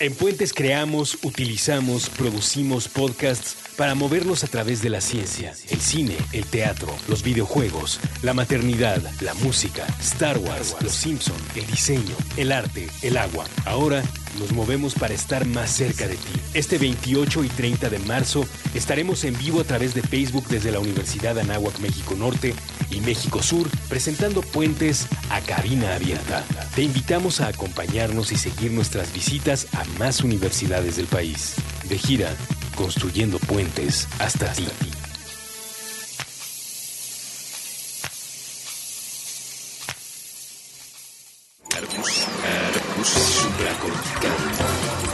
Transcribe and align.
En 0.00 0.14
Puentes 0.14 0.54
creamos, 0.54 1.18
utilizamos, 1.24 2.08
producimos 2.08 2.88
podcasts 2.88 3.54
para 3.80 3.94
moverlos 3.94 4.44
a 4.44 4.46
través 4.46 4.82
de 4.82 4.90
la 4.90 5.00
ciencia, 5.00 5.54
el 5.70 5.80
cine, 5.80 6.14
el 6.32 6.44
teatro, 6.44 6.94
los 7.08 7.22
videojuegos, 7.22 7.98
la 8.20 8.34
maternidad, 8.34 9.00
la 9.22 9.32
música, 9.32 9.86
Star 10.00 10.36
Wars, 10.36 10.76
Los 10.82 10.92
Simpson, 10.92 11.38
el 11.54 11.66
diseño, 11.66 12.14
el 12.36 12.52
arte, 12.52 12.90
el 13.00 13.16
agua. 13.16 13.46
Ahora 13.64 14.02
nos 14.38 14.52
movemos 14.52 14.94
para 14.94 15.14
estar 15.14 15.46
más 15.46 15.70
cerca 15.70 16.06
de 16.06 16.16
ti. 16.16 16.40
Este 16.52 16.76
28 16.76 17.42
y 17.42 17.48
30 17.48 17.88
de 17.88 17.98
marzo 18.00 18.44
estaremos 18.74 19.24
en 19.24 19.38
vivo 19.38 19.62
a 19.62 19.64
través 19.64 19.94
de 19.94 20.02
Facebook 20.02 20.46
desde 20.48 20.72
la 20.72 20.80
Universidad 20.80 21.38
Anáhuac 21.38 21.78
México 21.78 22.14
Norte 22.14 22.54
y 22.90 23.00
México 23.00 23.42
Sur, 23.42 23.66
presentando 23.88 24.42
puentes 24.42 25.06
a 25.30 25.40
cabina 25.40 25.94
abierta. 25.94 26.44
Te 26.74 26.82
invitamos 26.82 27.40
a 27.40 27.48
acompañarnos 27.48 28.30
y 28.30 28.36
seguir 28.36 28.72
nuestras 28.72 29.10
visitas 29.14 29.68
a 29.72 29.84
más 29.98 30.20
universidades 30.20 30.96
del 30.96 31.06
país. 31.06 31.54
De 31.88 31.96
gira, 31.96 32.36
construyendo 32.80 33.38
puentes 33.40 34.08
hasta 34.18 34.50
ti. 34.54 34.66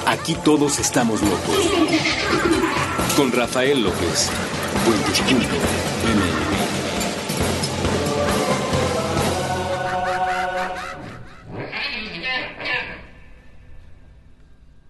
Aquí 0.06 0.37
todos 0.45 0.79
estamos 0.79 1.20
locos. 1.23 1.56
Con 3.16 3.33
Rafael 3.33 3.83
López. 3.83 4.30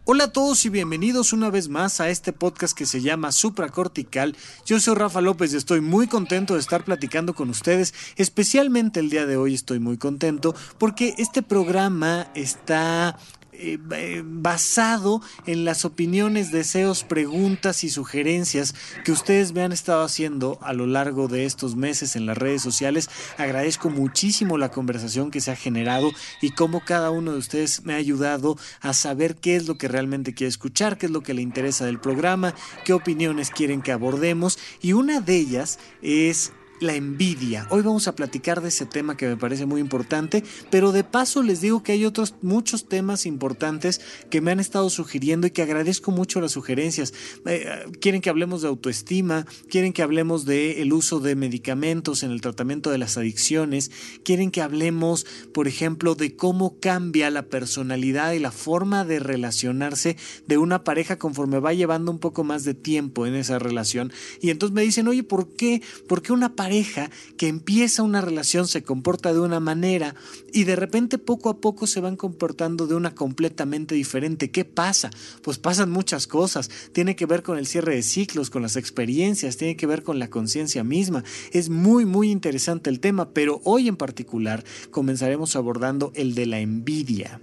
Hola 0.09 0.23
a 0.23 0.33
todos 0.33 0.65
y 0.65 0.69
bienvenidos 0.69 1.33
una 1.33 1.51
vez 1.51 1.69
más 1.69 2.01
a 2.01 2.11
este 2.11 2.33
podcast 2.33 2.79
que 2.79 2.87
se 2.87 3.01
llama 3.01 3.33
Supracortical. 3.33 4.37
Yo 4.65 4.79
soy 4.79 4.95
Rafa 4.95 5.21
López 5.21 5.53
y 5.53 5.57
estoy 5.57 5.81
muy 5.81 6.07
contento 6.07 6.55
de 6.55 6.61
estar 6.61 6.85
platicando 6.85 7.35
con 7.35 7.51
ustedes. 7.51 7.93
Especialmente 8.15 9.01
el 9.01 9.11
día 9.11 9.27
de 9.27 9.37
hoy 9.37 9.55
estoy 9.55 9.81
muy 9.81 9.99
contento 9.99 10.55
porque 10.79 11.15
este 11.19 11.43
programa 11.43 12.29
está 12.37 13.19
eh, 13.59 13.79
eh, 13.93 14.23
basado 14.25 15.23
en 15.47 15.65
las 15.65 15.85
opiniones, 15.85 16.53
deseos, 16.53 17.05
preguntas 17.05 17.85
y 17.85 17.91
sugerencias 17.91 18.75
que 19.05 19.13
ustedes 19.13 19.53
me 19.53 19.63
han 19.63 19.73
estado 19.73 20.03
haciendo 20.03 20.59
a 20.63 20.73
lo 20.73 20.87
largo 20.87 21.29
de 21.29 21.45
estos 21.45 21.77
meses 21.77 22.17
en 22.17 22.27
las 22.27 22.37
redes 22.37 22.63
sociales. 22.63 23.09
Agradezco 23.39 23.91
muchísimo 23.91 24.59
la 24.59 24.71
conversación 24.71 25.31
que 25.31 25.41
se 25.41 25.51
ha 25.51 25.57
generado 25.57 26.11
y 26.41 26.51
cómo 26.51 26.85
cada 26.85 27.11
uno 27.11 27.33
de 27.33 27.39
ustedes 27.39 27.85
me 27.85 27.95
ha 27.95 27.97
ayudado 27.97 28.57
a 28.81 28.93
saber 28.93 29.37
qué 29.37 29.57
es 29.57 29.67
lo 29.67 29.79
que 29.79 29.89
realmente 29.89 30.35
quiere 30.35 30.49
escuchar, 30.49 30.99
qué 30.99 31.07
es 31.07 31.13
lo 31.13 31.23
que 31.23 31.35
le 31.35 31.43
interesa 31.43 31.87
del 31.87 32.01
programa, 32.01 32.55
qué 32.85 32.93
opiniones 32.93 33.51
quieren 33.51 33.83
que 33.83 33.93
abordemos 33.93 34.59
y 34.81 34.93
una 34.93 35.21
de 35.21 35.37
ellas 35.37 35.79
es 36.03 36.53
la 36.81 36.95
envidia. 36.95 37.67
Hoy 37.71 37.83
vamos 37.83 38.09
a 38.09 38.15
platicar 38.15 38.61
de 38.61 38.69
ese 38.69 38.87
tema 38.87 39.17
que 39.17 39.27
me 39.27 39.37
parece 39.37 39.67
muy 39.67 39.81
importante, 39.81 40.45
pero 40.71 40.93
de 40.93 41.05
paso 41.05 41.43
les 41.43 41.61
digo 41.61 41.83
que 41.83 41.93
hay 41.93 42.05
otros 42.05 42.35
muchos 42.43 42.89
temas 42.89 43.27
importantes 43.27 44.01
que 44.31 44.41
me 44.41 44.51
han 44.51 44.61
estado 44.61 44.91
sugiriendo 44.91 45.47
y 45.47 45.51
que 45.51 45.63
agradezco 45.63 46.11
mucho 46.11 46.41
las 46.41 46.53
sugerencias. 46.53 47.15
Eh, 47.47 47.67
quieren 48.01 48.21
que 48.21 48.31
hablemos 48.31 48.63
de 48.63 48.69
autoestima, 48.69 49.47
quieren 49.69 49.93
que 49.93 50.03
hablemos 50.03 50.45
del 50.45 50.77
el 50.77 50.93
uso 50.93 51.21
de 51.21 51.35
medicamentos 51.35 52.23
en 52.23 52.31
el 52.31 52.41
tratamiento 52.41 52.91
de 52.91 52.99
las 52.99 53.17
adicciones, 53.17 53.91
quieren 54.25 54.51
que 54.51 54.63
hablemos, 54.63 55.27
por 55.53 55.69
ejemplo, 55.69 56.15
de 56.15 56.37
cómo 56.37 56.79
cambia 56.81 57.31
la 57.31 57.47
personalidad 57.47 58.33
y 58.33 58.39
la 58.39 58.53
forma 58.53 59.05
de 59.05 59.19
relacionarse 59.19 60.17
de 60.47 60.59
una 60.59 60.85
pareja 60.85 61.19
conforme 61.19 61.59
va 61.59 61.73
llevando 61.73 62.11
un 62.11 62.19
poco 62.19 62.45
más 62.45 62.65
de 62.65 62.75
tiempo 62.75 63.27
en 63.27 63.35
esa 63.35 63.59
relación. 63.59 64.13
Y 64.41 64.51
entonces 64.51 64.75
me 64.75 64.83
dicen, 64.83 65.09
oye, 65.09 65.23
¿por 65.23 65.55
qué? 65.57 65.83
¿Por 66.07 66.23
qué 66.23 66.33
una 66.33 66.55
pareja 66.55 66.66
pareja 66.67 67.13
que 67.37 67.47
empieza 67.47 68.03
una 68.03 68.21
relación 68.21 68.67
se 68.67 68.83
comporta 68.83 69.33
de 69.33 69.39
una 69.39 69.61
manera 69.61 70.17
y 70.53 70.65
de 70.65 70.75
repente 70.75 71.17
poco 71.17 71.49
a 71.49 71.61
poco 71.61 71.87
se 71.87 72.01
van 72.01 72.17
comportando 72.17 72.89
de 72.89 72.97
una 72.97 73.15
completamente 73.15 73.95
diferente. 73.95 74.51
¿Qué 74.51 74.65
pasa? 74.65 75.11
Pues 75.43 75.59
pasan 75.59 75.93
muchas 75.93 76.27
cosas. 76.27 76.69
Tiene 76.91 77.15
que 77.15 77.25
ver 77.25 77.45
con 77.45 77.57
el 77.57 77.69
cierre 77.69 77.95
de 77.95 78.03
ciclos, 78.03 78.51
con 78.51 78.63
las 78.63 78.75
experiencias, 78.75 79.57
tiene 79.57 79.77
que 79.77 79.87
ver 79.87 80.03
con 80.03 80.19
la 80.19 80.29
conciencia 80.29 80.83
misma. 80.83 81.23
Es 81.53 81.69
muy, 81.69 82.05
muy 82.05 82.33
interesante 82.33 82.91
el 82.91 82.99
tema, 82.99 83.31
pero 83.31 83.61
hoy 83.63 83.87
en 83.87 83.97
particular 83.97 84.65
comenzaremos 84.91 85.55
abordando 85.55 86.11
el 86.17 86.35
de 86.35 86.47
la 86.47 86.59
envidia. 86.59 87.41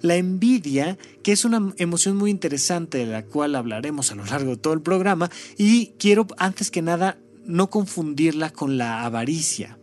La 0.00 0.14
envidia, 0.14 0.96
que 1.24 1.32
es 1.32 1.44
una 1.44 1.74
emoción 1.78 2.16
muy 2.16 2.30
interesante 2.30 2.98
de 2.98 3.06
la 3.06 3.24
cual 3.24 3.56
hablaremos 3.56 4.12
a 4.12 4.14
lo 4.14 4.24
largo 4.26 4.50
de 4.50 4.58
todo 4.58 4.74
el 4.74 4.80
programa, 4.80 5.28
y 5.58 5.88
quiero 5.98 6.28
antes 6.38 6.70
que 6.70 6.82
nada 6.82 7.18
no 7.50 7.70
confundirla 7.70 8.52
con 8.52 8.78
la 8.78 9.04
avaricia. 9.04 9.78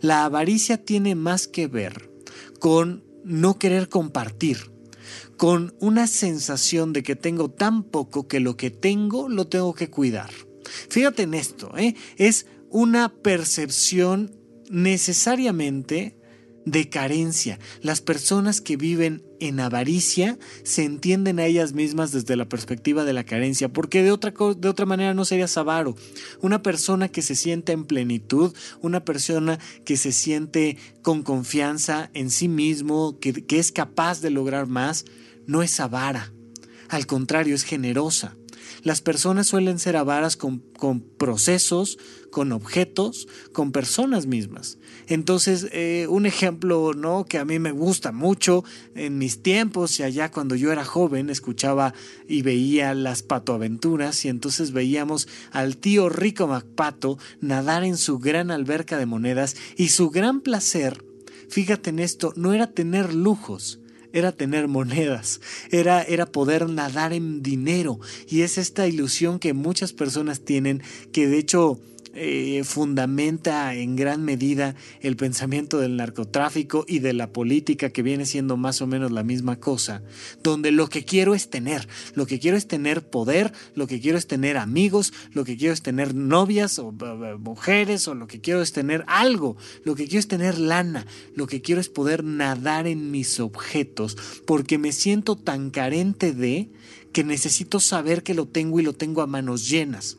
La 0.00 0.24
avaricia 0.24 0.82
tiene 0.84 1.14
más 1.14 1.46
que 1.46 1.66
ver 1.66 2.10
con 2.58 3.04
no 3.24 3.58
querer 3.58 3.88
compartir, 3.88 4.70
con 5.36 5.74
una 5.80 6.06
sensación 6.06 6.92
de 6.92 7.02
que 7.02 7.16
tengo 7.16 7.50
tan 7.50 7.82
poco 7.82 8.28
que 8.28 8.40
lo 8.40 8.56
que 8.56 8.70
tengo 8.70 9.28
lo 9.28 9.46
tengo 9.46 9.74
que 9.74 9.90
cuidar. 9.90 10.30
Fíjate 10.88 11.24
en 11.24 11.34
esto, 11.34 11.76
¿eh? 11.76 11.94
es 12.16 12.46
una 12.70 13.12
percepción 13.12 14.36
necesariamente 14.70 16.19
de 16.64 16.88
carencia. 16.88 17.58
Las 17.82 18.00
personas 18.00 18.60
que 18.60 18.76
viven 18.76 19.22
en 19.40 19.60
avaricia 19.60 20.38
se 20.62 20.84
entienden 20.84 21.38
a 21.38 21.46
ellas 21.46 21.72
mismas 21.72 22.12
desde 22.12 22.36
la 22.36 22.48
perspectiva 22.48 23.04
de 23.04 23.12
la 23.12 23.24
carencia, 23.24 23.72
porque 23.72 24.02
de 24.02 24.12
otra, 24.12 24.32
de 24.56 24.68
otra 24.68 24.86
manera 24.86 25.14
no 25.14 25.24
serías 25.24 25.56
avaro. 25.56 25.96
Una 26.40 26.62
persona 26.62 27.08
que 27.08 27.22
se 27.22 27.34
siente 27.34 27.72
en 27.72 27.84
plenitud, 27.84 28.54
una 28.80 29.04
persona 29.04 29.58
que 29.84 29.96
se 29.96 30.12
siente 30.12 30.76
con 31.02 31.22
confianza 31.22 32.10
en 32.14 32.30
sí 32.30 32.48
mismo, 32.48 33.18
que, 33.18 33.32
que 33.32 33.58
es 33.58 33.72
capaz 33.72 34.20
de 34.20 34.30
lograr 34.30 34.66
más, 34.66 35.04
no 35.46 35.62
es 35.62 35.80
avara. 35.80 36.32
Al 36.88 37.06
contrario, 37.06 37.54
es 37.54 37.62
generosa. 37.62 38.36
Las 38.82 39.00
personas 39.00 39.48
suelen 39.48 39.78
ser 39.78 39.96
avaras 39.96 40.36
con, 40.36 40.60
procesos, 41.00 41.98
con 42.30 42.52
objetos, 42.52 43.28
con 43.52 43.72
personas 43.72 44.26
mismas. 44.26 44.78
Entonces, 45.06 45.68
eh, 45.72 46.06
un 46.08 46.26
ejemplo 46.26 46.92
¿no? 46.94 47.24
que 47.24 47.38
a 47.38 47.44
mí 47.44 47.58
me 47.58 47.72
gusta 47.72 48.12
mucho, 48.12 48.64
en 48.94 49.18
mis 49.18 49.42
tiempos 49.42 49.98
y 49.98 50.02
allá 50.02 50.30
cuando 50.30 50.54
yo 50.54 50.72
era 50.72 50.84
joven, 50.84 51.30
escuchaba 51.30 51.94
y 52.28 52.42
veía 52.42 52.94
las 52.94 53.22
patoaventuras 53.22 54.24
y 54.24 54.28
entonces 54.28 54.72
veíamos 54.72 55.28
al 55.50 55.76
tío 55.76 56.08
Rico 56.08 56.46
MacPato 56.46 57.18
nadar 57.40 57.84
en 57.84 57.96
su 57.96 58.18
gran 58.18 58.50
alberca 58.50 58.98
de 58.98 59.06
monedas 59.06 59.56
y 59.76 59.88
su 59.88 60.10
gran 60.10 60.40
placer, 60.40 61.04
fíjate 61.48 61.90
en 61.90 61.98
esto, 61.98 62.32
no 62.36 62.52
era 62.52 62.68
tener 62.68 63.14
lujos, 63.14 63.79
era 64.12 64.32
tener 64.32 64.68
monedas, 64.68 65.40
era, 65.70 66.02
era 66.02 66.26
poder 66.26 66.68
nadar 66.68 67.12
en 67.12 67.42
dinero. 67.42 68.00
Y 68.28 68.42
es 68.42 68.58
esta 68.58 68.86
ilusión 68.86 69.38
que 69.38 69.52
muchas 69.52 69.92
personas 69.92 70.40
tienen, 70.40 70.82
que 71.12 71.26
de 71.26 71.38
hecho 71.38 71.80
eh, 72.12 72.62
fundamenta 72.64 73.74
en 73.74 73.94
gran 73.94 74.24
medida 74.24 74.74
el 75.00 75.16
pensamiento 75.16 75.78
del 75.78 75.96
narcotráfico 75.96 76.84
y 76.88 76.98
de 76.98 77.12
la 77.12 77.32
política 77.32 77.90
que 77.90 78.02
viene 78.02 78.26
siendo 78.26 78.56
más 78.56 78.82
o 78.82 78.86
menos 78.86 79.12
la 79.12 79.22
misma 79.22 79.60
cosa, 79.60 80.02
donde 80.42 80.72
lo 80.72 80.88
que 80.88 81.04
quiero 81.04 81.34
es 81.34 81.50
tener, 81.50 81.86
lo 82.14 82.26
que 82.26 82.40
quiero 82.40 82.56
es 82.56 82.66
tener 82.66 83.08
poder, 83.08 83.52
lo 83.74 83.86
que 83.86 84.00
quiero 84.00 84.18
es 84.18 84.26
tener 84.26 84.56
amigos, 84.56 85.12
lo 85.32 85.44
que 85.44 85.56
quiero 85.56 85.72
es 85.72 85.82
tener 85.82 86.14
novias 86.14 86.78
o 86.78 86.92
mujeres 87.38 88.08
o 88.08 88.14
lo 88.14 88.26
que 88.26 88.40
quiero 88.40 88.60
es 88.62 88.72
tener 88.72 89.04
algo, 89.06 89.56
lo 89.84 89.94
que 89.94 90.04
quiero 90.04 90.20
es 90.20 90.28
tener 90.28 90.58
lana, 90.58 91.06
lo 91.36 91.46
que 91.46 91.62
quiero 91.62 91.80
es 91.80 91.88
poder 91.88 92.24
nadar 92.24 92.86
en 92.86 93.10
mis 93.10 93.38
objetos, 93.38 94.16
porque 94.46 94.78
me 94.78 94.92
siento 94.92 95.36
tan 95.36 95.70
carente 95.70 96.32
de 96.32 96.70
que 97.12 97.24
necesito 97.24 97.80
saber 97.80 98.22
que 98.22 98.34
lo 98.34 98.46
tengo 98.46 98.80
y 98.80 98.82
lo 98.82 98.94
tengo 98.94 99.22
a 99.22 99.26
manos 99.26 99.68
llenas. 99.68 100.18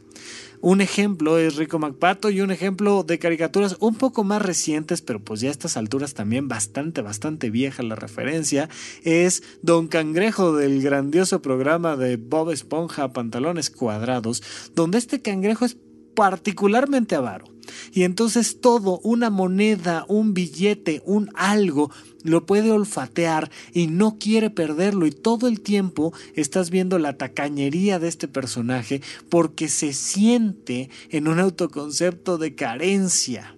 Un 0.63 0.79
ejemplo 0.79 1.39
es 1.39 1.55
Rico 1.55 1.79
MacPato 1.79 2.29
y 2.29 2.39
un 2.41 2.51
ejemplo 2.51 3.01
de 3.01 3.17
caricaturas 3.17 3.77
un 3.79 3.95
poco 3.95 4.23
más 4.23 4.43
recientes, 4.43 5.01
pero 5.01 5.19
pues 5.19 5.41
ya 5.41 5.49
a 5.49 5.51
estas 5.51 5.75
alturas 5.75 6.13
también 6.13 6.47
bastante, 6.47 7.01
bastante 7.01 7.49
vieja 7.49 7.81
la 7.81 7.95
referencia, 7.95 8.69
es 9.03 9.41
Don 9.63 9.87
Cangrejo 9.87 10.55
del 10.55 10.83
grandioso 10.83 11.41
programa 11.41 11.97
de 11.97 12.17
Bob 12.17 12.51
Esponja 12.51 13.11
Pantalones 13.11 13.71
Cuadrados, 13.71 14.43
donde 14.75 14.99
este 14.99 15.23
cangrejo 15.23 15.65
es 15.65 15.77
particularmente 16.15 17.15
avaro. 17.15 17.45
Y 17.93 18.03
entonces 18.03 18.59
todo, 18.59 18.99
una 19.03 19.29
moneda, 19.29 20.05
un 20.07 20.33
billete, 20.33 21.01
un 21.05 21.29
algo, 21.35 21.91
lo 22.23 22.45
puede 22.45 22.71
olfatear 22.71 23.49
y 23.73 23.87
no 23.87 24.17
quiere 24.17 24.49
perderlo. 24.49 25.05
Y 25.05 25.11
todo 25.11 25.47
el 25.47 25.61
tiempo 25.61 26.13
estás 26.35 26.69
viendo 26.69 26.99
la 26.99 27.17
tacañería 27.17 27.99
de 27.99 28.07
este 28.07 28.27
personaje 28.27 29.01
porque 29.29 29.69
se 29.69 29.93
siente 29.93 30.89
en 31.09 31.27
un 31.27 31.39
autoconcepto 31.39 32.37
de 32.37 32.55
carencia. 32.55 33.57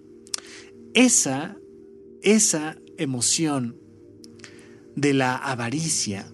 Esa, 0.94 1.56
esa 2.22 2.76
emoción 2.98 3.76
de 4.94 5.12
la 5.12 5.34
avaricia 5.34 6.30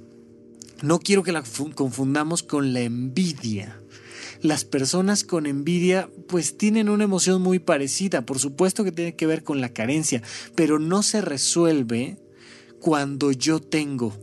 no 0.82 0.98
quiero 0.98 1.22
que 1.22 1.32
la 1.32 1.42
confundamos 1.74 2.42
con 2.42 2.72
la 2.72 2.80
envidia. 2.80 3.79
Las 4.42 4.64
personas 4.64 5.24
con 5.24 5.46
envidia 5.46 6.08
pues 6.28 6.56
tienen 6.56 6.88
una 6.88 7.04
emoción 7.04 7.42
muy 7.42 7.58
parecida, 7.58 8.24
por 8.24 8.38
supuesto 8.38 8.84
que 8.84 8.92
tiene 8.92 9.14
que 9.14 9.26
ver 9.26 9.44
con 9.44 9.60
la 9.60 9.74
carencia, 9.74 10.22
pero 10.54 10.78
no 10.78 11.02
se 11.02 11.20
resuelve 11.20 12.18
cuando 12.80 13.32
yo 13.32 13.60
tengo, 13.60 14.16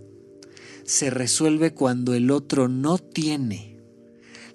se 0.83 1.11
resuelve 1.11 1.73
cuando 1.73 2.13
el 2.13 2.31
otro 2.31 2.67
no 2.67 2.97
tiene. 2.97 3.66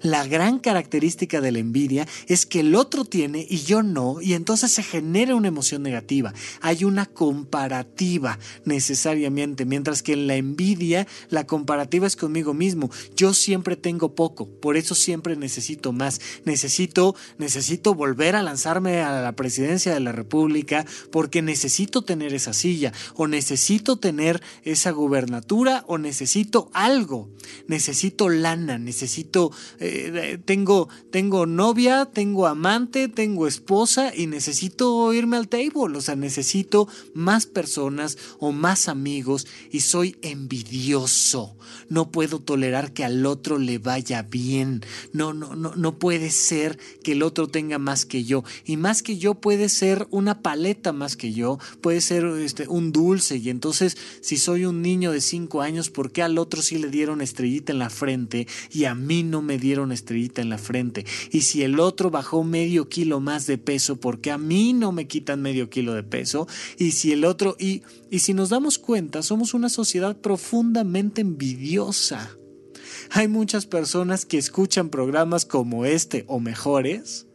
La 0.03 0.27
gran 0.27 0.59
característica 0.59 1.39
de 1.39 1.53
la 1.53 1.59
envidia 1.59 2.05
es 2.27 2.45
que 2.45 2.59
el 2.59 2.75
otro 2.75 3.05
tiene 3.05 3.47
y 3.49 3.59
yo 3.59 3.83
no, 3.83 4.19
y 4.19 4.33
entonces 4.33 4.73
se 4.73 4.83
genera 4.83 5.33
una 5.33 5.47
emoción 5.47 5.81
negativa. 5.81 6.33
Hay 6.59 6.83
una 6.83 7.05
comparativa 7.05 8.37
necesariamente, 8.65 9.63
mientras 9.63 10.03
que 10.03 10.11
en 10.11 10.27
la 10.27 10.35
envidia 10.35 11.07
la 11.29 11.47
comparativa 11.47 12.05
es 12.05 12.17
conmigo 12.17 12.53
mismo. 12.53 12.91
Yo 13.15 13.33
siempre 13.33 13.77
tengo 13.77 14.13
poco, 14.13 14.49
por 14.49 14.75
eso 14.75 14.93
siempre 14.93 15.37
necesito 15.37 15.93
más. 15.93 16.19
Necesito, 16.43 17.15
necesito 17.37 17.95
volver 17.95 18.35
a 18.35 18.43
lanzarme 18.43 19.03
a 19.03 19.21
la 19.21 19.31
presidencia 19.31 19.93
de 19.93 20.01
la 20.01 20.11
República 20.11 20.85
porque 21.13 21.41
necesito 21.41 22.01
tener 22.01 22.33
esa 22.33 22.51
silla, 22.51 22.91
o 23.15 23.27
necesito 23.27 23.95
tener 23.95 24.41
esa 24.63 24.91
gubernatura, 24.91 25.85
o 25.87 25.97
necesito 25.97 26.69
algo. 26.73 27.29
Necesito 27.67 28.27
lana, 28.27 28.77
necesito... 28.77 29.49
Eh, 29.79 29.92
eh, 29.95 30.39
tengo, 30.43 30.89
tengo 31.11 31.45
novia, 31.45 32.05
tengo 32.05 32.47
amante, 32.47 33.09
tengo 33.09 33.47
esposa 33.47 34.11
y 34.15 34.25
necesito 34.25 35.13
irme 35.13 35.37
al 35.37 35.47
table, 35.47 35.97
o 35.97 36.01
sea, 36.01 36.15
necesito 36.15 36.87
más 37.13 37.45
personas 37.45 38.17
o 38.39 38.51
más 38.51 38.87
amigos 38.87 39.45
y 39.71 39.81
soy 39.81 40.17
envidioso. 40.23 41.55
No 41.89 42.09
puedo 42.09 42.39
tolerar 42.39 42.93
que 42.93 43.03
al 43.03 43.25
otro 43.27 43.59
le 43.59 43.77
vaya 43.77 44.23
bien. 44.23 44.83
No, 45.11 45.33
no, 45.33 45.55
no, 45.55 45.75
no 45.75 45.99
puede 45.99 46.31
ser 46.31 46.79
que 47.03 47.11
el 47.11 47.21
otro 47.21 47.47
tenga 47.47 47.77
más 47.77 48.05
que 48.05 48.23
yo. 48.23 48.43
Y 48.65 48.77
más 48.77 49.03
que 49.03 49.17
yo 49.17 49.35
puede 49.35 49.69
ser 49.69 50.07
una 50.09 50.41
paleta 50.41 50.91
más 50.91 51.15
que 51.15 51.33
yo, 51.33 51.59
puede 51.81 52.01
ser 52.01 52.25
este, 52.25 52.67
un 52.67 52.91
dulce. 52.91 53.37
Y 53.37 53.49
entonces, 53.49 53.97
si 54.21 54.37
soy 54.37 54.65
un 54.65 54.81
niño 54.81 55.11
de 55.11 55.21
cinco 55.21 55.61
años, 55.61 55.91
¿por 55.91 56.11
qué 56.11 56.23
al 56.23 56.39
otro 56.39 56.63
sí 56.63 56.79
le 56.79 56.89
dieron 56.89 57.21
estrellita 57.21 57.71
en 57.71 57.79
la 57.79 57.89
frente 57.91 58.47
y 58.71 58.85
a 58.85 58.95
mí 58.95 59.23
no 59.23 59.41
me 59.41 59.57
dieron 59.57 59.82
estrellita 59.91 60.41
en 60.41 60.49
la 60.49 60.57
frente. 60.57 61.05
Y 61.31 61.41
si 61.41 61.63
el 61.63 61.79
otro 61.79 62.11
bajó 62.11 62.43
medio 62.43 62.89
kilo 62.89 63.19
más 63.19 63.47
de 63.47 63.57
peso, 63.57 63.99
porque 63.99 64.31
a 64.31 64.37
mí 64.37 64.73
no 64.73 64.91
me 64.91 65.07
quitan 65.07 65.41
medio 65.41 65.69
kilo 65.69 65.93
de 65.93 66.03
peso? 66.03 66.47
Y 66.77 66.91
si 66.91 67.11
el 67.11 67.25
otro, 67.25 67.55
y, 67.59 67.83
y 68.09 68.19
si 68.19 68.33
nos 68.33 68.49
damos 68.49 68.77
cuenta, 68.77 69.23
somos 69.23 69.53
una 69.53 69.69
sociedad 69.69 70.15
profundamente 70.15 71.21
envidiosa. 71.21 72.37
Hay 73.11 73.27
muchas 73.27 73.65
personas 73.65 74.25
que 74.25 74.37
escuchan 74.37 74.89
programas 74.89 75.45
como 75.45 75.85
este 75.85 76.25
o 76.27 76.39
mejores 76.39 77.27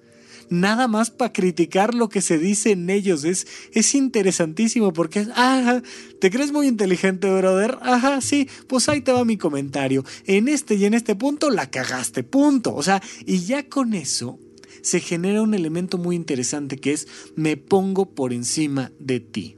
nada 0.50 0.88
más 0.88 1.10
para 1.10 1.32
criticar 1.32 1.94
lo 1.94 2.08
que 2.08 2.22
se 2.22 2.38
dice 2.38 2.72
en 2.72 2.90
ellos. 2.90 3.24
Es, 3.24 3.46
es 3.72 3.94
interesantísimo 3.94 4.92
porque 4.92 5.20
es, 5.20 5.28
ajá, 5.30 5.82
¿te 6.20 6.30
crees 6.30 6.52
muy 6.52 6.66
inteligente, 6.66 7.30
brother? 7.30 7.78
Ajá, 7.82 8.20
sí, 8.20 8.48
pues 8.66 8.88
ahí 8.88 9.00
te 9.00 9.12
va 9.12 9.24
mi 9.24 9.36
comentario. 9.36 10.04
En 10.26 10.48
este 10.48 10.74
y 10.74 10.84
en 10.84 10.94
este 10.94 11.14
punto 11.14 11.50
la 11.50 11.70
cagaste, 11.70 12.22
punto. 12.22 12.74
O 12.74 12.82
sea, 12.82 13.02
y 13.26 13.40
ya 13.40 13.68
con 13.68 13.94
eso 13.94 14.38
se 14.82 15.00
genera 15.00 15.42
un 15.42 15.54
elemento 15.54 15.98
muy 15.98 16.16
interesante 16.16 16.78
que 16.78 16.92
es 16.92 17.08
me 17.36 17.56
pongo 17.56 18.14
por 18.14 18.32
encima 18.32 18.92
de 18.98 19.20
ti. 19.20 19.56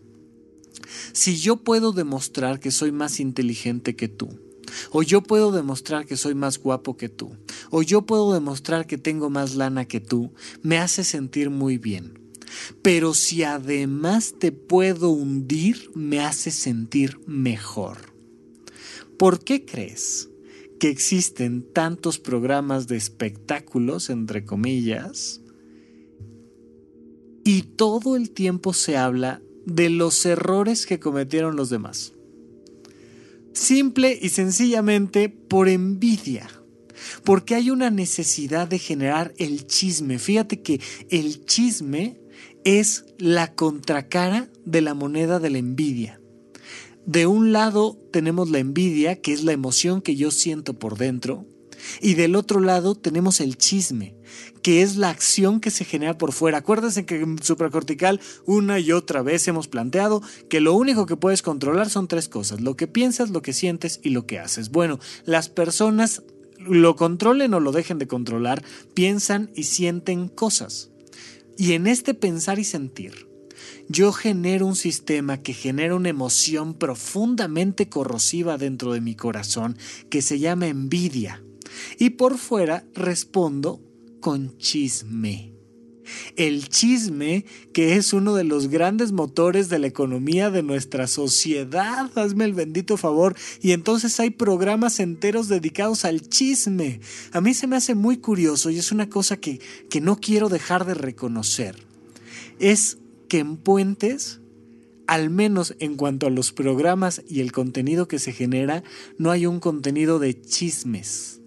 Si 1.13 1.37
yo 1.37 1.57
puedo 1.59 1.93
demostrar 1.93 2.61
que 2.61 2.71
soy 2.71 2.93
más 2.93 3.21
inteligente 3.21 3.95
que 3.95 4.09
tú, 4.09 4.50
o 4.91 5.03
yo 5.03 5.23
puedo 5.23 5.53
demostrar 5.53 6.07
que 6.07 6.17
soy 6.17 6.35
más 6.35 6.59
guapo 6.59 6.97
que 6.97 7.09
tú. 7.09 7.37
O 7.71 7.83
yo 7.83 8.03
puedo 8.03 8.33
demostrar 8.33 8.87
que 8.87 8.99
tengo 8.99 9.31
más 9.31 9.55
lana 9.55 9.87
que 9.87 10.01
tú. 10.01 10.33
Me 10.63 10.79
hace 10.79 11.05
sentir 11.05 11.51
muy 11.51 11.79
bien. 11.79 12.21
Pero 12.83 13.15
si 13.15 13.43
además 13.45 14.35
te 14.39 14.53
puedo 14.53 15.11
hundir, 15.11 15.91
me 15.95 16.21
hace 16.21 16.51
sentir 16.51 17.21
mejor. 17.27 17.99
¿Por 19.19 19.45
qué 19.45 19.65
crees 19.65 20.31
que 20.79 20.89
existen 20.89 21.63
tantos 21.73 22.19
programas 22.19 22.89
de 22.89 22.97
espectáculos, 22.97 24.11
entre 24.11 24.45
comillas, 24.45 25.43
y 27.45 27.63
todo 27.63 28.17
el 28.17 28.31
tiempo 28.31 28.73
se 28.73 28.97
habla 28.97 29.43
de 29.67 29.91
los 29.91 30.25
errores 30.25 30.87
que 30.87 30.99
cometieron 30.99 31.57
los 31.57 31.71
demás? 31.71 32.15
Simple 33.53 34.19
y 34.21 34.29
sencillamente 34.29 35.29
por 35.29 35.69
envidia. 35.69 36.49
Porque 37.25 37.55
hay 37.55 37.71
una 37.71 37.91
necesidad 37.91 38.69
de 38.69 38.79
generar 38.79 39.33
el 39.39 39.67
chisme. 39.67 40.19
Fíjate 40.19 40.63
que 40.63 40.81
el 41.11 41.45
chisme 41.45 42.21
es 42.65 43.07
la 43.19 43.55
contracara 43.55 44.51
de 44.65 44.81
la 44.81 44.95
moneda 44.95 45.39
de 45.39 45.51
la 45.51 45.59
envidia. 45.59 46.21
De 47.07 47.27
un 47.27 47.53
lado 47.53 47.99
tenemos 48.13 48.51
la 48.51 48.59
envidia, 48.59 49.21
que 49.21 49.33
es 49.33 49.43
la 49.43 49.53
emoción 49.53 50.03
que 50.03 50.17
yo 50.17 50.31
siento 50.31 50.79
por 50.79 50.99
dentro, 50.99 51.47
y 52.01 52.15
del 52.15 52.37
otro 52.37 52.61
lado 52.61 52.95
tenemos 52.95 53.41
el 53.41 53.57
chisme, 53.57 54.15
que 54.63 54.83
es 54.83 54.97
la 54.97 55.11
acción 55.11 55.61
que 55.61 55.71
se 55.71 55.85
genera 55.85 56.19
por 56.19 56.33
fuera. 56.33 56.59
Acuérdense 56.59 57.07
que 57.07 57.21
en 57.21 57.43
supracortical 57.43 58.21
una 58.47 58.79
y 58.79 58.93
otra 58.93 59.23
vez 59.23 59.47
hemos 59.49 59.69
planteado 59.69 60.23
que 60.49 60.61
lo 60.61 60.75
único 60.75 61.07
que 61.07 61.17
puedes 61.17 61.43
controlar 61.43 61.91
son 61.91 62.09
tres 62.09 62.29
cosas, 62.29 62.61
lo 62.61 62.77
que 62.77 62.87
piensas, 62.87 63.31
lo 63.31 63.43
que 63.43 63.53
sientes 63.53 64.01
y 64.03 64.11
lo 64.11 64.27
que 64.27 64.39
haces. 64.39 64.71
Bueno, 64.71 64.99
las 65.25 65.49
personas 65.49 66.23
lo 66.59 66.97
controlen 66.97 67.55
o 67.55 67.61
lo 67.61 67.73
dejen 67.73 67.99
de 67.99 68.07
controlar, 68.07 68.63
piensan 68.95 69.51
y 69.55 69.65
sienten 69.65 70.29
cosas. 70.29 70.91
Y 71.57 71.73
en 71.73 71.87
este 71.87 72.15
pensar 72.15 72.59
y 72.59 72.65
sentir, 72.65 73.29
yo 73.89 74.13
genero 74.13 74.67
un 74.67 74.77
sistema 74.77 75.43
que 75.43 75.53
genera 75.53 75.95
una 75.95 76.09
emoción 76.09 76.75
profundamente 76.75 77.89
corrosiva 77.89 78.57
dentro 78.57 78.93
de 78.93 79.01
mi 79.01 79.15
corazón 79.15 79.77
que 80.09 80.23
se 80.23 80.39
llama 80.39 80.69
envidia. 80.69 81.43
Y 81.99 82.11
por 82.11 82.39
fuera 82.39 82.85
respondo 82.95 83.81
con 84.21 84.57
chisme. 84.59 85.51
El 86.37 86.69
chisme, 86.69 87.45
que 87.73 87.97
es 87.97 88.13
uno 88.13 88.35
de 88.35 88.45
los 88.45 88.69
grandes 88.69 89.13
motores 89.13 89.69
de 89.69 89.79
la 89.79 89.87
economía 89.87 90.51
de 90.51 90.63
nuestra 90.63 91.07
sociedad, 91.07 92.11
hazme 92.17 92.45
el 92.45 92.55
bendito 92.55 92.97
favor, 92.97 93.37
y 93.61 93.73
entonces 93.73 94.19
hay 94.21 94.31
programas 94.31 95.01
enteros 95.01 95.49
dedicados 95.49 96.05
al 96.05 96.29
chisme. 96.29 97.01
A 97.33 97.41
mí 97.41 97.55
se 97.55 97.67
me 97.67 97.77
hace 97.77 97.95
muy 97.95 98.19
curioso 98.19 98.71
y 98.71 98.79
es 98.79 98.93
una 98.93 99.09
cosa 99.09 99.37
que, 99.37 99.61
que 99.89 100.01
no 100.01 100.17
quiero 100.17 100.49
dejar 100.49 100.85
de 100.85 100.95
reconocer. 100.95 101.77
Es 102.59 102.99
que 103.29 103.39
en 103.39 103.57
Puentes, 103.57 104.41
al 105.07 105.31
menos 105.31 105.75
en 105.79 105.97
cuanto 105.97 106.27
a 106.27 106.31
los 106.31 106.53
programas 106.53 107.23
y 107.29 107.41
el 107.41 107.53
contenido 107.53 108.09
que 108.09 108.19
se 108.19 108.33
genera, 108.33 108.83
no 109.19 109.31
hay 109.31 109.47
un 109.47 109.61
contenido 109.61 110.19
de 110.19 110.41
chismes 110.41 111.40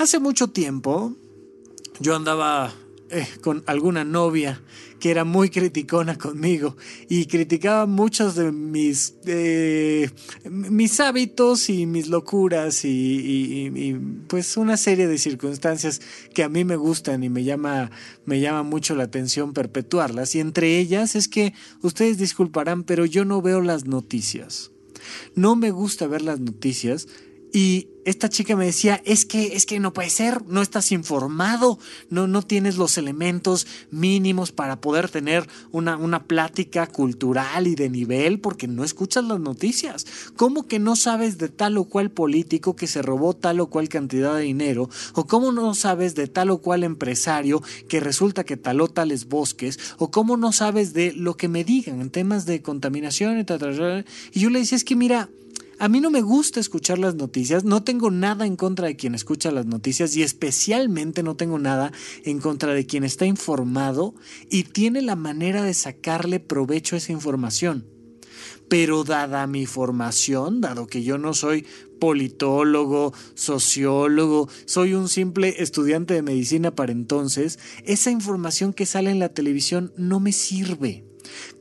Hace 0.00 0.18
mucho 0.18 0.48
tiempo 0.48 1.14
yo 1.98 2.16
andaba 2.16 2.72
eh, 3.10 3.28
con 3.42 3.62
alguna 3.66 4.02
novia 4.02 4.62
que 4.98 5.10
era 5.10 5.24
muy 5.24 5.50
criticona 5.50 6.16
conmigo 6.16 6.74
y 7.10 7.26
criticaba 7.26 7.84
muchos 7.84 8.34
de 8.34 8.50
mis, 8.50 9.16
mis 10.48 11.00
hábitos 11.00 11.68
y 11.68 11.84
mis 11.84 12.08
locuras 12.08 12.86
y, 12.86 13.94
pues 14.26 14.56
una 14.56 14.78
serie 14.78 15.06
de 15.06 15.18
circunstancias 15.18 16.00
que 16.32 16.44
a 16.44 16.48
mí 16.48 16.64
me 16.64 16.76
gustan 16.76 17.22
y 17.22 17.28
me 17.28 17.44
llama, 17.44 17.90
me 18.24 18.40
llama 18.40 18.62
mucho 18.62 18.94
la 18.94 19.04
atención 19.04 19.52
perpetuarlas. 19.52 20.34
Y 20.34 20.40
entre 20.40 20.78
ellas 20.78 21.14
es 21.14 21.28
que 21.28 21.52
ustedes 21.82 22.16
disculparán, 22.16 22.84
pero 22.84 23.04
yo 23.04 23.26
no 23.26 23.42
veo 23.42 23.60
las 23.60 23.84
noticias. 23.84 24.70
No 25.34 25.56
me 25.56 25.70
gusta 25.70 26.06
ver 26.06 26.22
las 26.22 26.40
noticias 26.40 27.06
y 27.52 27.88
esta 28.04 28.28
chica 28.28 28.56
me 28.56 28.64
decía, 28.64 29.00
es 29.04 29.24
que, 29.24 29.54
es 29.56 29.66
que 29.66 29.78
no 29.78 29.92
puede 29.92 30.10
ser, 30.10 30.46
no 30.46 30.62
estás 30.62 30.90
informado, 30.92 31.78
no, 32.08 32.26
no 32.26 32.42
tienes 32.42 32.76
los 32.76 32.96
elementos 32.96 33.66
mínimos 33.90 34.52
para 34.52 34.80
poder 34.80 35.08
tener 35.08 35.46
una, 35.70 35.96
una 35.96 36.24
plática 36.24 36.86
cultural 36.86 37.66
y 37.66 37.74
de 37.74 37.90
nivel 37.90 38.40
porque 38.40 38.68
no 38.68 38.84
escuchas 38.84 39.24
las 39.24 39.40
noticias. 39.40 40.06
¿Cómo 40.36 40.66
que 40.66 40.78
no 40.78 40.96
sabes 40.96 41.38
de 41.38 41.48
tal 41.48 41.76
o 41.76 41.84
cual 41.84 42.10
político 42.10 42.74
que 42.74 42.86
se 42.86 43.02
robó 43.02 43.34
tal 43.34 43.60
o 43.60 43.66
cual 43.66 43.88
cantidad 43.88 44.34
de 44.34 44.42
dinero? 44.42 44.88
¿O 45.14 45.26
cómo 45.26 45.52
no 45.52 45.74
sabes 45.74 46.14
de 46.14 46.26
tal 46.26 46.50
o 46.50 46.58
cual 46.58 46.84
empresario 46.84 47.62
que 47.88 48.00
resulta 48.00 48.44
que 48.44 48.56
taló 48.56 48.88
tales 48.88 49.28
bosques? 49.28 49.78
¿O 49.98 50.10
cómo 50.10 50.36
no 50.36 50.52
sabes 50.52 50.94
de 50.94 51.12
lo 51.12 51.36
que 51.36 51.48
me 51.48 51.64
digan 51.64 52.00
en 52.00 52.10
temas 52.10 52.46
de 52.46 52.62
contaminación? 52.62 53.44
Y 54.32 54.40
yo 54.40 54.50
le 54.50 54.60
decía, 54.60 54.76
es 54.76 54.84
que 54.84 54.96
mira, 54.96 55.28
a 55.80 55.88
mí 55.88 56.00
no 56.00 56.10
me 56.10 56.20
gusta 56.20 56.60
escuchar 56.60 56.98
las 56.98 57.14
noticias, 57.14 57.64
no 57.64 57.82
tengo 57.82 58.10
nada 58.10 58.44
en 58.44 58.56
contra 58.56 58.86
de 58.86 58.96
quien 58.96 59.14
escucha 59.14 59.50
las 59.50 59.64
noticias 59.64 60.14
y 60.14 60.22
especialmente 60.22 61.22
no 61.22 61.36
tengo 61.36 61.58
nada 61.58 61.90
en 62.22 62.38
contra 62.38 62.74
de 62.74 62.84
quien 62.84 63.02
está 63.02 63.24
informado 63.24 64.14
y 64.50 64.64
tiene 64.64 65.00
la 65.00 65.16
manera 65.16 65.62
de 65.62 65.72
sacarle 65.72 66.38
provecho 66.38 66.96
a 66.96 66.98
esa 66.98 67.12
información. 67.12 67.86
Pero 68.68 69.04
dada 69.04 69.46
mi 69.46 69.64
formación, 69.64 70.60
dado 70.60 70.86
que 70.86 71.02
yo 71.02 71.16
no 71.16 71.32
soy 71.32 71.64
politólogo, 71.98 73.14
sociólogo, 73.34 74.50
soy 74.66 74.92
un 74.92 75.08
simple 75.08 75.62
estudiante 75.62 76.12
de 76.12 76.20
medicina 76.20 76.74
para 76.74 76.92
entonces, 76.92 77.58
esa 77.86 78.10
información 78.10 78.74
que 78.74 78.84
sale 78.84 79.10
en 79.10 79.18
la 79.18 79.30
televisión 79.30 79.94
no 79.96 80.20
me 80.20 80.32
sirve. 80.32 81.09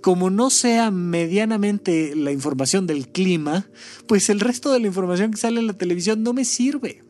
Como 0.02 0.30
no 0.30 0.50
sea 0.50 0.92
medianamente 0.92 2.16
la 2.16 2.32
información 2.32 2.88
del 2.88 3.10
clima, 3.10 3.70
pues 4.08 4.30
el 4.30 4.40
resto 4.40 4.72
de 4.72 4.80
la 4.80 4.88
información 4.88 5.32
que 5.32 5.38
sale 5.38 5.60
en 5.60 5.68
la 5.68 5.74
televisión 5.74 6.24
no 6.24 6.34
me 6.34 6.46
sirve. 6.46 7.04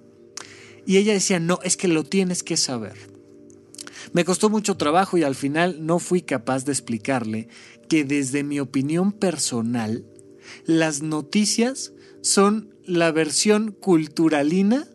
Y 0.86 0.98
ella 0.98 1.14
decía, 1.14 1.40
no, 1.40 1.60
es 1.64 1.78
que 1.78 1.88
lo 1.88 2.04
tienes 2.04 2.44
que 2.44 2.58
saber. 2.58 2.96
Me 4.14 4.26
costó 4.26 4.50
mucho 4.50 4.76
trabajo 4.78 5.18
y 5.18 5.24
al 5.24 5.36
final 5.36 5.86
no 5.86 6.00
fui 6.00 6.22
capaz 6.22 6.66
de 6.66 6.72
explicarle 6.72 7.48
que 7.88 8.04
desde 8.04 8.44
mi 8.44 8.60
opinión 8.60 9.12
personal, 9.12 10.06
las 10.66 11.02
noticias 11.02 11.94
son 12.22 12.74
la 12.86 13.12
versión 13.12 13.72
culturalina 13.72 14.88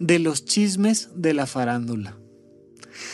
de 0.00 0.18
los 0.18 0.44
chismes 0.44 1.10
de 1.14 1.34
la 1.34 1.46
farándula. 1.46 2.18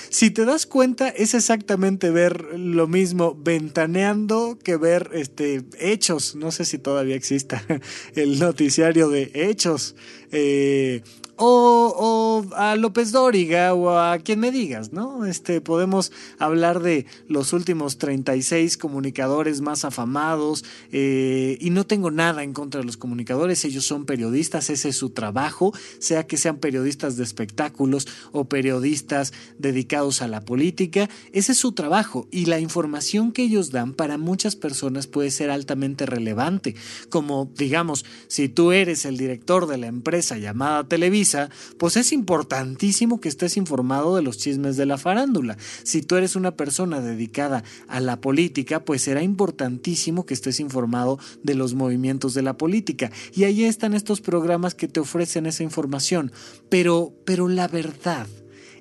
Si 0.09 0.31
te 0.31 0.45
das 0.45 0.67
cuenta, 0.67 1.09
es 1.09 1.35
exactamente 1.35 2.11
ver 2.11 2.59
lo 2.59 2.87
mismo 2.87 3.37
ventaneando 3.39 4.59
que 4.63 4.77
ver 4.77 5.11
este, 5.15 5.63
hechos. 5.79 6.35
No 6.35 6.51
sé 6.51 6.65
si 6.65 6.79
todavía 6.79 7.17
exista 7.17 7.65
el 8.15 8.39
noticiario 8.39 9.09
de 9.09 9.31
hechos. 9.35 9.97
Eh, 10.33 11.03
o, 11.47 12.45
a 12.57 12.77
López 12.77 13.13
Dóriga 13.13 13.75
o 13.75 13.99
a 13.99 14.19
quien 14.19 14.41
me 14.41 14.51
digas, 14.51 14.93
¿no? 14.93 15.27
Este, 15.27 15.61
podemos 15.61 16.13
hablar 16.39 16.81
de 16.81 17.07
los 17.29 17.53
últimos 17.53 17.99
36 17.99 18.77
comunicadores 18.77 19.61
más 19.61 19.85
afamados 19.85 20.65
eh, 20.93 21.59
y 21.61 21.71
no 21.71 21.85
tengo 21.87 22.11
nada 22.11 22.43
en 22.43 22.53
contra 22.53 22.81
de 22.81 22.87
los 22.87 22.97
comunicadores, 22.97 23.65
ellos 23.65 23.85
son 23.85 24.07
periodistas, 24.07 24.71
ese 24.71 24.91
es 24.91 24.97
su 24.97 25.11
trabajo, 25.11 25.73
sea 25.99 26.27
que 26.27 26.37
sean 26.37 26.59
periodistas 26.59 27.17
de 27.17 27.25
espectáculos 27.25 28.07
o 28.33 28.45
periodistas 28.45 29.33
dedicados 29.59 30.23
a 30.23 30.29
la 30.29 30.45
política, 30.45 31.09
ese 31.33 31.53
es 31.53 31.59
su 31.59 31.73
trabajo 31.73 32.29
y 32.31 32.47
la 32.47 32.61
información 32.61 33.33
que 33.33 33.43
ellos 33.43 33.71
dan 33.71 33.95
para 33.95 34.19
muchas 34.19 34.57
personas 34.57 35.07
puede 35.07 35.31
ser 35.31 35.51
altamente 35.51 36.07
relevante, 36.07 36.75
como 37.11 37.51
digamos, 37.57 38.05
si 38.29 38.49
tú 38.49 38.73
eres 38.73 39.05
el 39.05 39.17
director 39.17 39.67
de 39.67 39.79
la 39.79 39.87
empresa 39.87 40.39
llamada 40.39 40.85
Televisa, 40.85 41.34
pues 41.79 41.97
es 41.97 42.13
importantísimo 42.13 43.21
que 43.21 43.29
estés 43.29 43.57
informado 43.57 44.17
de 44.17 44.23
los 44.23 44.39
chismes 44.39 44.77
de 44.77 44.87
la 44.87 44.99
farándula. 44.99 45.57
Si 45.83 46.03
tú 46.03 46.17
eres 46.17 46.37
una 46.37 46.57
persona 46.57 47.01
dedicada 47.01 47.65
a 47.89 48.01
la 48.01 48.21
política, 48.21 48.85
pues 48.85 49.03
será 49.03 49.23
importantísimo 49.23 50.27
que 50.27 50.35
estés 50.35 50.61
informado 50.61 51.19
de 51.43 51.55
los 51.55 51.75
movimientos 51.75 52.35
de 52.35 52.43
la 52.43 52.57
política. 52.57 53.11
Y 53.35 53.45
ahí 53.45 53.65
están 53.65 53.95
estos 53.95 54.21
programas 54.21 54.75
que 54.75 54.89
te 54.89 55.01
ofrecen 55.01 55.47
esa 55.47 55.63
información. 55.63 56.33
Pero, 56.69 57.15
pero 57.25 57.49
la 57.49 57.69
verdad 57.69 58.27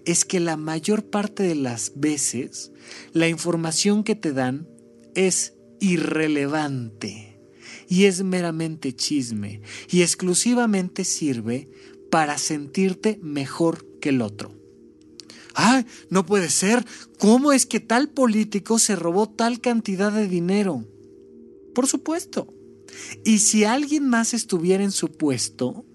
es 0.05 0.25
que 0.25 0.39
la 0.39 0.57
mayor 0.57 1.05
parte 1.05 1.43
de 1.43 1.55
las 1.55 1.93
veces 1.95 2.71
la 3.13 3.27
información 3.27 4.03
que 4.03 4.15
te 4.15 4.33
dan 4.33 4.67
es 5.15 5.53
irrelevante 5.79 7.39
y 7.87 8.05
es 8.05 8.23
meramente 8.23 8.93
chisme 8.93 9.61
y 9.89 10.01
exclusivamente 10.01 11.03
sirve 11.03 11.69
para 12.13 12.37
sentirte 12.37 13.19
mejor 13.23 13.87
que 13.99 14.09
el 14.09 14.21
otro. 14.21 14.51
¡Ay, 15.55 15.87
no 16.11 16.27
puede 16.27 16.51
ser! 16.51 16.85
¿Cómo 17.17 17.51
es 17.51 17.65
que 17.65 17.79
tal 17.79 18.09
político 18.09 18.77
se 18.77 18.95
robó 18.95 19.27
tal 19.27 19.59
cantidad 19.61 20.11
de 20.11 20.27
dinero? 20.27 20.85
Por 21.73 21.87
supuesto. 21.87 22.53
Y 23.25 23.39
si 23.39 23.63
alguien 23.63 24.07
más 24.09 24.35
estuviera 24.35 24.83
en 24.83 24.91
su 24.91 25.09
puesto, 25.09 25.85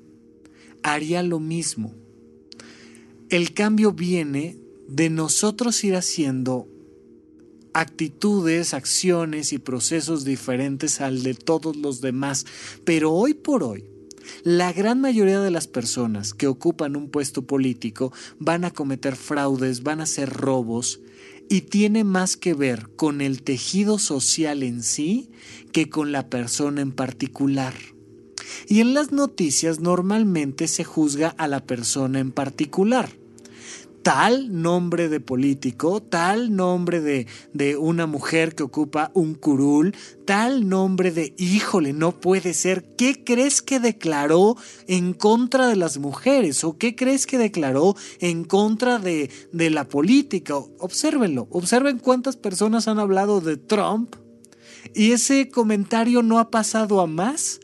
haría 0.82 1.22
lo 1.22 1.38
mismo. 1.38 1.94
El 3.28 3.54
cambio 3.54 3.92
viene 3.92 4.58
de 4.88 5.10
nosotros 5.10 5.84
ir 5.84 5.94
haciendo 5.94 6.66
actitudes, 7.74 8.74
acciones 8.74 9.52
y 9.52 9.58
procesos 9.58 10.24
diferentes 10.24 11.00
al 11.00 11.22
de 11.22 11.34
todos 11.34 11.76
los 11.76 12.00
demás. 12.00 12.44
Pero 12.84 13.12
hoy 13.12 13.34
por 13.34 13.62
hoy, 13.62 13.84
la 14.42 14.72
gran 14.72 15.00
mayoría 15.00 15.40
de 15.40 15.50
las 15.50 15.66
personas 15.66 16.34
que 16.34 16.46
ocupan 16.46 16.96
un 16.96 17.10
puesto 17.10 17.46
político 17.46 18.12
van 18.38 18.64
a 18.64 18.70
cometer 18.70 19.16
fraudes, 19.16 19.82
van 19.82 20.00
a 20.00 20.04
hacer 20.04 20.30
robos 20.30 21.00
y 21.48 21.62
tiene 21.62 22.04
más 22.04 22.36
que 22.36 22.54
ver 22.54 22.90
con 22.96 23.20
el 23.20 23.42
tejido 23.42 23.98
social 23.98 24.62
en 24.62 24.82
sí 24.82 25.30
que 25.72 25.88
con 25.88 26.12
la 26.12 26.28
persona 26.28 26.80
en 26.80 26.92
particular. 26.92 27.74
Y 28.66 28.80
en 28.80 28.94
las 28.94 29.12
noticias 29.12 29.80
normalmente 29.80 30.68
se 30.68 30.84
juzga 30.84 31.28
a 31.38 31.48
la 31.48 31.64
persona 31.64 32.18
en 32.18 32.32
particular 32.32 33.08
tal 34.02 34.62
nombre 34.62 35.08
de 35.08 35.20
político, 35.20 36.02
tal 36.02 36.54
nombre 36.54 37.00
de, 37.00 37.26
de, 37.52 37.76
una 37.76 38.06
mujer 38.06 38.54
que 38.54 38.62
ocupa 38.62 39.10
un 39.14 39.34
curul, 39.34 39.94
tal 40.24 40.68
nombre 40.68 41.10
de 41.10 41.34
híjole, 41.38 41.92
no 41.92 42.12
puede 42.12 42.54
ser. 42.54 42.96
¿Qué 42.96 43.22
crees 43.24 43.62
que 43.62 43.80
declaró 43.80 44.56
en 44.86 45.12
contra 45.12 45.66
de 45.66 45.76
las 45.76 45.98
mujeres? 45.98 46.64
¿O 46.64 46.78
qué 46.78 46.94
crees 46.94 47.26
que 47.26 47.38
declaró 47.38 47.96
en 48.20 48.44
contra 48.44 48.98
de, 48.98 49.30
de 49.52 49.70
la 49.70 49.88
política? 49.88 50.56
Obsérvenlo, 50.56 51.48
observen 51.50 51.98
cuántas 51.98 52.36
personas 52.36 52.88
han 52.88 52.98
hablado 52.98 53.40
de 53.40 53.56
Trump 53.56 54.14
y 54.94 55.12
ese 55.12 55.48
comentario 55.48 56.22
no 56.22 56.38
ha 56.38 56.50
pasado 56.50 57.00
a 57.00 57.06
más 57.06 57.60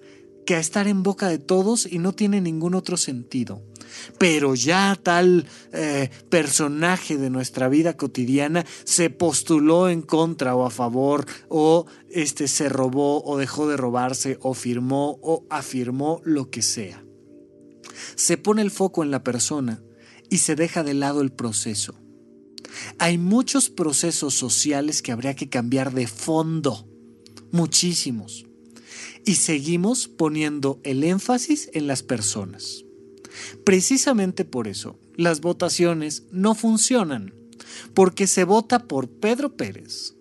que 0.46 0.56
a 0.56 0.60
estar 0.60 0.88
en 0.88 1.02
boca 1.02 1.28
de 1.28 1.38
todos 1.38 1.90
y 1.90 1.98
no 1.98 2.12
tiene 2.12 2.40
ningún 2.40 2.74
otro 2.74 2.96
sentido 2.96 3.62
pero 4.18 4.54
ya 4.54 4.98
tal 5.02 5.46
eh, 5.72 6.10
personaje 6.28 7.16
de 7.16 7.30
nuestra 7.30 7.68
vida 7.68 7.96
cotidiana 7.96 8.64
se 8.84 9.10
postuló 9.10 9.88
en 9.88 10.02
contra 10.02 10.54
o 10.54 10.66
a 10.66 10.70
favor 10.70 11.26
o 11.48 11.86
este 12.10 12.48
se 12.48 12.68
robó 12.68 13.24
o 13.24 13.38
dejó 13.38 13.68
de 13.68 13.76
robarse 13.76 14.38
o 14.40 14.54
firmó 14.54 15.18
o 15.22 15.46
afirmó 15.50 16.20
lo 16.24 16.50
que 16.50 16.62
sea. 16.62 17.04
Se 18.16 18.36
pone 18.36 18.62
el 18.62 18.70
foco 18.70 19.02
en 19.02 19.10
la 19.10 19.22
persona 19.22 19.82
y 20.30 20.38
se 20.38 20.56
deja 20.56 20.82
de 20.82 20.94
lado 20.94 21.20
el 21.20 21.32
proceso. 21.32 22.00
Hay 22.98 23.18
muchos 23.18 23.70
procesos 23.70 24.34
sociales 24.34 25.02
que 25.02 25.12
habría 25.12 25.34
que 25.34 25.48
cambiar 25.48 25.92
de 25.92 26.06
fondo, 26.06 26.88
muchísimos. 27.52 28.46
Y 29.24 29.36
seguimos 29.36 30.08
poniendo 30.08 30.80
el 30.82 31.04
énfasis 31.04 31.70
en 31.72 31.86
las 31.86 32.02
personas. 32.02 32.84
Precisamente 33.64 34.44
por 34.44 34.68
eso, 34.68 34.98
las 35.16 35.40
votaciones 35.40 36.24
no 36.30 36.54
funcionan, 36.54 37.34
porque 37.94 38.26
se 38.26 38.44
vota 38.44 38.80
por 38.80 39.08
Pedro 39.08 39.56
Pérez, 39.56 40.14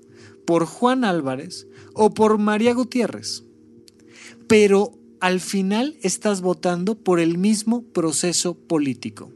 por 0.45 0.65
Juan 0.65 1.03
Álvarez 1.05 1.67
o 1.93 2.13
por 2.13 2.37
María 2.37 2.73
Gutiérrez. 2.73 3.43
Pero 4.47 4.97
al 5.19 5.39
final 5.39 5.97
estás 6.01 6.41
votando 6.41 6.95
por 6.95 7.19
el 7.19 7.37
mismo 7.37 7.83
proceso 7.83 8.55
político 8.55 9.31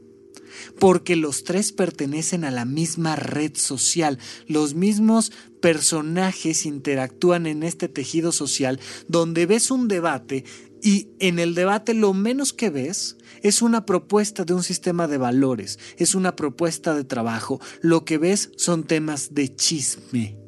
porque 0.78 1.16
los 1.16 1.44
tres 1.44 1.72
pertenecen 1.72 2.44
a 2.44 2.50
la 2.50 2.64
misma 2.64 3.16
red 3.16 3.52
social, 3.56 4.18
los 4.46 4.74
mismos 4.74 5.32
personajes 5.60 6.66
interactúan 6.66 7.46
en 7.46 7.62
este 7.62 7.88
tejido 7.88 8.32
social 8.32 8.78
donde 9.08 9.46
ves 9.46 9.70
un 9.70 9.88
debate 9.88 10.44
y 10.82 11.10
en 11.18 11.38
el 11.38 11.54
debate 11.54 11.94
lo 11.94 12.14
menos 12.14 12.52
que 12.52 12.70
ves 12.70 13.16
es 13.42 13.62
una 13.62 13.86
propuesta 13.86 14.44
de 14.44 14.54
un 14.54 14.62
sistema 14.62 15.06
de 15.08 15.18
valores, 15.18 15.78
es 15.96 16.14
una 16.14 16.36
propuesta 16.36 16.94
de 16.94 17.04
trabajo. 17.04 17.60
Lo 17.80 18.04
que 18.04 18.18
ves 18.18 18.50
son 18.56 18.84
temas 18.84 19.34
de 19.34 19.54
chisme 19.54 20.38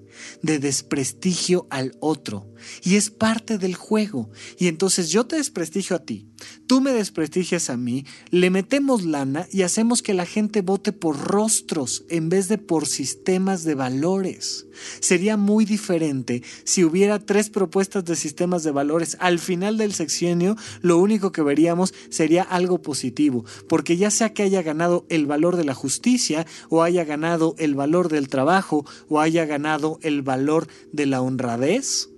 de 0.43 0.59
desprestigio 0.59 1.67
al 1.71 1.97
otro. 2.01 2.50
Y 2.83 2.97
es 2.97 3.11
parte 3.11 3.59
del 3.59 3.75
juego. 3.75 4.31
Y 4.59 4.69
entonces 4.69 5.11
yo 5.11 5.27
te 5.27 5.37
desprestigio 5.37 5.97
a 5.97 6.01
ti, 6.01 6.27
tú 6.67 6.81
me 6.81 6.93
desprestigias 6.93 7.71
a 7.71 7.77
mí, 7.77 8.05
le 8.31 8.51
metemos 8.51 9.05
lana 9.05 9.47
y 9.51 9.63
hacemos 9.63 10.03
que 10.03 10.15
la 10.15 10.27
gente 10.27 10.63
vote 10.63 10.93
por 10.93 11.19
rostros 11.19 12.05
en 12.09 12.29
vez 12.29 12.49
de 12.49 12.59
por 12.59 12.87
sistemas 12.87 13.65
de 13.65 13.75
valores. 13.75 14.67
Sería 15.01 15.37
muy 15.37 15.65
diferente 15.65 16.43
si 16.65 16.85
hubiera 16.85 17.19
tres 17.19 17.51
propuestas 17.51 18.05
de 18.05 18.17
sistemas 18.17 18.63
de 18.63 18.71
valores. 18.71 19.17
Al 19.21 19.39
final 19.39 19.77
del 19.77 19.93
sexenio, 19.93 20.57
lo 20.81 20.99
único 20.99 21.33
que 21.33 21.43
veríamos 21.43 21.95
sería 22.09 22.43
algo 22.43 22.83
positivo, 22.83 23.45
porque 23.69 23.97
ya 23.97 24.11
sea 24.11 24.33
que 24.33 24.43
haya 24.43 24.63
ganado 24.63 25.07
el 25.09 25.27
valor 25.27 25.57
de 25.57 25.65
la 25.65 25.75
justicia, 25.75 26.47
o 26.69 26.83
haya 26.83 27.05
ganado 27.05 27.55
el 27.59 27.75
valor 27.75 28.09
del 28.09 28.29
trabajo, 28.29 28.85
o 29.09 29.21
haya 29.21 29.45
ganado 29.45 29.99
el 30.03 30.23
valor 30.23 30.69
de 30.93 31.07
la 31.07 31.23
honradez, 31.23 32.09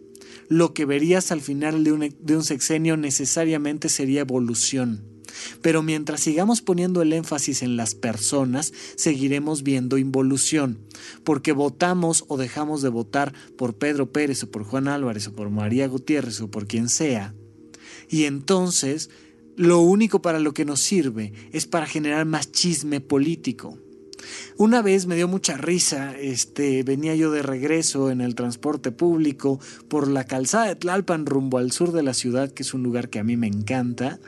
lo 0.48 0.74
que 0.74 0.84
verías 0.84 1.32
al 1.32 1.40
final 1.40 1.84
de 1.84 2.36
un, 2.36 2.44
sexenio 2.44 2.96
necesariamente 2.96 3.88
sería 3.88 4.20
evolución. 4.22 5.04
Pero 5.62 5.82
mientras 5.82 6.20
sigamos 6.20 6.60
poniendo 6.60 7.00
el 7.00 7.12
énfasis 7.12 7.62
en 7.62 7.76
las 7.76 7.94
personas, 7.94 8.72
seguiremos 8.96 9.62
viendo 9.62 9.96
involución, 9.96 10.78
porque 11.24 11.52
votamos 11.52 12.24
o 12.28 12.36
dejamos 12.36 12.82
de 12.82 12.90
votar 12.90 13.32
por 13.56 13.74
Pedro 13.74 14.12
Pérez 14.12 14.42
o 14.42 14.50
por 14.50 14.64
Juan 14.64 14.88
Álvarez 14.88 15.28
o 15.28 15.34
por 15.34 15.48
María 15.50 15.88
Gutiérrez 15.88 16.40
o 16.40 16.50
por 16.50 16.66
quien 16.66 16.88
sea. 16.88 17.34
Y 18.10 18.24
entonces, 18.24 19.08
lo 19.56 19.80
único 19.80 20.22
para 20.22 20.38
lo 20.38 20.52
que 20.52 20.64
nos 20.64 20.80
sirve 20.80 21.32
es 21.52 21.66
para 21.66 21.86
generar 21.86 22.26
más 22.26 22.52
chisme 22.52 23.00
político. 23.00 23.78
Una 24.56 24.82
vez 24.82 25.06
me 25.06 25.16
dio 25.16 25.28
mucha 25.28 25.56
risa, 25.56 26.16
este, 26.18 26.82
venía 26.82 27.14
yo 27.14 27.30
de 27.30 27.42
regreso 27.42 28.10
en 28.10 28.20
el 28.20 28.34
transporte 28.34 28.92
público 28.92 29.60
por 29.88 30.08
la 30.08 30.24
calzada 30.24 30.66
de 30.66 30.76
Tlalpan 30.76 31.26
rumbo 31.26 31.58
al 31.58 31.72
sur 31.72 31.92
de 31.92 32.02
la 32.02 32.14
ciudad, 32.14 32.50
que 32.50 32.62
es 32.62 32.74
un 32.74 32.82
lugar 32.82 33.08
que 33.08 33.18
a 33.18 33.24
mí 33.24 33.36
me 33.36 33.46
encanta, 33.46 34.18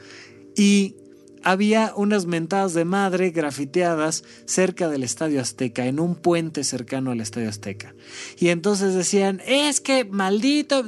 y 0.56 0.96
había 1.44 1.92
unas 1.94 2.24
mentadas 2.24 2.72
de 2.72 2.86
madre 2.86 3.30
grafiteadas 3.30 4.24
cerca 4.46 4.88
del 4.88 5.02
Estadio 5.02 5.40
Azteca, 5.40 5.86
en 5.86 6.00
un 6.00 6.14
puente 6.16 6.64
cercano 6.64 7.10
al 7.10 7.20
Estadio 7.20 7.50
Azteca. 7.50 7.94
Y 8.38 8.48
entonces 8.48 8.94
decían, 8.94 9.42
es 9.46 9.80
que 9.80 10.04
maldito, 10.06 10.84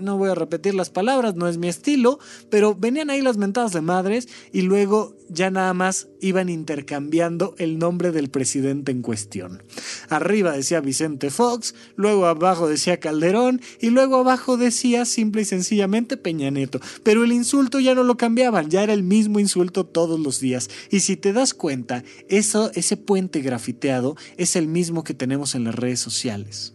no 0.00 0.16
voy 0.16 0.30
a 0.30 0.34
repetir 0.34 0.74
las 0.74 0.88
palabras, 0.88 1.36
no 1.36 1.46
es 1.46 1.58
mi 1.58 1.68
estilo, 1.68 2.18
pero 2.48 2.74
venían 2.74 3.10
ahí 3.10 3.20
las 3.20 3.36
mentadas 3.36 3.72
de 3.72 3.82
madres 3.82 4.28
y 4.50 4.62
luego 4.62 5.14
ya 5.30 5.50
nada 5.50 5.72
más 5.74 6.08
iban 6.20 6.48
intercambiando 6.48 7.54
el 7.58 7.78
nombre 7.78 8.10
del 8.10 8.28
presidente 8.28 8.92
en 8.92 9.02
cuestión. 9.02 9.62
Arriba 10.08 10.52
decía 10.52 10.80
Vicente 10.80 11.30
Fox, 11.30 11.74
luego 11.96 12.26
abajo 12.26 12.68
decía 12.68 13.00
Calderón 13.00 13.60
y 13.80 13.90
luego 13.90 14.16
abajo 14.16 14.56
decía 14.56 15.04
simple 15.04 15.42
y 15.42 15.44
sencillamente 15.44 16.16
Peña 16.16 16.50
Neto. 16.50 16.80
Pero 17.02 17.24
el 17.24 17.32
insulto 17.32 17.80
ya 17.80 17.94
no 17.94 18.02
lo 18.02 18.16
cambiaban, 18.16 18.70
ya 18.70 18.82
era 18.82 18.92
el 18.92 19.02
mismo 19.02 19.40
insulto 19.40 19.86
todos 19.86 20.18
los 20.18 20.40
días. 20.40 20.68
Y 20.90 21.00
si 21.00 21.16
te 21.16 21.32
das 21.32 21.54
cuenta, 21.54 22.04
eso, 22.28 22.70
ese 22.74 22.96
puente 22.96 23.40
grafiteado 23.40 24.16
es 24.36 24.56
el 24.56 24.66
mismo 24.66 25.04
que 25.04 25.14
tenemos 25.14 25.54
en 25.54 25.64
las 25.64 25.74
redes 25.74 26.00
sociales. 26.00 26.74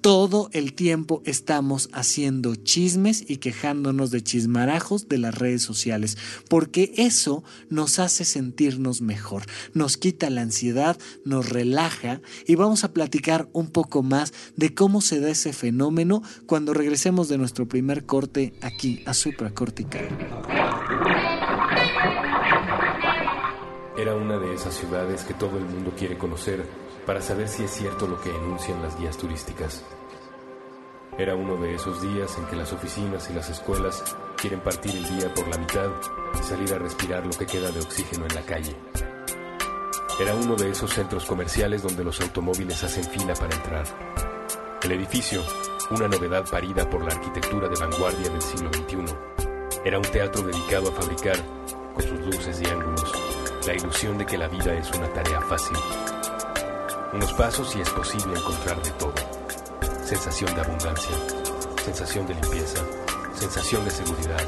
Todo 0.00 0.48
el 0.52 0.74
tiempo 0.74 1.22
estamos 1.24 1.90
haciendo 1.92 2.54
chismes 2.54 3.28
y 3.28 3.38
quejándonos 3.38 4.12
de 4.12 4.22
chismarajos 4.22 5.08
de 5.08 5.18
las 5.18 5.36
redes 5.36 5.62
sociales, 5.62 6.16
porque 6.48 6.92
eso 6.96 7.42
nos 7.68 7.98
hace 7.98 8.24
sentirnos 8.24 9.00
mejor, 9.00 9.42
nos 9.74 9.96
quita 9.96 10.30
la 10.30 10.42
ansiedad, 10.42 10.96
nos 11.24 11.48
relaja 11.48 12.20
y 12.46 12.54
vamos 12.54 12.84
a 12.84 12.92
platicar 12.92 13.48
un 13.52 13.70
poco 13.70 14.04
más 14.04 14.32
de 14.56 14.72
cómo 14.72 15.00
se 15.00 15.18
da 15.18 15.30
ese 15.30 15.52
fenómeno 15.52 16.22
cuando 16.46 16.74
regresemos 16.74 17.28
de 17.28 17.38
nuestro 17.38 17.66
primer 17.66 18.06
corte 18.06 18.54
aquí 18.60 19.02
a 19.04 19.14
Supracortical. 19.14 20.08
Era 23.98 24.14
una 24.14 24.38
de 24.38 24.54
esas 24.54 24.76
ciudades 24.76 25.24
que 25.24 25.34
todo 25.34 25.58
el 25.58 25.64
mundo 25.64 25.92
quiere 25.98 26.16
conocer 26.16 26.87
para 27.08 27.22
saber 27.22 27.48
si 27.48 27.64
es 27.64 27.70
cierto 27.70 28.06
lo 28.06 28.20
que 28.20 28.28
enuncian 28.28 28.82
las 28.82 28.98
guías 28.98 29.16
turísticas. 29.16 29.82
Era 31.16 31.34
uno 31.34 31.56
de 31.56 31.74
esos 31.74 32.02
días 32.02 32.36
en 32.36 32.44
que 32.44 32.56
las 32.56 32.70
oficinas 32.74 33.30
y 33.30 33.32
las 33.32 33.48
escuelas 33.48 34.14
quieren 34.36 34.60
partir 34.60 34.94
el 34.94 35.08
día 35.08 35.32
por 35.32 35.48
la 35.48 35.56
mitad 35.56 35.88
y 36.38 36.42
salir 36.42 36.70
a 36.74 36.78
respirar 36.78 37.24
lo 37.24 37.32
que 37.32 37.46
queda 37.46 37.70
de 37.70 37.80
oxígeno 37.80 38.26
en 38.26 38.34
la 38.34 38.42
calle. 38.42 38.76
Era 40.20 40.34
uno 40.34 40.54
de 40.54 40.68
esos 40.70 40.92
centros 40.92 41.24
comerciales 41.24 41.82
donde 41.82 42.04
los 42.04 42.20
automóviles 42.20 42.84
hacen 42.84 43.04
fila 43.04 43.32
para 43.32 43.56
entrar. 43.56 43.86
El 44.82 44.92
edificio, 44.92 45.42
una 45.90 46.08
novedad 46.08 46.44
parida 46.50 46.90
por 46.90 47.02
la 47.02 47.14
arquitectura 47.14 47.68
de 47.68 47.80
vanguardia 47.80 48.28
del 48.28 48.42
siglo 48.42 48.70
XXI, 48.70 49.14
era 49.82 49.96
un 49.96 50.04
teatro 50.04 50.42
dedicado 50.42 50.90
a 50.90 50.92
fabricar, 50.92 51.38
con 51.94 52.02
sus 52.02 52.20
luces 52.20 52.60
y 52.60 52.66
ángulos, 52.66 53.10
la 53.66 53.72
ilusión 53.72 54.18
de 54.18 54.26
que 54.26 54.36
la 54.36 54.48
vida 54.48 54.74
es 54.74 54.90
una 54.90 55.10
tarea 55.14 55.40
fácil. 55.40 56.17
Unos 57.12 57.32
pasos 57.32 57.74
y 57.74 57.80
es 57.80 57.88
posible 57.90 58.38
encontrar 58.38 58.82
de 58.82 58.90
todo. 58.92 59.14
Sensación 60.04 60.54
de 60.54 60.60
abundancia, 60.60 61.16
sensación 61.84 62.26
de 62.26 62.34
limpieza, 62.34 62.82
sensación 63.34 63.84
de 63.84 63.90
seguridad, 63.90 64.44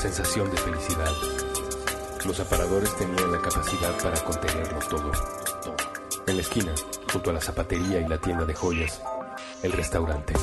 sensación 0.00 0.50
de 0.50 0.56
felicidad. 0.58 1.12
Los 2.24 2.40
aparadores 2.40 2.94
tenían 2.96 3.32
la 3.32 3.40
capacidad 3.40 3.96
para 4.02 4.20
contenerlo 4.24 4.78
todo. 4.90 5.12
En 6.26 6.36
la 6.36 6.42
esquina, 6.42 6.74
junto 7.12 7.30
a 7.30 7.32
la 7.32 7.40
zapatería 7.40 8.00
y 8.00 8.08
la 8.08 8.18
tienda 8.18 8.44
de 8.44 8.54
joyas, 8.54 9.00
el 9.62 9.72
restaurante. 9.72 10.34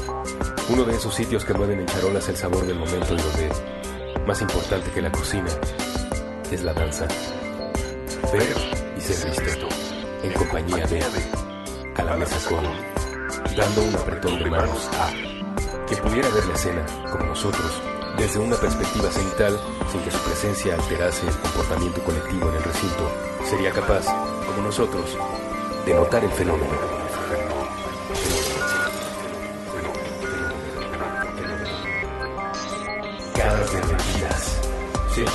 Uno 0.69 0.83
de 0.85 0.95
esos 0.95 1.13
sitios 1.13 1.45
que 1.45 1.53
mueven 1.53 1.81
en 1.81 1.85
charolas 1.85 2.27
el 2.29 2.37
sabor 2.37 2.65
del 2.65 2.79
momento 2.79 3.13
y 3.13 3.17
donde, 3.17 4.23
más 4.25 4.41
importante 4.41 4.89
que 4.91 5.01
la 5.01 5.11
cocina, 5.11 5.49
es 6.51 6.63
la 6.63 6.73
danza 6.73 7.07
ver 8.31 8.55
y 8.97 9.01
ser 9.01 9.29
visto, 9.29 9.67
en 10.23 10.33
compañía 10.33 10.87
de 10.87 11.03
a 11.95 12.03
la 12.03 12.13
con, 12.15 12.63
dando 13.55 13.83
un 13.83 13.95
apretón 13.95 14.39
de 14.39 14.49
manos 14.49 14.89
a, 14.99 15.11
que 15.87 15.95
pudiera 15.97 16.27
ver 16.29 16.45
la 16.45 16.53
escena, 16.55 16.85
como 17.11 17.25
nosotros, 17.25 17.81
desde 18.17 18.39
una 18.39 18.55
perspectiva 18.55 19.11
cenital, 19.11 19.59
sin 19.91 20.01
que 20.01 20.11
su 20.11 20.17
presencia 20.19 20.75
alterase 20.75 21.27
el 21.27 21.37
comportamiento 21.37 22.03
colectivo 22.03 22.49
en 22.49 22.55
el 22.55 22.63
recinto, 22.63 23.11
sería 23.45 23.71
capaz, 23.71 24.05
como 24.45 24.63
nosotros, 24.63 25.17
de 25.85 25.93
notar 25.93 26.23
el 26.23 26.31
fenómeno. 26.31 26.71
Caras 33.35 33.73
derretidas. 33.73 34.61
Sí, 35.13 35.25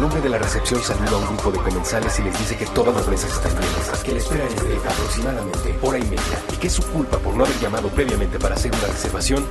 el 0.00 0.04
hombre 0.04 0.22
de 0.22 0.30
la 0.30 0.38
recepción 0.38 0.80
saluda 0.80 1.10
a 1.10 1.16
un 1.18 1.26
grupo 1.26 1.52
de 1.52 1.58
comensales 1.58 2.18
y 2.18 2.22
les 2.22 2.38
dice 2.38 2.56
que 2.56 2.64
todas 2.68 2.96
las 2.96 3.06
mesas 3.06 3.30
están 3.32 3.52
llenas, 3.52 4.02
que 4.02 4.12
la 4.12 4.18
espera 4.18 4.44
es 4.44 4.56
de 4.56 4.76
aproximadamente 4.76 5.78
hora 5.82 5.98
y 5.98 6.04
media 6.04 6.40
y 6.54 6.56
que 6.56 6.68
es 6.68 6.72
su 6.72 6.82
culpa 6.84 7.18
por 7.18 7.34
no 7.34 7.44
haber 7.44 7.60
llamado 7.60 7.88
previamente 7.90 8.38
para 8.38 8.54
hacer 8.54 8.72
una 8.74 8.86
reservación, 8.86 9.44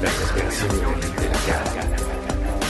la 0.00 0.08
desesperación 0.08 0.68
de 0.68 1.28
la 1.28 1.38
cara. 1.44 1.98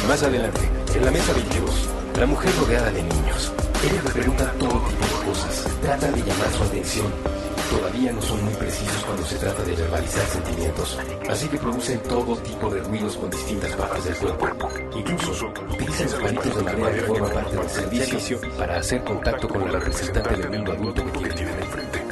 Más 0.09 0.22
adelante, 0.22 0.62
en 0.94 1.05
la 1.05 1.11
mesa 1.11 1.35
22, 1.35 1.70
la 2.18 2.25
mujer 2.25 2.51
rodeada 2.59 2.90
de 2.90 3.03
niños. 3.03 3.53
Ella 3.85 4.01
le 4.03 4.11
pregunta 4.11 4.53
todo 4.59 4.81
tipo 4.81 5.05
de 5.05 5.27
cosas, 5.27 5.66
trata 5.83 6.11
de 6.11 6.22
llamar 6.22 6.51
su 6.57 6.62
atención 6.62 7.36
todavía 7.70 8.12
no 8.12 8.22
son 8.22 8.44
muy 8.44 8.55
precisos 8.55 9.05
cuando 9.05 9.24
se 9.24 9.37
trata 9.37 9.62
de 9.62 9.74
verbalizar 9.74 10.26
sentimientos, 10.26 10.98
así 11.29 11.48
que 11.48 11.59
producen 11.59 12.00
todo 12.00 12.37
tipo 12.37 12.70
de 12.70 12.81
ruidos 12.81 13.16
con 13.16 13.31
distintas 13.31 13.72
partes 13.72 14.05
del 14.05 14.35
cuerpo. 14.35 14.68
Incluso 14.94 15.46
utilizan 15.46 16.09
sus 16.09 16.22
manitos 16.22 16.57
de 16.57 16.62
manera 16.62 16.92
que 16.92 17.02
forma 17.02 17.29
parte 17.29 17.57
del 17.57 17.70
servicio 17.70 18.40
para 18.57 18.79
hacer 18.79 19.05
contacto 19.05 19.48
con 19.48 19.70
la 19.70 19.79
representante 19.79 20.37
del 20.37 20.50
mundo 20.50 20.72
adulto 20.72 21.05
que 21.05 21.29
tiene 21.31 21.52
enfrente. 21.52 22.02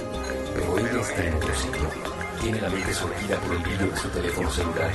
Pero 0.55 0.79
ella 0.79 1.01
está 1.01 1.25
en 1.25 1.35
otro 1.35 1.55
sitio. 1.55 1.91
Tiene 2.41 2.61
la 2.61 2.69
mente 2.69 2.95
sorgida 2.95 3.41
por 3.41 3.57
el 3.57 3.63
brillo 3.63 3.91
de 3.91 3.97
su 3.97 4.09
teléfono 4.09 4.51
celular. 4.51 4.91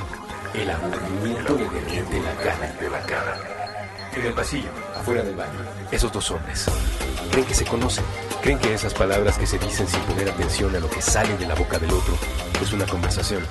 El 0.54 0.70
aburrimiento 0.70 1.56
le 1.56 1.70
derrite 1.70 2.22
la 2.22 2.36
cara 2.36 2.74
de 2.80 2.90
la 2.90 3.02
cara. 3.02 3.38
En 4.16 4.26
el 4.26 4.34
pasillo, 4.34 4.70
afuera 4.96 5.22
del 5.22 5.36
baño, 5.36 5.60
esos 5.92 6.12
dos 6.12 6.32
hombres 6.32 6.66
creen 7.32 7.46
que 7.46 7.54
se 7.54 7.66
conocen 7.66 8.04
Creen 8.42 8.58
que 8.60 8.74
esas 8.74 8.94
palabras 8.94 9.38
que 9.38 9.46
se 9.46 9.60
dicen 9.60 9.88
sin 9.88 10.00
poner 10.02 10.30
atención 10.30 10.74
a 10.76 10.80
lo 10.80 10.90
que 10.90 11.02
sale 11.02 11.36
de 11.38 11.46
la 11.46 11.56
boca 11.56 11.78
del 11.78 11.92
otro 11.92 12.18
es 12.62 12.72
una 12.72 12.86
conversación. 12.86 13.44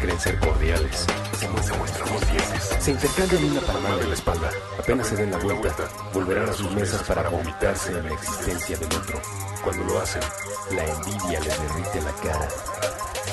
Creen 0.00 0.18
ser 0.18 0.38
cordiales. 0.40 1.06
Se 1.38 1.48
muestran 1.48 2.08
dientes. 2.30 2.76
Se 2.80 2.90
intercambian 2.92 3.44
una 3.44 3.60
palmada 3.60 3.96
de 3.98 4.06
la 4.08 4.14
espalda. 4.14 4.50
Apenas 4.78 5.06
se 5.08 5.16
den 5.16 5.30
la 5.30 5.38
vuelta, 5.38 5.88
volverán 6.14 6.48
a 6.48 6.52
sus 6.52 6.70
mesas 6.72 7.02
para 7.02 7.28
vomitarse 7.28 7.92
en 7.92 8.06
la 8.06 8.14
existencia 8.14 8.76
del 8.78 8.88
otro. 8.88 9.20
Cuando 9.62 9.84
lo 9.84 10.00
hacen, 10.00 10.22
la 10.70 10.84
envidia 10.84 11.40
les 11.40 11.62
derrite 11.62 12.00
la 12.00 12.12
cara. 12.22 12.48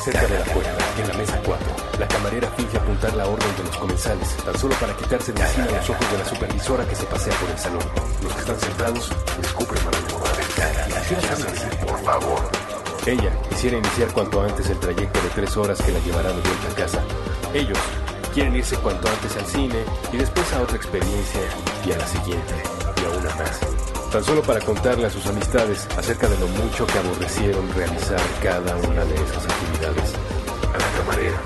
Cerca 0.04 0.28
de 0.28 0.40
la 0.40 0.46
puerta, 0.46 0.78
en 0.98 1.08
la 1.10 1.14
mesa 1.16 1.42
4, 1.46 1.68
la 2.00 2.08
camarera 2.08 2.48
finge 2.56 2.78
apuntar 2.78 3.14
la 3.16 3.28
orden 3.28 3.56
de 3.58 3.64
los 3.64 3.78
comensales, 3.78 4.38
tan 4.46 4.58
solo 4.58 4.74
para 4.76 4.96
quitarse 4.96 5.34
de 5.34 5.42
encima 5.42 5.66
los 5.66 5.90
ojos 5.90 6.12
de 6.12 6.18
la 6.18 6.26
supervisora 6.26 6.86
que 6.86 6.96
se 6.96 7.06
pasea 7.06 7.34
por 7.36 7.50
el 7.50 7.58
salón. 7.58 7.84
Los 8.24 8.34
que 8.34 8.40
están 8.40 8.60
sentados 8.60 9.12
descubren 9.42 9.84
a 9.88 10.00
por 11.86 12.00
favor. 12.04 12.50
Ella 13.06 13.32
quisiera 13.50 13.78
iniciar 13.78 14.08
cuanto 14.14 14.42
antes 14.42 14.70
el 14.70 14.80
trayecto 14.80 15.22
de 15.22 15.30
tres 15.30 15.58
horas 15.58 15.82
que 15.82 15.92
la 15.92 16.00
llevará 16.00 16.30
de 16.30 16.42
vuelta 16.42 16.72
a 16.72 16.76
casa. 16.76 17.04
Ellos 17.54 17.78
quieren 18.34 18.56
irse 18.56 18.78
cuanto 18.78 19.08
antes 19.10 19.36
al 19.36 19.46
cine 19.48 19.84
y 20.14 20.18
después 20.18 20.54
a 20.54 20.62
otra 20.62 20.78
experiencia 20.78 21.42
y 21.86 21.92
a 21.92 21.98
la 21.98 22.08
siguiente 22.08 22.54
y 23.02 23.06
a 23.06 23.18
una 23.18 23.36
más. 23.36 23.88
Tan 24.12 24.24
solo 24.24 24.41
para 24.41 24.60
contarle 24.60 25.06
a 25.06 25.10
sus 25.12 25.24
amistades 25.28 25.88
acerca 25.95 26.28
de 26.28 26.39
lo 26.39 26.48
mucho 26.48 26.88
que 26.88 26.98
aborrecieron 26.98 27.72
realizar 27.76 28.19
cada 28.41 28.76
una 28.78 29.06
de 29.06 29.13
esas 29.13 29.45
actividades. 29.45 30.13
A 30.74 30.78
la 30.80 30.98
camarera, 30.98 31.38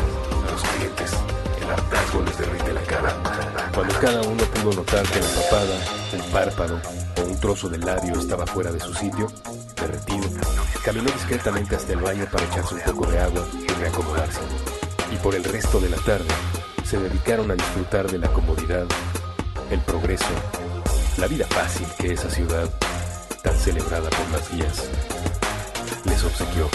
a 0.47 0.52
los 0.52 0.62
clientes, 0.62 1.12
el 1.62 1.69
hartazgo 1.69 2.21
les 2.23 2.38
derrite 2.38 2.73
la 2.73 2.82
cara. 2.84 3.15
Cuando 3.76 3.93
cada 3.99 4.21
uno 4.21 4.43
pudo 4.45 4.73
notar 4.76 5.04
que 5.04 5.19
la 5.19 5.28
papada, 5.28 5.78
el 6.13 6.21
párpado 6.32 6.80
o 7.17 7.26
un 7.26 7.39
trozo 7.41 7.67
de 7.67 7.80
labio 7.80 8.17
estaba 8.17 8.47
fuera 8.47 8.71
de 8.71 8.80
su 8.80 8.93
sitio, 8.93 9.28
derretido, 9.76 10.30
caminó 10.86 11.12
discretamente 11.12 11.76
hasta 11.76 11.91
el 11.91 11.99
baño 11.99 12.26
para 12.32 12.45
echarse 12.45 12.76
un 12.76 12.82
poco 12.82 13.08
de 13.08 13.19
agua 13.19 13.45
y 13.54 13.73
reacomodarse. 13.73 14.39
Y 15.12 15.17
por 15.17 15.36
el 15.36 15.43
resto 15.43 15.82
de 15.82 15.89
la 15.89 15.97
tarde 15.97 16.34
se 16.86 16.97
dedicaron 16.97 17.52
a 17.52 17.56
disfrutar 17.56 18.10
de 18.10 18.19
la 18.19 18.30
comodidad 18.30 18.86
el 19.69 19.80
progreso, 19.82 20.26
la 21.17 21.28
vida 21.28 21.45
fácil 21.47 21.88
que 21.99 22.13
esa 22.13 22.30
ciudad, 22.30 22.69
tan 23.43 23.58
celebrada 23.58 24.10
por 24.10 24.30
las 24.32 24.52
guías, 24.52 24.89
les 26.06 26.23
obsequió. 26.23 26.69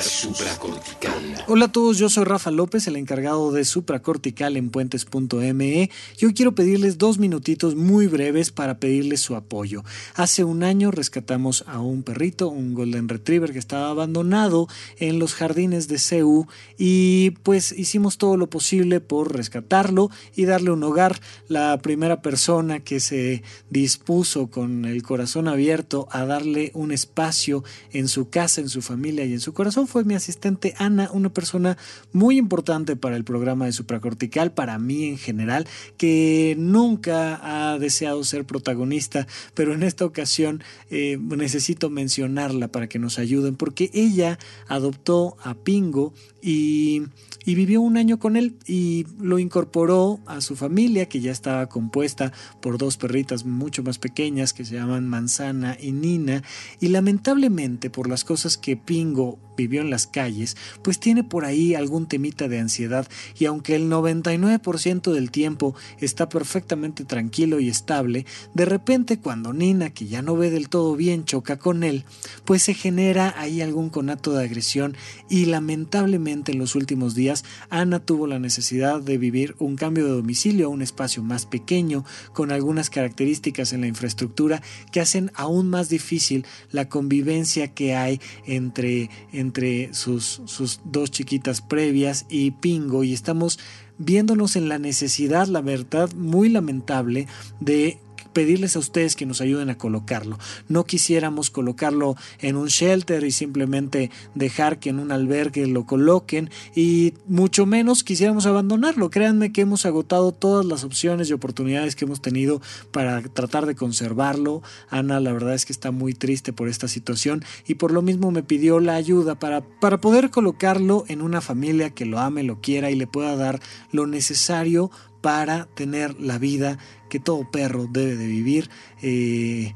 Supracortical. 0.00 1.13
Hola 1.46 1.66
a 1.66 1.72
todos, 1.72 1.98
yo 1.98 2.08
soy 2.08 2.24
Rafa 2.24 2.50
López, 2.50 2.86
el 2.86 2.96
encargado 2.96 3.52
de 3.52 3.66
Supracortical 3.66 4.56
en 4.56 4.70
puentes.me. 4.70 5.90
Yo 6.16 6.32
quiero 6.32 6.54
pedirles 6.54 6.96
dos 6.96 7.18
minutitos 7.18 7.74
muy 7.74 8.06
breves 8.06 8.50
para 8.50 8.78
pedirles 8.78 9.20
su 9.20 9.36
apoyo. 9.36 9.84
Hace 10.14 10.42
un 10.42 10.62
año 10.62 10.90
rescatamos 10.90 11.62
a 11.66 11.80
un 11.80 12.02
perrito, 12.02 12.48
un 12.48 12.72
Golden 12.72 13.10
Retriever 13.10 13.52
que 13.52 13.58
estaba 13.58 13.90
abandonado 13.90 14.68
en 14.98 15.18
los 15.18 15.34
jardines 15.34 15.86
de 15.86 15.98
CEU 15.98 16.46
y 16.78 17.32
pues 17.42 17.72
hicimos 17.72 18.16
todo 18.16 18.38
lo 18.38 18.48
posible 18.48 19.00
por 19.00 19.36
rescatarlo 19.36 20.10
y 20.34 20.46
darle 20.46 20.70
un 20.70 20.82
hogar. 20.82 21.20
La 21.48 21.76
primera 21.82 22.22
persona 22.22 22.80
que 22.80 23.00
se 23.00 23.42
dispuso 23.68 24.46
con 24.46 24.86
el 24.86 25.02
corazón 25.02 25.48
abierto 25.48 26.08
a 26.10 26.24
darle 26.24 26.70
un 26.72 26.90
espacio 26.90 27.64
en 27.92 28.08
su 28.08 28.30
casa, 28.30 28.62
en 28.62 28.70
su 28.70 28.80
familia 28.80 29.26
y 29.26 29.34
en 29.34 29.40
su 29.40 29.52
corazón 29.52 29.86
fue 29.86 30.04
mi 30.04 30.14
asistente 30.14 30.72
Ana, 30.78 31.10
una 31.12 31.33
persona 31.34 31.76
muy 32.12 32.38
importante 32.38 32.96
para 32.96 33.16
el 33.16 33.24
programa 33.24 33.66
de 33.66 33.72
supracortical, 33.72 34.52
para 34.52 34.78
mí 34.78 35.04
en 35.08 35.18
general, 35.18 35.66
que 35.98 36.54
nunca 36.58 37.40
ha 37.42 37.78
deseado 37.78 38.24
ser 38.24 38.44
protagonista, 38.44 39.26
pero 39.52 39.74
en 39.74 39.82
esta 39.82 40.06
ocasión 40.06 40.62
eh, 40.90 41.18
necesito 41.20 41.90
mencionarla 41.90 42.68
para 42.68 42.88
que 42.88 42.98
nos 42.98 43.18
ayuden, 43.18 43.56
porque 43.56 43.90
ella 43.92 44.38
adoptó 44.68 45.36
a 45.42 45.54
Pingo 45.54 46.14
y 46.40 47.02
y 47.44 47.54
vivió 47.54 47.80
un 47.80 47.96
año 47.96 48.18
con 48.18 48.36
él 48.36 48.56
y 48.66 49.06
lo 49.20 49.38
incorporó 49.38 50.20
a 50.26 50.40
su 50.40 50.56
familia 50.56 51.08
que 51.08 51.20
ya 51.20 51.32
estaba 51.32 51.68
compuesta 51.68 52.32
por 52.60 52.78
dos 52.78 52.96
perritas 52.96 53.44
mucho 53.44 53.82
más 53.82 53.98
pequeñas 53.98 54.52
que 54.52 54.64
se 54.64 54.74
llaman 54.74 55.08
Manzana 55.08 55.76
y 55.80 55.92
Nina. 55.92 56.42
Y 56.80 56.88
lamentablemente 56.88 57.90
por 57.90 58.08
las 58.08 58.24
cosas 58.24 58.56
que 58.56 58.76
Pingo 58.76 59.38
vivió 59.56 59.80
en 59.80 59.90
las 59.90 60.06
calles, 60.06 60.56
pues 60.82 60.98
tiene 60.98 61.22
por 61.24 61.44
ahí 61.44 61.74
algún 61.74 62.06
temita 62.06 62.48
de 62.48 62.58
ansiedad. 62.58 63.06
Y 63.38 63.46
aunque 63.46 63.76
el 63.76 63.88
99% 63.88 65.12
del 65.12 65.30
tiempo 65.30 65.74
está 66.00 66.28
perfectamente 66.28 67.04
tranquilo 67.04 67.60
y 67.60 67.68
estable, 67.68 68.26
de 68.54 68.64
repente 68.64 69.18
cuando 69.18 69.52
Nina, 69.52 69.90
que 69.90 70.06
ya 70.06 70.22
no 70.22 70.36
ve 70.36 70.50
del 70.50 70.68
todo 70.68 70.96
bien, 70.96 71.24
choca 71.24 71.58
con 71.58 71.84
él, 71.84 72.04
pues 72.44 72.62
se 72.62 72.74
genera 72.74 73.34
ahí 73.36 73.60
algún 73.60 73.90
conato 73.90 74.32
de 74.32 74.44
agresión. 74.44 74.96
Y 75.28 75.46
lamentablemente 75.46 76.52
en 76.52 76.58
los 76.58 76.74
últimos 76.74 77.14
días 77.14 77.33
Ana 77.70 77.98
tuvo 77.98 78.26
la 78.26 78.38
necesidad 78.38 79.00
de 79.00 79.18
vivir 79.18 79.56
un 79.58 79.76
cambio 79.76 80.04
de 80.04 80.12
domicilio 80.12 80.66
a 80.66 80.68
un 80.68 80.82
espacio 80.82 81.22
más 81.22 81.46
pequeño, 81.46 82.04
con 82.32 82.52
algunas 82.52 82.90
características 82.90 83.72
en 83.72 83.80
la 83.80 83.86
infraestructura 83.86 84.62
que 84.92 85.00
hacen 85.00 85.32
aún 85.34 85.68
más 85.70 85.88
difícil 85.88 86.46
la 86.70 86.88
convivencia 86.88 87.74
que 87.74 87.94
hay 87.94 88.20
entre, 88.46 89.10
entre 89.32 89.92
sus, 89.94 90.42
sus 90.44 90.80
dos 90.84 91.10
chiquitas 91.10 91.60
previas 91.60 92.26
y 92.28 92.52
Pingo. 92.52 93.02
Y 93.02 93.12
estamos 93.12 93.58
viéndonos 93.98 94.56
en 94.56 94.68
la 94.68 94.78
necesidad, 94.78 95.46
la 95.46 95.60
verdad, 95.60 96.12
muy 96.14 96.48
lamentable 96.48 97.26
de 97.60 97.98
pedirles 98.34 98.76
a 98.76 98.80
ustedes 98.80 99.16
que 99.16 99.24
nos 99.24 99.40
ayuden 99.40 99.70
a 99.70 99.78
colocarlo. 99.78 100.38
No 100.68 100.84
quisiéramos 100.84 101.48
colocarlo 101.48 102.16
en 102.40 102.56
un 102.56 102.66
shelter 102.66 103.24
y 103.24 103.30
simplemente 103.30 104.10
dejar 104.34 104.78
que 104.78 104.90
en 104.90 104.98
un 104.98 105.12
albergue 105.12 105.66
lo 105.66 105.86
coloquen 105.86 106.50
y 106.74 107.14
mucho 107.26 107.64
menos 107.64 108.04
quisiéramos 108.04 108.44
abandonarlo. 108.44 109.08
Créanme 109.08 109.52
que 109.52 109.62
hemos 109.62 109.86
agotado 109.86 110.32
todas 110.32 110.66
las 110.66 110.84
opciones 110.84 111.30
y 111.30 111.32
oportunidades 111.32 111.96
que 111.96 112.04
hemos 112.04 112.20
tenido 112.20 112.60
para 112.90 113.22
tratar 113.22 113.64
de 113.64 113.74
conservarlo. 113.74 114.62
Ana 114.90 115.20
la 115.20 115.32
verdad 115.32 115.54
es 115.54 115.64
que 115.64 115.72
está 115.72 115.90
muy 115.90 116.12
triste 116.12 116.52
por 116.52 116.68
esta 116.68 116.88
situación 116.88 117.44
y 117.66 117.74
por 117.74 117.92
lo 117.92 118.02
mismo 118.02 118.30
me 118.30 118.42
pidió 118.42 118.80
la 118.80 118.96
ayuda 118.96 119.38
para, 119.38 119.62
para 119.62 119.98
poder 119.98 120.30
colocarlo 120.30 121.04
en 121.08 121.22
una 121.22 121.40
familia 121.40 121.90
que 121.90 122.04
lo 122.04 122.18
ame, 122.18 122.42
lo 122.42 122.60
quiera 122.60 122.90
y 122.90 122.96
le 122.96 123.06
pueda 123.06 123.36
dar 123.36 123.60
lo 123.92 124.06
necesario 124.06 124.90
para 125.24 125.64
tener 125.74 126.20
la 126.20 126.36
vida 126.36 126.76
que 127.08 127.18
todo 127.18 127.50
perro 127.50 127.86
debe 127.88 128.14
de 128.14 128.26
vivir. 128.26 128.68
Eh, 129.00 129.72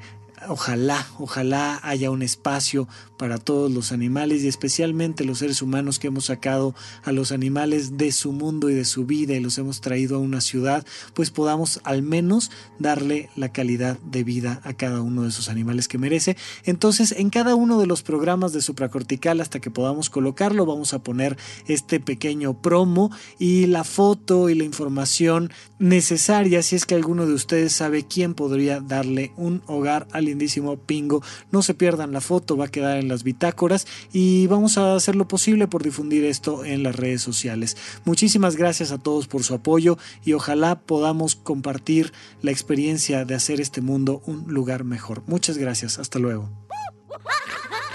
ojalá, 0.47 1.07
ojalá 1.19 1.81
haya 1.83 2.11
un 2.11 2.21
espacio 2.21 2.87
para 3.19 3.37
todos 3.37 3.71
los 3.71 3.93
animales 3.93 4.43
y 4.43 4.49
especialmente 4.49 5.25
los 5.25 5.41
seres 5.41 5.61
humanos 5.61 5.99
que 5.99 6.07
hemos 6.07 6.27
sacado 6.27 6.75
a 7.05 7.13
los 7.13 7.33
animales 7.33 7.99
de 7.99 8.13
su 8.13 8.33
mundo 8.33 8.71
y 8.71 8.75
de 8.75 8.85
su 8.85 9.05
vida 9.05 9.35
y 9.35 9.41
los 9.41 9.59
hemos 9.59 9.81
traído 9.81 10.17
a 10.17 10.21
una 10.21 10.41
ciudad, 10.41 10.87
pues 11.13 11.31
podamos 11.31 11.81
al 11.85 12.03
menos 12.03 12.51
darle 12.79 13.29
la 13.37 13.53
calidad 13.53 13.99
de 13.99 14.25
vida 14.25 14.61
a 14.65 14.73
cada 14.73 15.03
uno 15.03 15.23
de 15.23 15.29
esos 15.29 15.49
animales 15.49 15.89
que 15.89 15.99
merece. 15.99 16.37
Entonces, 16.65 17.13
en 17.13 17.31
cada 17.31 17.55
uno 17.55 17.81
de 17.81 17.87
los 17.87 18.03
programas 18.03 18.53
de 18.53 18.63
supracortical, 18.63 19.41
hasta 19.41 19.61
que 19.61 19.71
podamos 19.71 20.09
colocarlo, 20.11 20.65
vamos 20.65 20.95
a 20.95 21.01
poner 21.01 21.37
este 21.67 22.01
pequeño 22.01 22.63
promo 22.63 23.11
y 23.39 23.67
la 23.67 23.85
foto 23.85 24.49
y 24.49 24.55
la 24.55 24.65
información 24.65 25.51
necesaria 25.79 26.63
si 26.63 26.77
es 26.77 26.87
que 26.87 26.95
alguno 26.95 27.27
de 27.27 27.35
ustedes 27.35 27.73
sabe 27.73 28.07
quién 28.07 28.35
podría 28.35 28.81
darle 28.81 29.33
un 29.37 29.63
hogar 29.67 30.07
al 30.13 30.27
lindísimo 30.27 30.77
Pingo. 30.77 31.23
No 31.51 31.63
se 31.63 31.75
pierdan 31.75 32.13
la 32.13 32.21
foto, 32.21 32.57
va 32.57 32.67
a 32.67 32.71
quedar 32.71 32.99
en 32.99 33.08
las 33.09 33.25
bitácoras 33.25 33.87
y 34.13 34.47
vamos 34.47 34.79
a 34.79 34.95
hacer 34.95 35.17
lo 35.17 35.29
posible 35.29 35.69
por 35.69 35.83
difundir 35.83 36.25
esto 36.25 36.65
en 36.65 36.83
las 36.83 36.97
redes 36.97 37.23
sociales. 37.23 37.77
Muchísimas 38.05 38.57
gracias 38.57 38.93
a 38.93 38.99
todos 38.99 39.27
por 39.27 39.43
su 39.43 39.55
apoyo 39.55 39.99
y 40.25 40.35
ojalá 40.35 40.81
podamos 40.81 41.35
compartir 41.37 42.13
la 42.43 42.51
experiencia 42.51 43.25
de 43.25 43.35
hacer 43.35 43.61
este 43.61 43.81
mundo 43.81 44.23
un 44.27 44.45
lugar 44.49 44.85
mejor. 44.85 45.23
Muchas 45.27 45.59
gracias, 45.59 45.99
hasta 45.99 46.19
luego. 46.19 46.51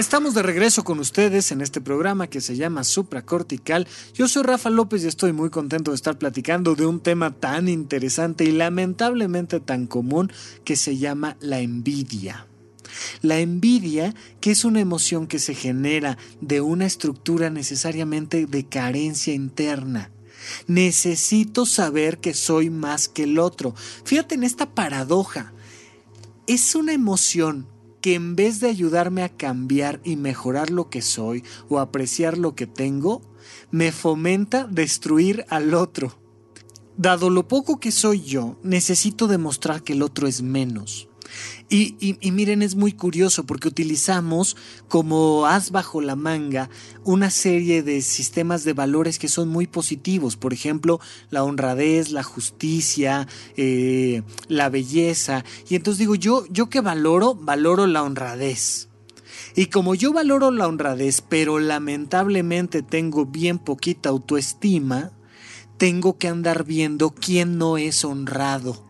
Estamos 0.00 0.32
de 0.32 0.42
regreso 0.42 0.82
con 0.82 0.98
ustedes 0.98 1.52
en 1.52 1.60
este 1.60 1.82
programa 1.82 2.26
que 2.26 2.40
se 2.40 2.56
llama 2.56 2.84
Supracortical. 2.84 3.86
Yo 4.14 4.28
soy 4.28 4.44
Rafa 4.44 4.70
López 4.70 5.04
y 5.04 5.08
estoy 5.08 5.34
muy 5.34 5.50
contento 5.50 5.90
de 5.90 5.94
estar 5.94 6.16
platicando 6.16 6.74
de 6.74 6.86
un 6.86 7.00
tema 7.00 7.34
tan 7.34 7.68
interesante 7.68 8.44
y 8.44 8.52
lamentablemente 8.52 9.60
tan 9.60 9.86
común 9.86 10.32
que 10.64 10.76
se 10.76 10.96
llama 10.96 11.36
la 11.40 11.60
envidia. 11.60 12.46
La 13.20 13.40
envidia, 13.40 14.14
que 14.40 14.52
es 14.52 14.64
una 14.64 14.80
emoción 14.80 15.26
que 15.26 15.38
se 15.38 15.54
genera 15.54 16.16
de 16.40 16.62
una 16.62 16.86
estructura 16.86 17.50
necesariamente 17.50 18.46
de 18.46 18.64
carencia 18.64 19.34
interna. 19.34 20.10
Necesito 20.66 21.66
saber 21.66 22.20
que 22.20 22.32
soy 22.32 22.70
más 22.70 23.06
que 23.06 23.24
el 23.24 23.38
otro. 23.38 23.74
Fíjate 24.04 24.34
en 24.34 24.44
esta 24.44 24.70
paradoja. 24.70 25.52
Es 26.46 26.74
una 26.74 26.94
emoción 26.94 27.66
que 28.00 28.14
en 28.14 28.36
vez 28.36 28.60
de 28.60 28.68
ayudarme 28.68 29.22
a 29.22 29.28
cambiar 29.28 30.00
y 30.04 30.16
mejorar 30.16 30.70
lo 30.70 30.88
que 30.88 31.02
soy 31.02 31.44
o 31.68 31.78
apreciar 31.78 32.38
lo 32.38 32.54
que 32.54 32.66
tengo, 32.66 33.20
me 33.70 33.92
fomenta 33.92 34.64
destruir 34.64 35.44
al 35.48 35.74
otro. 35.74 36.18
Dado 36.96 37.30
lo 37.30 37.48
poco 37.48 37.80
que 37.80 37.92
soy 37.92 38.22
yo, 38.22 38.58
necesito 38.62 39.26
demostrar 39.26 39.82
que 39.82 39.92
el 39.92 40.02
otro 40.02 40.26
es 40.26 40.42
menos. 40.42 41.09
Y, 41.68 42.18
miren, 42.32 42.62
es 42.62 42.74
muy 42.74 42.92
curioso 42.92 43.44
porque 43.44 43.68
utilizamos 43.68 44.56
como 44.88 45.46
as 45.46 45.70
bajo 45.70 46.00
la 46.00 46.16
manga 46.16 46.68
una 47.04 47.30
serie 47.30 47.84
de 47.84 48.02
sistemas 48.02 48.64
de 48.64 48.72
valores 48.72 49.18
que 49.18 49.28
son 49.28 49.48
muy 49.48 49.68
positivos. 49.68 50.36
Por 50.36 50.52
ejemplo, 50.52 51.00
la 51.30 51.44
honradez, 51.44 52.10
la 52.10 52.24
justicia, 52.24 53.28
eh, 53.56 54.22
la 54.48 54.68
belleza. 54.68 55.44
Y 55.68 55.76
entonces 55.76 55.98
digo, 55.98 56.16
yo, 56.16 56.44
yo 56.50 56.68
que 56.68 56.80
valoro, 56.80 57.36
valoro 57.36 57.86
la 57.86 58.02
honradez. 58.02 58.88
Y 59.54 59.66
como 59.66 59.94
yo 59.94 60.12
valoro 60.12 60.50
la 60.50 60.66
honradez, 60.66 61.20
pero 61.20 61.60
lamentablemente 61.60 62.82
tengo 62.82 63.26
bien 63.26 63.58
poquita 63.58 64.08
autoestima, 64.08 65.12
tengo 65.76 66.18
que 66.18 66.28
andar 66.28 66.64
viendo 66.64 67.10
quién 67.10 67.58
no 67.58 67.78
es 67.78 68.04
honrado 68.04 68.89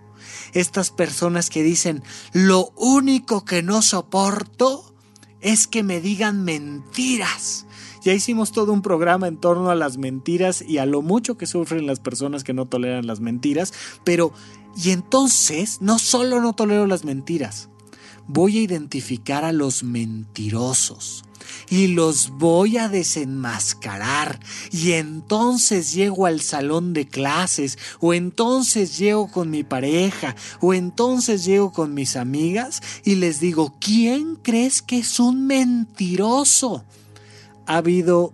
estas 0.53 0.91
personas 0.91 1.51
que 1.51 1.63
dicen, 1.63 2.03
lo 2.33 2.73
único 2.77 3.45
que 3.45 3.63
no 3.63 3.83
soporto 3.83 4.95
es 5.41 5.67
que 5.67 5.83
me 5.83 6.01
digan 6.01 6.45
mentiras. 6.45 7.67
Ya 8.03 8.15
hicimos 8.15 8.53
todo 8.53 8.73
un 8.73 8.83
programa 8.83 9.29
en 9.29 9.37
torno 9.37 9.71
a 9.71 9.75
las 9.75 9.99
mentiras 9.99 10.63
y 10.63 10.79
a 10.79 10.87
lo 10.87 11.03
mucho 11.03 11.37
que 11.37 11.47
sufren 11.47 11.87
las 11.87 12.01
personas 12.01 12.45
que 12.45 12.55
no 12.55 12.67
toleran 12.67 13.07
las 13.07 13.21
mentiras, 13.21 13.73
pero 14.05 14.33
y 14.77 14.91
entonces 14.91 15.83
no 15.83 15.99
solo 15.99 16.41
no 16.41 16.55
tolero 16.55 16.87
las 16.87 17.05
mentiras, 17.05 17.69
voy 18.27 18.59
a 18.59 18.63
identificar 18.63 19.45
a 19.45 19.53
los 19.53 19.83
mentirosos. 19.83 21.25
Y 21.69 21.89
los 21.89 22.31
voy 22.31 22.79
a 22.79 22.89
desenmascarar. 22.89 24.41
Y 24.71 24.93
entonces 24.93 25.93
llego 25.93 26.27
al 26.27 26.41
salón 26.41 26.93
de 26.93 27.07
clases, 27.07 27.79
o 28.01 28.15
entonces 28.15 28.99
llego 28.99 29.31
con 29.31 29.51
mi 29.51 29.63
pareja, 29.63 30.37
o 30.61 30.75
entonces 30.75 31.45
llego 31.45 31.73
con 31.73 31.95
mis 31.95 32.17
amigas 32.17 32.83
y 33.05 33.17
les 33.17 33.41
digo, 33.41 33.77
¿quién 33.81 34.37
crees 34.37 34.83
que 34.83 34.99
es 34.99 35.21
un 35.21 35.47
mentiroso? 35.47 36.85
Ha 37.67 37.79
habido 37.79 38.33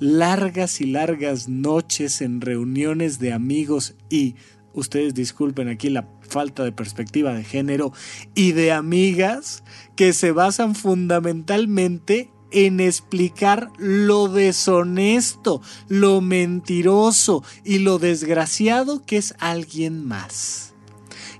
largas 0.00 0.80
y 0.80 0.86
largas 0.86 1.48
noches 1.48 2.20
en 2.20 2.40
reuniones 2.40 3.18
de 3.18 3.32
amigos 3.32 3.94
y, 4.08 4.34
ustedes 4.72 5.14
disculpen 5.14 5.68
aquí 5.68 5.90
la 5.90 6.08
falta 6.20 6.64
de 6.64 6.72
perspectiva 6.72 7.34
de 7.34 7.44
género, 7.44 7.92
y 8.34 8.52
de 8.52 8.72
amigas 8.72 9.62
que 10.00 10.14
se 10.14 10.32
basan 10.32 10.74
fundamentalmente 10.74 12.30
en 12.50 12.80
explicar 12.80 13.70
lo 13.76 14.28
deshonesto, 14.28 15.60
lo 15.88 16.22
mentiroso 16.22 17.44
y 17.66 17.80
lo 17.80 17.98
desgraciado 17.98 19.04
que 19.04 19.18
es 19.18 19.34
alguien 19.40 20.06
más. 20.06 20.72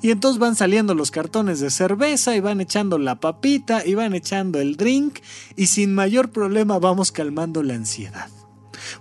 Y 0.03 0.11
entonces 0.11 0.38
van 0.38 0.57
saliendo 0.57 0.94
los 0.94 1.11
cartones 1.11 1.61
de 1.61 1.70
cerveza 1.70 2.37
y 2.37 2.40
van 2.40 2.61
echando 2.61 2.99
la 2.99 3.18
papita 3.18 3.83
y 3.87 3.94
van 3.94 4.14
echando 4.14 4.61
el 4.61 4.77
drink 4.77 5.20
y 5.57 5.68
sin 5.68 5.94
mayor 5.94 6.31
problema 6.31 6.79
vamos 6.79 7.12
calmando 7.12 7.62
la 7.62 7.77
ansiedad. 7.77 8.29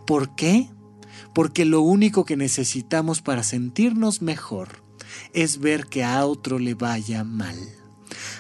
¿Por 0.08 0.36
qué? 0.38 0.70
Porque 1.34 1.66
lo 1.66 1.82
único 1.82 2.24
que 2.24 2.38
necesitamos 2.38 3.22
para 3.22 3.44
sentirnos 3.44 4.22
mejor 4.22 4.84
es 5.34 5.60
ver 5.60 5.88
que 5.88 6.06
a 6.06 6.26
otro 6.26 6.60
le 6.60 6.76
vaya 6.76 7.26
mal. 7.26 7.58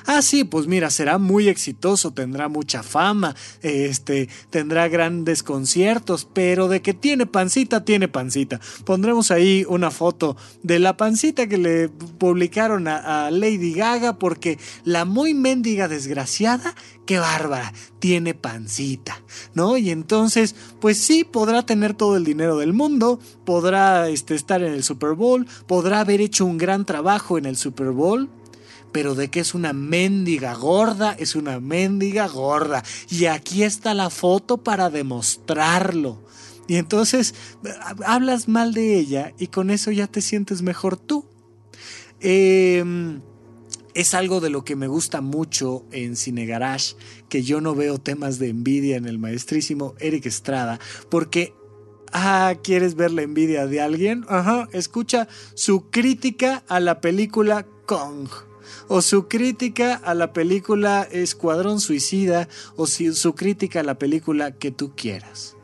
Ah, 0.06 0.22
sí, 0.22 0.44
pues 0.44 0.68
mira, 0.68 0.90
será 0.90 1.18
muy 1.18 1.50
exitoso, 1.50 2.12
tendrá 2.12 2.48
mucha 2.48 2.84
fama, 2.84 3.36
este, 3.62 4.30
tendrá 4.50 4.88
grandes 4.88 5.44
conciertos, 5.44 6.28
pero 6.32 6.68
de 6.68 6.82
que 6.82 6.94
tiene 6.94 7.26
pancita, 7.26 7.86
tiene 7.86 8.08
pancita. 8.08 8.60
Pondremos 8.86 9.32
ahí 9.32 9.66
una 9.68 9.92
foto 9.92 10.38
de 10.64 10.80
la 10.80 10.98
pancita 10.98 11.48
que 11.48 11.58
le 11.58 11.90
publicaron 11.90 12.88
a, 12.88 13.30
Lady 13.32 13.74
Gaga 13.74 14.18
porque 14.18 14.58
la 14.84 15.06
muy 15.06 15.34
mendiga 15.34 15.88
desgraciada 15.88 16.74
qué 17.10 17.18
bárbara, 17.18 17.74
tiene 17.98 18.36
pancita, 18.36 19.20
¿no? 19.56 19.78
Y 19.78 19.90
entonces, 19.90 20.56
pues 20.80 21.00
sí, 21.00 21.24
podrá 21.24 21.66
tener 21.66 21.96
todo 21.96 22.16
el 22.16 22.24
dinero 22.24 22.60
del 22.60 22.72
mundo, 22.72 23.20
podrá 23.46 24.10
este, 24.10 24.36
estar 24.36 24.62
en 24.62 24.74
el 24.74 24.84
Super 24.84 25.14
Bowl, 25.14 25.48
podrá 25.66 26.02
haber 26.02 26.22
hecho 26.22 26.46
un 26.46 26.60
gran 26.60 26.86
trabajo 26.86 27.40
en 27.40 27.48
el 27.48 27.58
Super 27.58 27.90
Bowl, 27.90 28.30
pero 28.92 29.16
de 29.16 29.30
que 29.30 29.40
es 29.40 29.54
una 29.54 29.74
mendiga 29.74 30.54
gorda, 30.54 31.14
es 31.14 31.36
una 31.36 31.60
mendiga 31.60 32.28
gorda. 32.28 32.84
Y 33.10 33.26
aquí 33.26 33.64
está 33.64 33.94
la 33.94 34.10
foto 34.10 34.58
para 34.58 34.90
demostrarlo. 34.90 36.24
Y 36.68 36.76
entonces 36.76 37.34
hablas 38.06 38.48
mal 38.48 38.74
de 38.74 38.98
ella 38.98 39.34
y 39.40 39.48
con 39.48 39.72
eso 39.72 39.92
ya 39.92 40.08
te 40.08 40.22
sientes 40.22 40.62
mejor 40.62 40.98
tú. 40.98 41.26
Eh, 42.20 42.84
es 43.96 44.14
algo 44.14 44.40
de 44.40 44.50
lo 44.50 44.64
que 44.64 44.76
me 44.76 44.88
gusta 44.88 45.20
mucho 45.22 45.84
en 45.92 46.16
Cine 46.16 46.46
Garage, 46.46 46.96
que 47.28 47.42
yo 47.42 47.60
no 47.60 47.74
veo 47.74 47.98
temas 47.98 48.38
de 48.38 48.50
envidia 48.50 48.98
en 48.98 49.06
el 49.06 49.18
maestrísimo 49.18 49.96
Eric 50.00 50.28
Estrada, 50.28 50.80
porque 51.10 51.54
Ah, 52.12 52.56
¿quieres 52.64 52.96
ver 52.96 53.12
la 53.12 53.22
envidia 53.22 53.68
de 53.68 53.82
alguien? 53.82 54.26
Ajá, 54.30 54.68
escucha 54.72 55.28
su 55.54 55.90
crítica 55.90 56.64
a 56.68 56.80
la 56.80 57.02
película 57.02 57.68
Kong. 57.86 58.30
O 58.88 59.02
su 59.02 59.28
crítica 59.28 59.96
a 59.96 60.14
la 60.14 60.34
película 60.34 61.08
Escuadrón 61.12 61.80
Suicida. 61.80 62.48
O 62.76 62.88
su 62.88 63.36
crítica 63.36 63.82
a 63.82 63.84
la 63.84 64.00
película 64.00 64.52
que 64.52 64.72
tú 64.72 64.92
quieras. 64.96 65.56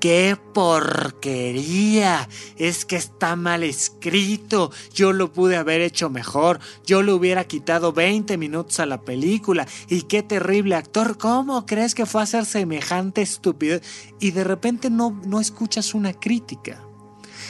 ¡Qué 0.00 0.36
porquería! 0.52 2.28
Es 2.56 2.84
que 2.84 2.96
está 2.96 3.34
mal 3.34 3.62
escrito. 3.62 4.70
Yo 4.94 5.12
lo 5.12 5.32
pude 5.32 5.56
haber 5.56 5.80
hecho 5.80 6.10
mejor. 6.10 6.60
Yo 6.84 7.02
le 7.02 7.12
hubiera 7.12 7.44
quitado 7.44 7.92
20 7.92 8.36
minutos 8.36 8.78
a 8.78 8.86
la 8.86 9.00
película. 9.00 9.66
Y 9.88 10.02
qué 10.02 10.22
terrible 10.22 10.74
actor. 10.74 11.16
¿Cómo 11.16 11.64
crees 11.64 11.94
que 11.94 12.06
fue 12.06 12.20
a 12.20 12.24
hacer 12.24 12.44
semejante 12.44 13.22
estupidez? 13.22 13.82
Y 14.20 14.32
de 14.32 14.44
repente 14.44 14.90
no, 14.90 15.18
no 15.24 15.40
escuchas 15.40 15.94
una 15.94 16.12
crítica. 16.12 16.82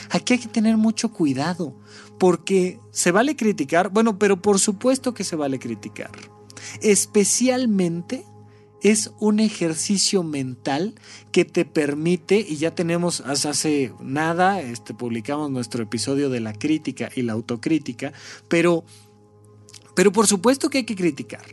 Aquí 0.09 0.33
hay 0.33 0.39
que 0.39 0.47
tener 0.47 0.77
mucho 0.77 1.11
cuidado. 1.11 1.75
Porque 2.19 2.79
se 2.91 3.11
vale 3.11 3.35
criticar. 3.35 3.89
Bueno, 3.89 4.17
pero 4.17 4.41
por 4.41 4.59
supuesto 4.59 5.13
que 5.13 5.23
se 5.23 5.35
vale 5.35 5.59
criticar. 5.59 6.11
Especialmente 6.81 8.25
es 8.81 9.11
un 9.19 9.39
ejercicio 9.39 10.23
mental 10.23 10.95
que 11.31 11.45
te 11.45 11.65
permite, 11.65 12.39
y 12.39 12.57
ya 12.57 12.75
tenemos 12.75 13.21
hace 13.21 13.93
nada, 13.99 14.61
este, 14.61 14.93
publicamos 14.93 15.49
nuestro 15.49 15.83
episodio 15.83 16.29
de 16.29 16.39
la 16.39 16.53
crítica 16.53 17.09
y 17.15 17.23
la 17.23 17.33
autocrítica, 17.33 18.13
pero, 18.47 18.83
pero 19.95 20.11
por 20.11 20.27
supuesto 20.27 20.69
que 20.69 20.79
hay 20.79 20.83
que 20.85 20.95
criticar, 20.95 21.45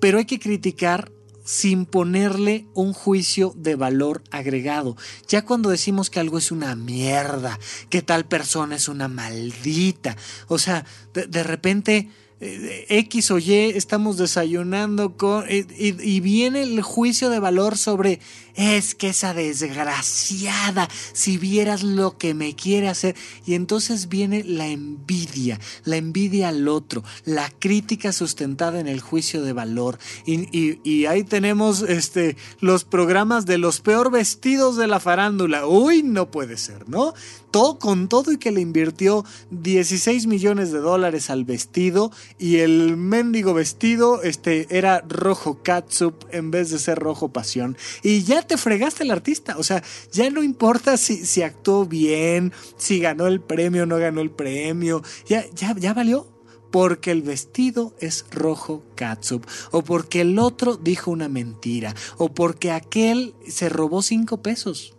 pero 0.00 0.18
hay 0.18 0.26
que 0.26 0.38
criticar 0.38 1.10
sin 1.44 1.86
ponerle 1.86 2.66
un 2.74 2.92
juicio 2.92 3.52
de 3.56 3.76
valor 3.76 4.22
agregado. 4.30 4.96
Ya 5.28 5.44
cuando 5.44 5.70
decimos 5.70 6.10
que 6.10 6.20
algo 6.20 6.38
es 6.38 6.52
una 6.52 6.74
mierda, 6.74 7.58
que 7.90 8.02
tal 8.02 8.24
persona 8.24 8.76
es 8.76 8.88
una 8.88 9.08
maldita, 9.08 10.16
o 10.48 10.58
sea, 10.58 10.84
de, 11.14 11.26
de 11.26 11.42
repente 11.42 12.10
eh, 12.44 12.86
X 12.88 13.30
o 13.30 13.38
Y 13.38 13.52
estamos 13.52 14.16
desayunando 14.16 15.16
con 15.16 15.44
y, 15.48 15.64
y, 15.78 16.18
viene 16.18 16.62
el 16.62 16.82
juicio 16.82 17.30
de 17.30 17.38
valor 17.38 17.78
sobre 17.78 18.18
es 18.56 18.96
que 18.96 19.10
esa 19.10 19.32
desgraciada 19.32 20.88
si 21.12 21.38
vieras 21.38 21.84
lo 21.84 22.18
que 22.18 22.34
me 22.34 22.56
quiere 22.56 22.88
hacer 22.88 23.14
y 23.46 23.54
entonces 23.54 24.08
viene 24.08 24.42
la 24.42 24.66
envidia 24.66 25.60
la 25.84 25.96
envidia 25.96 26.48
al 26.48 26.66
otro 26.66 27.04
la 27.24 27.48
crítica 27.48 28.12
sustentada 28.12 28.80
en 28.80 28.88
el 28.88 29.00
juicio 29.00 29.42
de 29.42 29.52
valor. 29.52 29.98
Y, 30.26 30.48
y, 30.56 30.80
y 30.82 31.06
ahí 31.06 31.22
tenemos 31.22 31.82
este 31.82 32.36
los 32.60 32.84
programas 32.84 33.46
de 33.46 33.58
los 33.58 33.80
peor 33.80 34.10
vestidos 34.10 34.76
de 34.76 34.88
la 34.88 34.98
farándula. 34.98 35.66
Uy 35.66 36.02
no 36.02 36.30
puede 36.30 36.56
ser 36.56 36.88
no 36.88 37.14
con 37.52 38.08
todo 38.08 38.32
y 38.32 38.38
que 38.38 38.50
le 38.50 38.62
invirtió 38.62 39.26
16 39.50 40.26
millones 40.26 40.72
de 40.72 40.78
dólares 40.78 41.28
al 41.28 41.44
vestido 41.44 42.10
y 42.38 42.58
el 42.58 42.96
mendigo 42.96 43.52
vestido 43.52 44.22
este, 44.22 44.66
era 44.70 45.04
rojo 45.06 45.62
catsup 45.62 46.14
en 46.30 46.50
vez 46.50 46.70
de 46.70 46.78
ser 46.78 46.98
rojo 46.98 47.28
pasión. 47.28 47.76
Y 48.02 48.22
ya 48.22 48.42
te 48.42 48.56
fregaste 48.56 49.02
el 49.02 49.10
artista, 49.10 49.58
o 49.58 49.62
sea, 49.62 49.82
ya 50.12 50.30
no 50.30 50.42
importa 50.42 50.96
si, 50.96 51.26
si 51.26 51.42
actuó 51.42 51.84
bien, 51.84 52.52
si 52.78 53.00
ganó 53.00 53.26
el 53.26 53.42
premio 53.42 53.82
o 53.82 53.86
no 53.86 53.98
ganó 53.98 54.22
el 54.22 54.30
premio, 54.30 55.02
ya, 55.26 55.44
ya, 55.54 55.74
ya 55.76 55.92
valió. 55.92 56.28
Porque 56.70 57.10
el 57.10 57.20
vestido 57.20 57.94
es 58.00 58.24
rojo 58.30 58.82
catsup, 58.94 59.44
o 59.72 59.84
porque 59.84 60.22
el 60.22 60.38
otro 60.38 60.78
dijo 60.78 61.10
una 61.10 61.28
mentira, 61.28 61.94
o 62.16 62.30
porque 62.30 62.70
aquel 62.70 63.34
se 63.46 63.68
robó 63.68 64.00
cinco 64.00 64.40
pesos 64.40 64.94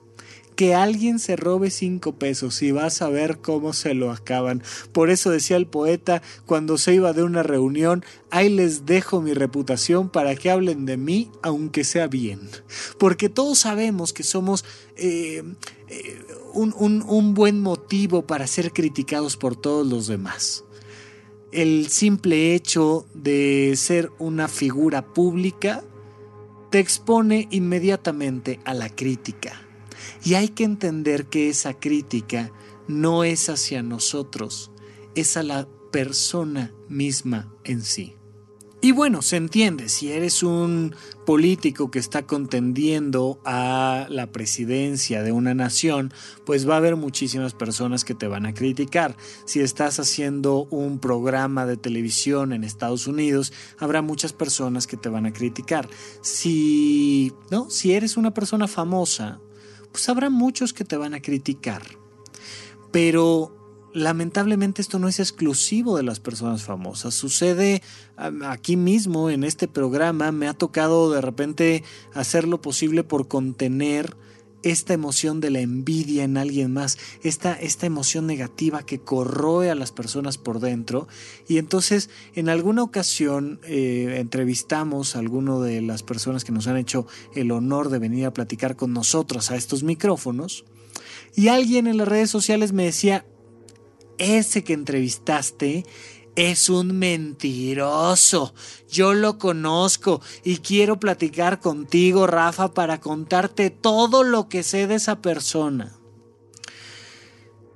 que 0.55 0.75
alguien 0.75 1.19
se 1.19 1.35
robe 1.35 1.69
cinco 1.69 2.13
pesos 2.13 2.61
y 2.61 2.71
vas 2.71 3.01
a 3.01 3.09
ver 3.09 3.39
cómo 3.39 3.73
se 3.73 3.93
lo 3.93 4.11
acaban. 4.11 4.63
Por 4.91 5.09
eso 5.09 5.29
decía 5.29 5.57
el 5.57 5.67
poeta 5.67 6.21
cuando 6.45 6.77
se 6.77 6.93
iba 6.93 7.13
de 7.13 7.23
una 7.23 7.43
reunión, 7.43 8.03
ahí 8.29 8.49
les 8.49 8.85
dejo 8.85 9.21
mi 9.21 9.33
reputación 9.33 10.09
para 10.09 10.35
que 10.35 10.51
hablen 10.51 10.85
de 10.85 10.97
mí 10.97 11.31
aunque 11.41 11.83
sea 11.83 12.07
bien. 12.07 12.49
Porque 12.97 13.29
todos 13.29 13.59
sabemos 13.59 14.13
que 14.13 14.23
somos 14.23 14.65
eh, 14.95 15.43
eh, 15.87 16.25
un, 16.53 17.33
buen 17.33 17.61
motivo 17.61 18.25
para 18.25 18.47
ser 18.47 18.71
criticados 18.71 19.37
por 19.37 19.55
todos 19.55 19.87
los 19.87 20.07
demás. 20.07 20.63
El 21.51 21.87
simple 21.89 22.55
hecho 22.55 23.05
de 23.13 23.73
ser 23.75 24.11
una 24.17 24.47
figura 24.47 25.13
pública 25.13 25.83
te 26.71 26.79
expone 26.79 27.47
inmediatamente 27.51 28.59
a 28.65 28.73
la 28.73 28.89
crítica 28.89 29.62
y 30.23 30.35
hay 30.35 30.49
que 30.49 30.63
entender 30.63 31.25
que 31.27 31.49
esa 31.49 31.73
crítica 31.79 32.51
no 32.87 33.23
es 33.23 33.49
hacia 33.49 33.83
nosotros, 33.83 34.71
es 35.15 35.37
a 35.37 35.43
la 35.43 35.67
persona 35.91 36.73
misma 36.89 37.53
en 37.63 37.81
sí. 37.81 38.15
Y 38.83 38.91
bueno, 38.91 39.21
se 39.21 39.37
entiende, 39.37 39.87
si 39.87 40.11
eres 40.11 40.43
un 40.43 40.93
político 41.25 41.89
que 41.89 41.99
está 41.99 42.23
contendiendo 42.23 43.39
a 43.45 44.07
la 44.09 44.29
presidencia 44.33 45.23
de 45.23 45.31
una 45.31 45.53
nación, 45.53 46.13
pues 46.45 46.67
va 46.67 46.73
a 46.73 46.77
haber 46.79 46.97
muchísimas 46.97 47.53
personas 47.53 48.03
que 48.03 48.13
te 48.13 48.27
van 48.27 48.45
a 48.45 48.53
criticar. 48.53 49.15
Si 49.45 49.61
estás 49.61 50.01
haciendo 50.01 50.65
un 50.69 50.99
programa 50.99 51.65
de 51.65 51.77
televisión 51.77 52.51
en 52.51 52.65
Estados 52.65 53.07
Unidos, 53.07 53.53
habrá 53.79 54.01
muchas 54.01 54.33
personas 54.33 54.85
que 54.85 54.97
te 54.97 55.07
van 55.07 55.27
a 55.27 55.31
criticar. 55.31 55.87
Si, 56.19 57.31
¿no? 57.51 57.69
si 57.69 57.93
eres 57.93 58.17
una 58.17 58.33
persona 58.33 58.67
famosa, 58.67 59.39
pues 59.93 60.09
habrá 60.09 60.31
muchos 60.31 60.73
que 60.73 60.83
te 60.83 60.97
van 60.97 61.13
a 61.13 61.21
criticar. 61.21 61.83
Pero 62.91 63.89
lamentablemente 63.93 64.81
esto 64.81 64.97
no 64.97 65.07
es 65.07 65.19
exclusivo 65.19 65.95
de 65.95 66.03
las 66.03 66.19
personas 66.19 66.63
famosas. 66.63 67.13
Sucede 67.13 67.83
aquí 68.17 68.75
mismo 68.75 69.29
en 69.29 69.43
este 69.43 69.67
programa. 69.67 70.31
Me 70.31 70.47
ha 70.47 70.55
tocado 70.55 71.11
de 71.11 71.21
repente 71.21 71.83
hacer 72.11 72.47
lo 72.47 72.59
posible 72.59 73.03
por 73.03 73.27
contener 73.27 74.17
esta 74.63 74.93
emoción 74.93 75.39
de 75.41 75.51
la 75.51 75.59
envidia 75.59 76.23
en 76.23 76.37
alguien 76.37 76.73
más, 76.73 76.97
esta, 77.21 77.53
esta 77.53 77.85
emoción 77.85 78.25
negativa 78.25 78.85
que 78.85 78.99
corroe 78.99 79.69
a 79.69 79.75
las 79.75 79.91
personas 79.91 80.37
por 80.37 80.59
dentro. 80.59 81.07
Y 81.47 81.57
entonces 81.57 82.09
en 82.33 82.49
alguna 82.49 82.83
ocasión 82.83 83.59
eh, 83.63 84.15
entrevistamos 84.19 85.15
a 85.15 85.19
alguno 85.19 85.61
de 85.61 85.81
las 85.81 86.01
personas 86.01 86.43
que 86.43 86.51
nos 86.51 86.67
han 86.67 86.77
hecho 86.77 87.05
el 87.35 87.51
honor 87.51 87.89
de 87.89 87.99
venir 87.99 88.25
a 88.25 88.33
platicar 88.33 88.75
con 88.75 88.93
nosotros 88.93 89.51
a 89.51 89.55
estos 89.55 89.83
micrófonos. 89.83 90.65
Y 91.35 91.49
alguien 91.49 91.87
en 91.87 91.97
las 91.97 92.07
redes 92.07 92.29
sociales 92.29 92.73
me 92.73 92.85
decía, 92.85 93.25
ese 94.17 94.63
que 94.63 94.73
entrevistaste 94.73 95.85
es 96.35 96.69
un 96.69 96.97
mentiroso. 96.97 98.53
Yo 98.89 99.13
lo 99.13 99.37
conozco 99.37 100.21
y 100.43 100.57
quiero 100.57 100.99
platicar 100.99 101.59
contigo, 101.59 102.27
Rafa, 102.27 102.73
para 102.73 102.99
contarte 102.99 103.69
todo 103.69 104.23
lo 104.23 104.49
que 104.49 104.63
sé 104.63 104.87
de 104.87 104.95
esa 104.95 105.21
persona. 105.21 105.97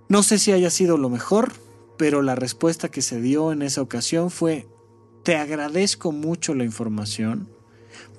No 0.09 0.23
sé 0.23 0.39
si 0.39 0.51
haya 0.51 0.69
sido 0.69 0.97
lo 0.97 1.09
mejor, 1.09 1.51
pero 1.97 2.21
la 2.21 2.35
respuesta 2.35 2.89
que 2.89 3.01
se 3.01 3.19
dio 3.19 3.51
en 3.51 3.61
esa 3.61 3.81
ocasión 3.81 4.31
fue, 4.31 4.67
te 5.23 5.35
agradezco 5.35 6.11
mucho 6.11 6.53
la 6.53 6.63
información, 6.63 7.49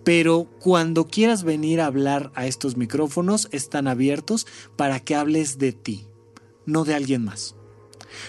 pero 0.04 0.46
cuando 0.60 1.06
quieras 1.06 1.44
venir 1.44 1.80
a 1.80 1.86
hablar 1.86 2.30
a 2.34 2.46
estos 2.46 2.76
micrófonos 2.76 3.48
están 3.52 3.88
abiertos 3.88 4.46
para 4.76 5.00
que 5.00 5.14
hables 5.14 5.58
de 5.58 5.72
ti, 5.72 6.06
no 6.66 6.84
de 6.84 6.94
alguien 6.94 7.24
más. 7.24 7.57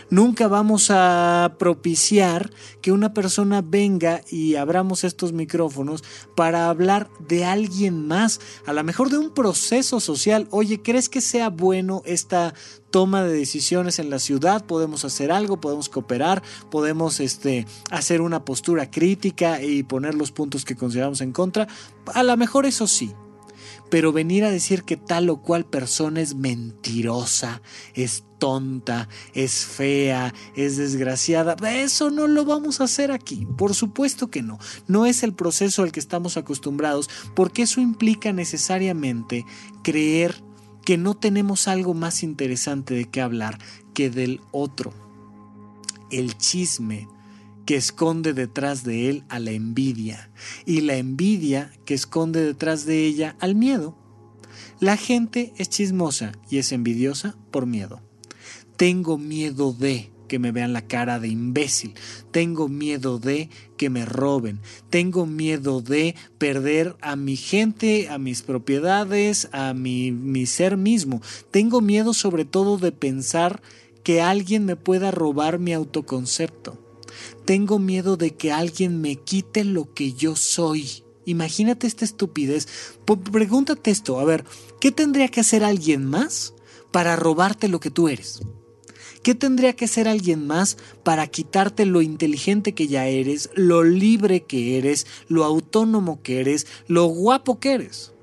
Nunca 0.09 0.47
vamos 0.47 0.89
a 0.89 1.55
propiciar 1.57 2.51
que 2.81 2.91
una 2.91 3.13
persona 3.13 3.61
venga 3.61 4.21
y 4.29 4.55
abramos 4.55 5.03
estos 5.03 5.33
micrófonos 5.33 6.03
para 6.35 6.69
hablar 6.69 7.09
de 7.27 7.45
alguien 7.45 8.07
más, 8.07 8.39
a 8.65 8.73
lo 8.73 8.83
mejor 8.83 9.09
de 9.09 9.17
un 9.17 9.33
proceso 9.33 9.99
social. 9.99 10.47
Oye, 10.51 10.81
¿crees 10.81 11.09
que 11.09 11.21
sea 11.21 11.49
bueno 11.49 12.01
esta 12.05 12.53
toma 12.91 13.23
de 13.23 13.33
decisiones 13.33 13.99
en 13.99 14.09
la 14.09 14.19
ciudad? 14.19 14.65
Podemos 14.65 15.05
hacer 15.05 15.31
algo, 15.31 15.61
podemos 15.61 15.89
cooperar, 15.89 16.41
podemos 16.71 17.19
este, 17.19 17.65
hacer 17.91 18.21
una 18.21 18.45
postura 18.45 18.89
crítica 18.89 19.61
y 19.61 19.83
poner 19.83 20.15
los 20.15 20.31
puntos 20.31 20.65
que 20.65 20.75
consideramos 20.75 21.21
en 21.21 21.31
contra. 21.31 21.67
A 22.13 22.23
lo 22.23 22.35
mejor 22.37 22.65
eso 22.65 22.87
sí, 22.87 23.13
pero 23.89 24.11
venir 24.11 24.43
a 24.43 24.51
decir 24.51 24.83
que 24.83 24.97
tal 24.97 25.29
o 25.29 25.41
cual 25.41 25.65
persona 25.65 26.21
es 26.21 26.35
mentirosa, 26.35 27.61
es 27.93 28.23
tonta, 28.39 29.07
es 29.33 29.65
fea, 29.65 30.33
es 30.55 30.77
desgraciada, 30.77 31.55
eso 31.69 32.09
no 32.09 32.27
lo 32.27 32.45
vamos 32.45 32.81
a 32.81 32.85
hacer 32.85 33.11
aquí. 33.11 33.45
Por 33.57 33.75
supuesto 33.75 34.31
que 34.31 34.41
no. 34.41 34.57
No 34.87 35.05
es 35.05 35.23
el 35.23 35.33
proceso 35.33 35.83
al 35.83 35.91
que 35.91 35.99
estamos 35.99 36.37
acostumbrados, 36.37 37.09
porque 37.35 37.63
eso 37.63 37.81
implica 37.81 38.33
necesariamente 38.33 39.45
creer 39.83 40.41
que 40.83 40.97
no 40.97 41.15
tenemos 41.15 41.67
algo 41.67 41.93
más 41.93 42.23
interesante 42.23 42.95
de 42.95 43.05
qué 43.05 43.21
hablar 43.21 43.59
que 43.93 44.09
del 44.09 44.41
otro. 44.51 44.93
El 46.09 46.35
chisme 46.37 47.07
que 47.65 47.75
esconde 47.75 48.33
detrás 48.33 48.83
de 48.83 49.09
él 49.09 49.23
a 49.29 49.37
la 49.37 49.51
envidia 49.51 50.31
y 50.65 50.81
la 50.81 50.95
envidia 50.95 51.71
que 51.85 51.93
esconde 51.93 52.43
detrás 52.43 52.85
de 52.85 53.05
ella 53.05 53.35
al 53.39 53.53
miedo. 53.53 53.95
La 54.79 54.97
gente 54.97 55.53
es 55.57 55.69
chismosa 55.69 56.31
y 56.49 56.57
es 56.57 56.71
envidiosa 56.71 57.35
por 57.51 57.67
miedo. 57.67 58.01
Tengo 58.79 59.17
miedo 59.17 59.75
de 59.77 60.09
que 60.29 60.39
me 60.39 60.53
vean 60.53 60.71
la 60.71 60.87
cara 60.87 61.19
de 61.19 61.27
imbécil. 61.27 61.95
Tengo 62.31 62.69
miedo 62.69 63.19
de 63.19 63.49
que 63.75 63.89
me 63.89 64.05
roben. 64.05 64.61
Tengo 64.89 65.25
miedo 65.25 65.81
de 65.81 66.15
perder 66.37 66.95
a 67.01 67.17
mi 67.17 67.35
gente, 67.35 68.07
a 68.07 68.17
mis 68.17 68.41
propiedades, 68.41 69.49
a 69.51 69.73
mi, 69.73 70.13
mi 70.13 70.45
ser 70.45 70.77
mismo. 70.77 71.21
Tengo 71.51 71.81
miedo 71.81 72.13
sobre 72.13 72.45
todo 72.45 72.77
de 72.77 72.93
pensar 72.93 73.61
que 74.01 74.21
alguien 74.21 74.63
me 74.63 74.77
pueda 74.77 75.11
robar 75.11 75.59
mi 75.59 75.73
autoconcepto. 75.73 76.79
Tengo 77.43 77.79
miedo 77.79 78.15
de 78.15 78.33
que 78.33 78.53
alguien 78.53 79.01
me 79.01 79.17
quite 79.17 79.65
lo 79.65 79.93
que 79.93 80.13
yo 80.13 80.37
soy. 80.37 81.03
Imagínate 81.25 81.85
esta 81.85 82.05
estupidez. 82.05 82.69
pregúntate 83.29 83.91
esto, 83.91 84.21
a 84.21 84.23
ver, 84.23 84.45
¿qué 84.79 84.93
tendría 84.93 85.27
que 85.27 85.41
hacer 85.41 85.65
alguien 85.65 86.05
más 86.05 86.53
para 86.91 87.17
robarte 87.17 87.67
lo 87.67 87.81
que 87.81 87.91
tú 87.91 88.07
eres? 88.07 88.39
¿Qué 89.23 89.35
tendría 89.35 89.75
que 89.75 89.85
hacer 89.85 90.07
alguien 90.07 90.47
más 90.47 90.77
para 91.03 91.27
quitarte 91.27 91.85
lo 91.85 92.01
inteligente 92.01 92.73
que 92.73 92.87
ya 92.87 93.07
eres, 93.07 93.49
lo 93.53 93.83
libre 93.83 94.43
que 94.43 94.77
eres, 94.77 95.05
lo 95.27 95.43
autónomo 95.43 96.21
que 96.21 96.39
eres, 96.39 96.67
lo 96.87 97.05
guapo 97.05 97.59
que 97.59 97.73
eres? 97.73 98.13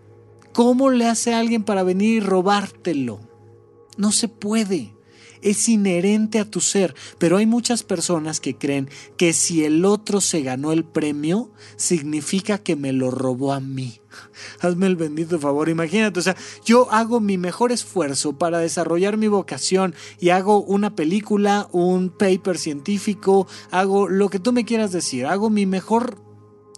¿Cómo 0.52 0.90
le 0.90 1.06
hace 1.06 1.34
alguien 1.34 1.64
para 1.64 1.82
venir 1.82 2.16
y 2.16 2.20
robártelo? 2.20 3.20
No 3.98 4.10
se 4.10 4.28
puede 4.28 4.96
es 5.42 5.68
inherente 5.68 6.38
a 6.38 6.50
tu 6.50 6.60
ser, 6.60 6.94
pero 7.18 7.36
hay 7.36 7.46
muchas 7.46 7.82
personas 7.82 8.40
que 8.40 8.56
creen 8.56 8.88
que 9.16 9.32
si 9.32 9.64
el 9.64 9.84
otro 9.84 10.20
se 10.20 10.42
ganó 10.42 10.72
el 10.72 10.84
premio, 10.84 11.50
significa 11.76 12.58
que 12.58 12.74
me 12.74 12.92
lo 12.92 13.10
robó 13.10 13.52
a 13.52 13.60
mí. 13.60 14.00
Hazme 14.60 14.86
el 14.86 14.96
bendito 14.96 15.38
favor, 15.38 15.68
imagínate, 15.68 16.20
o 16.20 16.22
sea, 16.22 16.36
yo 16.64 16.90
hago 16.92 17.20
mi 17.20 17.38
mejor 17.38 17.72
esfuerzo 17.72 18.32
para 18.38 18.58
desarrollar 18.58 19.16
mi 19.16 19.28
vocación 19.28 19.94
y 20.20 20.30
hago 20.30 20.62
una 20.62 20.94
película, 20.94 21.68
un 21.72 22.10
paper 22.10 22.58
científico, 22.58 23.46
hago 23.70 24.08
lo 24.08 24.28
que 24.28 24.38
tú 24.38 24.52
me 24.52 24.64
quieras 24.64 24.92
decir, 24.92 25.26
hago 25.26 25.50
mi 25.50 25.66
mejor 25.66 26.18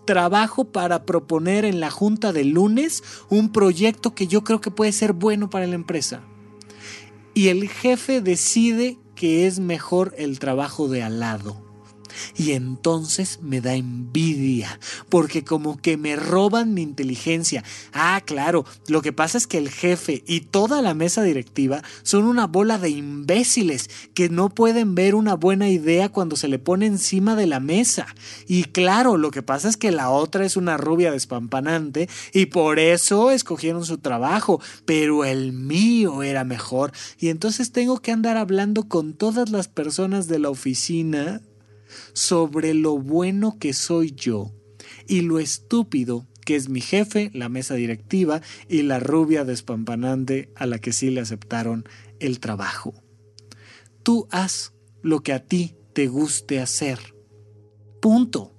trabajo 0.04 0.64
para 0.64 1.04
proponer 1.04 1.64
en 1.64 1.80
la 1.80 1.90
junta 1.90 2.32
de 2.32 2.44
lunes 2.44 3.02
un 3.28 3.52
proyecto 3.52 4.14
que 4.14 4.26
yo 4.26 4.42
creo 4.42 4.60
que 4.60 4.70
puede 4.70 4.92
ser 4.92 5.12
bueno 5.12 5.50
para 5.50 5.66
la 5.66 5.74
empresa 5.74 6.22
y 7.38 7.50
el 7.50 7.68
jefe 7.68 8.20
decide 8.20 8.98
que 9.14 9.46
es 9.46 9.60
mejor 9.60 10.12
el 10.18 10.40
trabajo 10.40 10.88
de 10.88 11.04
al 11.04 11.20
lado. 11.20 11.67
Y 12.36 12.52
entonces 12.52 13.40
me 13.42 13.60
da 13.60 13.74
envidia, 13.74 14.78
porque 15.08 15.44
como 15.44 15.78
que 15.80 15.96
me 15.96 16.16
roban 16.16 16.74
mi 16.74 16.82
inteligencia. 16.82 17.64
Ah, 17.92 18.22
claro, 18.24 18.64
lo 18.86 19.02
que 19.02 19.12
pasa 19.12 19.38
es 19.38 19.46
que 19.46 19.58
el 19.58 19.70
jefe 19.70 20.22
y 20.26 20.40
toda 20.40 20.82
la 20.82 20.94
mesa 20.94 21.22
directiva 21.22 21.82
son 22.02 22.24
una 22.24 22.46
bola 22.46 22.78
de 22.78 22.90
imbéciles 22.90 23.90
que 24.14 24.28
no 24.28 24.48
pueden 24.48 24.94
ver 24.94 25.14
una 25.14 25.34
buena 25.34 25.68
idea 25.68 26.08
cuando 26.08 26.36
se 26.36 26.48
le 26.48 26.58
pone 26.58 26.86
encima 26.86 27.36
de 27.36 27.46
la 27.46 27.60
mesa. 27.60 28.06
Y 28.46 28.64
claro, 28.64 29.16
lo 29.16 29.30
que 29.30 29.42
pasa 29.42 29.68
es 29.68 29.76
que 29.76 29.90
la 29.90 30.10
otra 30.10 30.44
es 30.44 30.56
una 30.56 30.76
rubia 30.76 31.10
despampanante 31.10 32.08
y 32.32 32.46
por 32.46 32.78
eso 32.78 33.30
escogieron 33.30 33.84
su 33.84 33.98
trabajo, 33.98 34.60
pero 34.84 35.24
el 35.24 35.52
mío 35.52 36.22
era 36.22 36.44
mejor. 36.44 36.92
Y 37.18 37.28
entonces 37.28 37.72
tengo 37.72 37.98
que 37.98 38.12
andar 38.12 38.36
hablando 38.36 38.88
con 38.88 39.14
todas 39.14 39.50
las 39.50 39.68
personas 39.68 40.28
de 40.28 40.38
la 40.38 40.50
oficina 40.50 41.40
sobre 42.18 42.74
lo 42.74 42.98
bueno 42.98 43.58
que 43.60 43.72
soy 43.72 44.10
yo 44.10 44.52
y 45.06 45.20
lo 45.20 45.38
estúpido 45.38 46.26
que 46.44 46.56
es 46.56 46.68
mi 46.68 46.80
jefe, 46.80 47.30
la 47.32 47.48
mesa 47.48 47.76
directiva 47.76 48.42
y 48.68 48.82
la 48.82 48.98
rubia 48.98 49.44
despampanante 49.44 50.50
a 50.56 50.66
la 50.66 50.80
que 50.80 50.92
sí 50.92 51.10
le 51.10 51.20
aceptaron 51.20 51.84
el 52.18 52.40
trabajo. 52.40 52.92
Tú 54.02 54.26
haz 54.32 54.72
lo 55.00 55.20
que 55.20 55.32
a 55.32 55.44
ti 55.44 55.76
te 55.92 56.08
guste 56.08 56.58
hacer. 56.58 56.98
Punto. 58.00 58.57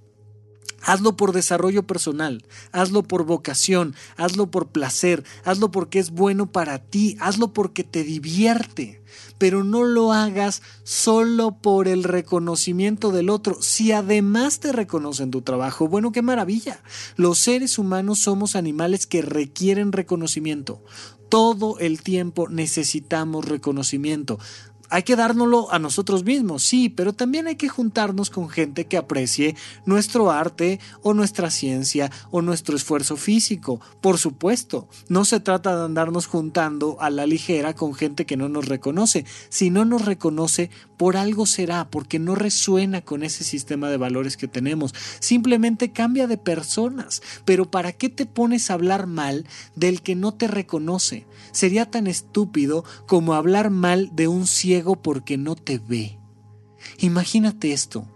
Hazlo 0.81 1.17
por 1.17 1.33
desarrollo 1.33 1.85
personal, 1.85 2.45
hazlo 2.71 3.03
por 3.03 3.25
vocación, 3.25 3.95
hazlo 4.17 4.49
por 4.49 4.67
placer, 4.67 5.23
hazlo 5.43 5.71
porque 5.71 5.99
es 5.99 6.11
bueno 6.11 6.51
para 6.51 6.79
ti, 6.79 7.17
hazlo 7.19 7.53
porque 7.53 7.83
te 7.83 8.03
divierte, 8.03 9.01
pero 9.37 9.63
no 9.63 9.83
lo 9.83 10.13
hagas 10.13 10.61
solo 10.83 11.57
por 11.57 11.87
el 11.87 12.03
reconocimiento 12.03 13.11
del 13.11 13.29
otro. 13.29 13.61
Si 13.61 13.91
además 13.91 14.59
te 14.59 14.71
reconocen 14.71 15.31
tu 15.31 15.41
trabajo, 15.41 15.87
bueno, 15.87 16.11
qué 16.11 16.21
maravilla. 16.21 16.81
Los 17.15 17.39
seres 17.39 17.77
humanos 17.77 18.19
somos 18.19 18.55
animales 18.55 19.07
que 19.07 19.21
requieren 19.21 19.91
reconocimiento. 19.91 20.83
Todo 21.29 21.77
el 21.77 22.01
tiempo 22.01 22.49
necesitamos 22.49 23.45
reconocimiento 23.45 24.39
hay 24.89 25.03
que 25.03 25.15
dárnoslo 25.15 25.71
a 25.71 25.79
nosotros 25.79 26.23
mismos, 26.23 26.63
sí, 26.63 26.89
pero 26.89 27.13
también 27.13 27.47
hay 27.47 27.55
que 27.55 27.69
juntarnos 27.69 28.29
con 28.29 28.49
gente 28.49 28.85
que 28.85 28.97
aprecie 28.97 29.55
nuestro 29.85 30.31
arte 30.31 30.79
o 31.03 31.13
nuestra 31.13 31.51
ciencia 31.51 32.11
o 32.31 32.41
nuestro 32.41 32.75
esfuerzo 32.75 33.15
físico. 33.15 33.79
Por 34.01 34.17
supuesto, 34.17 34.87
no 35.07 35.25
se 35.25 35.39
trata 35.39 35.77
de 35.77 35.85
andarnos 35.85 36.25
juntando 36.25 36.97
a 36.99 37.09
la 37.09 37.27
ligera 37.27 37.75
con 37.75 37.93
gente 37.93 38.25
que 38.25 38.37
no 38.37 38.49
nos 38.49 38.67
reconoce. 38.67 39.25
Si 39.49 39.69
no 39.69 39.85
nos 39.85 40.05
reconoce, 40.05 40.71
por 40.97 41.17
algo 41.17 41.45
será, 41.45 41.89
porque 41.89 42.19
no 42.19 42.35
resuena 42.35 43.01
con 43.01 43.23
ese 43.23 43.43
sistema 43.43 43.89
de 43.89 43.97
valores 43.97 44.37
que 44.37 44.47
tenemos. 44.47 44.93
Simplemente 45.19 45.91
cambia 45.91 46.27
de 46.27 46.37
personas. 46.37 47.21
Pero 47.45 47.69
¿para 47.69 47.91
qué 47.91 48.09
te 48.09 48.25
pones 48.25 48.69
a 48.69 48.73
hablar 48.73 49.07
mal 49.07 49.45
del 49.75 50.01
que 50.01 50.15
no 50.15 50.33
te 50.33 50.47
reconoce? 50.47 51.25
Sería 51.51 51.89
tan 51.89 52.07
estúpido 52.07 52.83
como 53.07 53.33
hablar 53.33 53.69
mal 53.69 54.09
de 54.13 54.27
un 54.27 54.45
ciego 54.45 54.78
porque 54.83 55.37
no 55.37 55.55
te 55.55 55.79
ve. 55.79 56.19
Imagínate 56.99 57.73
esto. 57.73 58.07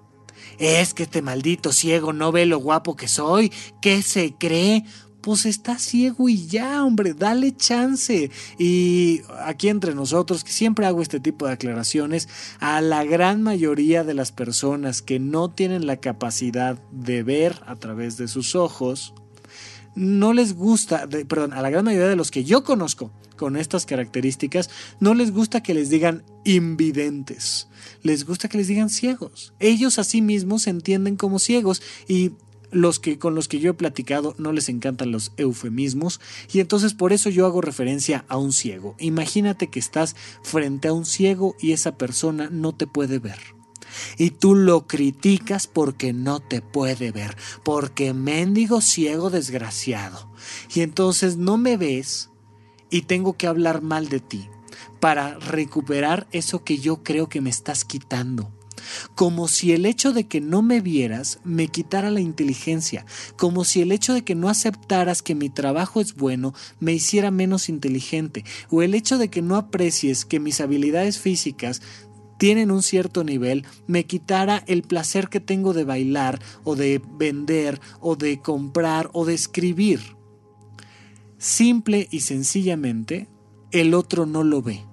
Es 0.59 0.93
que 0.93 1.03
este 1.03 1.21
maldito 1.21 1.71
ciego 1.71 2.13
no 2.13 2.31
ve 2.31 2.45
lo 2.45 2.59
guapo 2.59 2.95
que 2.95 3.07
soy. 3.07 3.51
¿Qué 3.81 4.01
se 4.01 4.35
cree? 4.35 4.85
Pues 5.21 5.45
está 5.45 5.79
ciego 5.79 6.27
y 6.27 6.47
ya, 6.47 6.83
hombre, 6.83 7.13
dale 7.13 7.55
chance. 7.55 8.29
Y 8.59 9.21
aquí 9.45 9.69
entre 9.69 9.95
nosotros, 9.95 10.43
que 10.43 10.51
siempre 10.51 10.85
hago 10.85 11.01
este 11.01 11.21
tipo 11.21 11.47
de 11.47 11.53
aclaraciones, 11.53 12.27
a 12.59 12.81
la 12.81 13.05
gran 13.05 13.41
mayoría 13.41 14.03
de 14.03 14.13
las 14.13 14.33
personas 14.33 15.01
que 15.01 15.19
no 15.19 15.49
tienen 15.49 15.87
la 15.87 15.97
capacidad 15.97 16.77
de 16.91 17.23
ver 17.23 17.61
a 17.65 17.77
través 17.77 18.17
de 18.17 18.27
sus 18.27 18.53
ojos, 18.55 19.13
no 19.95 20.33
les 20.33 20.53
gusta, 20.53 21.07
perdón, 21.27 21.53
a 21.53 21.61
la 21.61 21.69
gran 21.69 21.85
mayoría 21.85 22.07
de 22.07 22.15
los 22.15 22.31
que 22.31 22.43
yo 22.43 22.63
conozco 22.63 23.11
con 23.35 23.57
estas 23.57 23.85
características, 23.85 24.69
no 24.99 25.13
les 25.13 25.31
gusta 25.31 25.61
que 25.63 25.73
les 25.73 25.89
digan 25.89 26.23
invidentes, 26.43 27.67
les 28.01 28.25
gusta 28.25 28.47
que 28.47 28.57
les 28.57 28.67
digan 28.67 28.89
ciegos. 28.89 29.53
Ellos 29.59 29.99
a 29.99 30.03
sí 30.03 30.21
mismos 30.21 30.63
se 30.63 30.69
entienden 30.69 31.15
como 31.15 31.39
ciegos 31.39 31.81
y 32.07 32.31
los 32.71 32.99
que 32.99 33.19
con 33.19 33.35
los 33.35 33.47
que 33.47 33.59
yo 33.59 33.71
he 33.71 33.75
platicado 33.75 34.35
no 34.39 34.51
les 34.51 34.67
encantan 34.67 35.11
los 35.11 35.31
eufemismos 35.37 36.19
y 36.51 36.59
entonces 36.59 36.93
por 36.93 37.13
eso 37.13 37.29
yo 37.29 37.45
hago 37.45 37.61
referencia 37.61 38.25
a 38.27 38.37
un 38.37 38.51
ciego. 38.51 38.95
Imagínate 38.97 39.67
que 39.69 39.79
estás 39.79 40.15
frente 40.43 40.87
a 40.87 40.93
un 40.93 41.05
ciego 41.05 41.55
y 41.59 41.71
esa 41.71 41.97
persona 41.97 42.49
no 42.51 42.73
te 42.73 42.87
puede 42.87 43.19
ver 43.19 43.62
y 44.17 44.31
tú 44.31 44.55
lo 44.55 44.87
criticas 44.87 45.67
porque 45.67 46.13
no 46.13 46.39
te 46.39 46.61
puede 46.61 47.11
ver, 47.11 47.35
porque 47.63 48.13
mendigo 48.13 48.81
ciego 48.81 49.29
desgraciado. 49.29 50.29
Y 50.73 50.81
entonces 50.81 51.37
no 51.37 51.57
me 51.57 51.77
ves 51.77 52.29
y 52.89 53.03
tengo 53.03 53.33
que 53.37 53.47
hablar 53.47 53.81
mal 53.81 54.09
de 54.09 54.19
ti 54.19 54.49
para 54.99 55.37
recuperar 55.39 56.27
eso 56.31 56.63
que 56.63 56.77
yo 56.77 57.03
creo 57.03 57.27
que 57.27 57.41
me 57.41 57.49
estás 57.49 57.83
quitando. 57.83 58.51
Como 59.15 59.47
si 59.47 59.71
el 59.71 59.85
hecho 59.85 60.13
de 60.13 60.27
que 60.27 60.41
no 60.41 60.61
me 60.61 60.81
vieras 60.81 61.39
me 61.43 61.67
quitara 61.67 62.11
la 62.11 62.21
inteligencia, 62.21 63.05
como 63.37 63.63
si 63.63 63.81
el 63.81 63.91
hecho 63.91 64.13
de 64.13 64.23
que 64.23 64.35
no 64.35 64.49
aceptaras 64.49 65.21
que 65.21 65.35
mi 65.35 65.49
trabajo 65.49 66.01
es 66.01 66.15
bueno 66.15 66.53
me 66.79 66.93
hiciera 66.93 67.31
menos 67.31 67.69
inteligente, 67.69 68.43
o 68.69 68.81
el 68.81 68.93
hecho 68.93 69.17
de 69.17 69.29
que 69.29 69.41
no 69.41 69.55
aprecies 69.55 70.25
que 70.25 70.39
mis 70.39 70.61
habilidades 70.61 71.19
físicas 71.19 71.81
tienen 72.37 72.71
un 72.71 72.83
cierto 72.83 73.23
nivel, 73.23 73.65
me 73.87 74.05
quitara 74.05 74.63
el 74.67 74.83
placer 74.83 75.29
que 75.29 75.39
tengo 75.39 75.73
de 75.73 75.83
bailar 75.83 76.41
o 76.63 76.75
de 76.75 77.01
vender 77.17 77.79
o 77.99 78.15
de 78.15 78.39
comprar 78.39 79.09
o 79.13 79.25
de 79.25 79.33
escribir. 79.33 80.01
Simple 81.37 82.07
y 82.11 82.21
sencillamente, 82.21 83.27
el 83.71 83.93
otro 83.93 84.25
no 84.25 84.43
lo 84.43 84.61
ve. 84.61 84.83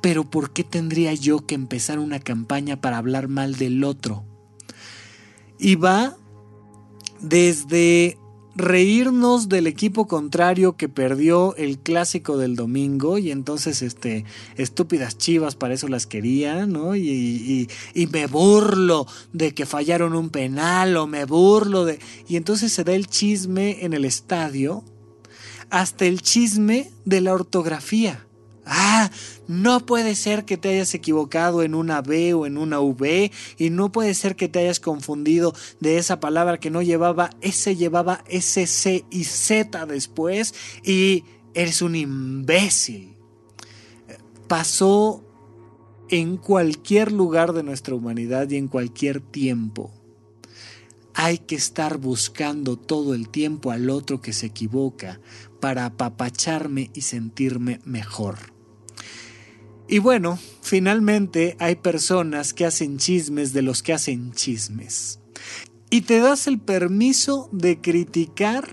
Pero 0.00 0.24
¿por 0.24 0.52
qué 0.52 0.64
tendría 0.64 1.14
yo 1.14 1.44
que 1.46 1.54
empezar 1.54 1.98
una 1.98 2.20
campaña 2.20 2.80
para 2.80 2.98
hablar 2.98 3.28
mal 3.28 3.56
del 3.56 3.82
otro? 3.84 4.24
Y 5.58 5.74
va 5.74 6.16
desde 7.20 8.18
reírnos 8.58 9.48
del 9.48 9.68
equipo 9.68 10.08
contrario 10.08 10.76
que 10.76 10.88
perdió 10.88 11.54
el 11.56 11.78
clásico 11.78 12.36
del 12.36 12.56
domingo 12.56 13.16
y 13.16 13.30
entonces 13.30 13.82
este 13.82 14.24
estúpidas 14.56 15.16
chivas 15.16 15.54
para 15.54 15.74
eso 15.74 15.86
las 15.86 16.06
quería, 16.06 16.66
¿no? 16.66 16.96
Y, 16.96 17.68
y, 17.94 18.06
me 18.08 18.26
burlo 18.26 19.06
de 19.32 19.54
que 19.54 19.64
fallaron 19.64 20.14
un 20.14 20.30
penal 20.30 20.96
o 20.96 21.06
me 21.06 21.24
burlo 21.24 21.84
de... 21.84 22.00
Y 22.26 22.36
entonces 22.36 22.72
se 22.72 22.84
da 22.84 22.94
el 22.94 23.06
chisme 23.06 23.84
en 23.84 23.92
el 23.92 24.04
estadio, 24.04 24.82
hasta 25.70 26.06
el 26.06 26.20
chisme 26.20 26.90
de 27.04 27.20
la 27.20 27.34
ortografía. 27.34 28.26
Ah, 28.66 29.10
no 29.48 29.80
puede 29.86 30.14
ser 30.14 30.44
que 30.44 30.58
te 30.58 30.68
hayas 30.68 30.94
equivocado 30.94 31.62
en 31.62 31.74
una 31.74 32.02
B 32.02 32.34
o 32.34 32.46
en 32.46 32.58
una 32.58 32.80
V 32.80 33.32
y 33.56 33.70
no 33.70 33.90
puede 33.90 34.14
ser 34.14 34.36
que 34.36 34.48
te 34.48 34.60
hayas 34.60 34.78
confundido 34.78 35.54
de 35.80 35.96
esa 35.96 36.20
palabra 36.20 36.60
que 36.60 36.70
no 36.70 36.82
llevaba 36.82 37.30
S, 37.40 37.74
llevaba 37.74 38.22
S, 38.28 38.66
C 38.66 39.04
y 39.10 39.24
Z 39.24 39.86
después 39.86 40.54
y 40.84 41.24
eres 41.54 41.80
un 41.80 41.96
imbécil. 41.96 43.16
Pasó 44.46 45.24
en 46.10 46.36
cualquier 46.36 47.10
lugar 47.10 47.54
de 47.54 47.62
nuestra 47.62 47.94
humanidad 47.94 48.50
y 48.50 48.56
en 48.56 48.68
cualquier 48.68 49.20
tiempo. 49.20 49.90
Hay 51.14 51.38
que 51.38 51.56
estar 51.56 51.96
buscando 51.96 52.76
todo 52.76 53.14
el 53.14 53.30
tiempo 53.30 53.70
al 53.70 53.88
otro 53.88 54.20
que 54.20 54.34
se 54.34 54.46
equivoca 54.46 55.20
para 55.58 55.86
apapacharme 55.86 56.90
y 56.94 57.00
sentirme 57.00 57.80
mejor. 57.84 58.57
Y 59.88 60.00
bueno, 60.00 60.38
finalmente 60.60 61.56
hay 61.58 61.76
personas 61.76 62.52
que 62.52 62.66
hacen 62.66 62.98
chismes 62.98 63.54
de 63.54 63.62
los 63.62 63.82
que 63.82 63.94
hacen 63.94 64.32
chismes. 64.32 65.18
Y 65.88 66.02
te 66.02 66.18
das 66.20 66.46
el 66.46 66.58
permiso 66.58 67.48
de 67.52 67.80
criticar 67.80 68.68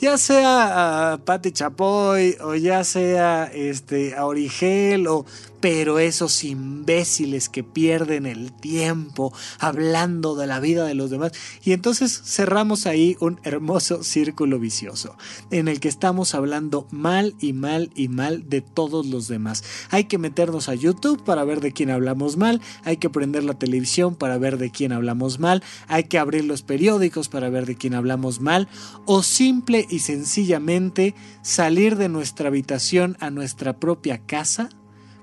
ya 0.00 0.16
sea 0.18 1.12
a 1.12 1.18
Pati 1.18 1.52
Chapoy 1.52 2.36
o 2.40 2.54
ya 2.54 2.84
sea 2.84 3.50
este, 3.52 4.14
a 4.14 4.26
Origel 4.26 5.06
o 5.06 5.24
pero 5.60 5.98
esos 5.98 6.44
imbéciles 6.44 7.48
que 7.48 7.64
pierden 7.64 8.26
el 8.26 8.52
tiempo 8.52 9.32
hablando 9.58 10.36
de 10.36 10.46
la 10.46 10.60
vida 10.60 10.84
de 10.84 10.94
los 10.94 11.10
demás. 11.10 11.32
Y 11.64 11.72
entonces 11.72 12.20
cerramos 12.24 12.86
ahí 12.86 13.16
un 13.20 13.40
hermoso 13.42 14.04
círculo 14.04 14.58
vicioso 14.58 15.16
en 15.50 15.68
el 15.68 15.80
que 15.80 15.88
estamos 15.88 16.34
hablando 16.34 16.86
mal 16.90 17.34
y 17.40 17.52
mal 17.52 17.90
y 17.94 18.08
mal 18.08 18.48
de 18.48 18.60
todos 18.60 19.06
los 19.06 19.28
demás. 19.28 19.64
Hay 19.90 20.04
que 20.04 20.18
meternos 20.18 20.68
a 20.68 20.74
YouTube 20.74 21.24
para 21.24 21.44
ver 21.44 21.60
de 21.60 21.72
quién 21.72 21.90
hablamos 21.90 22.36
mal, 22.36 22.60
hay 22.84 22.98
que 22.98 23.10
prender 23.10 23.44
la 23.44 23.54
televisión 23.54 24.14
para 24.14 24.38
ver 24.38 24.58
de 24.58 24.70
quién 24.70 24.92
hablamos 24.92 25.38
mal, 25.38 25.62
hay 25.88 26.04
que 26.04 26.18
abrir 26.18 26.44
los 26.44 26.62
periódicos 26.62 27.28
para 27.28 27.50
ver 27.50 27.66
de 27.66 27.76
quién 27.76 27.94
hablamos 27.94 28.40
mal 28.40 28.68
o 29.06 29.22
simple 29.22 29.86
y 29.88 30.00
sencillamente 30.00 31.14
salir 31.42 31.96
de 31.96 32.08
nuestra 32.08 32.48
habitación 32.48 33.16
a 33.20 33.30
nuestra 33.30 33.78
propia 33.78 34.18
casa 34.18 34.68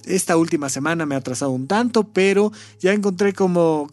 esta 0.08 0.38
última 0.38 0.70
semana 0.70 1.06
me 1.06 1.16
ha 1.16 1.20
atrasado 1.20 1.52
un 1.52 1.68
tanto, 1.68 2.06
pero 2.06 2.52
ya 2.80 2.94
encontré 2.94 3.34
cómo, 3.34 3.90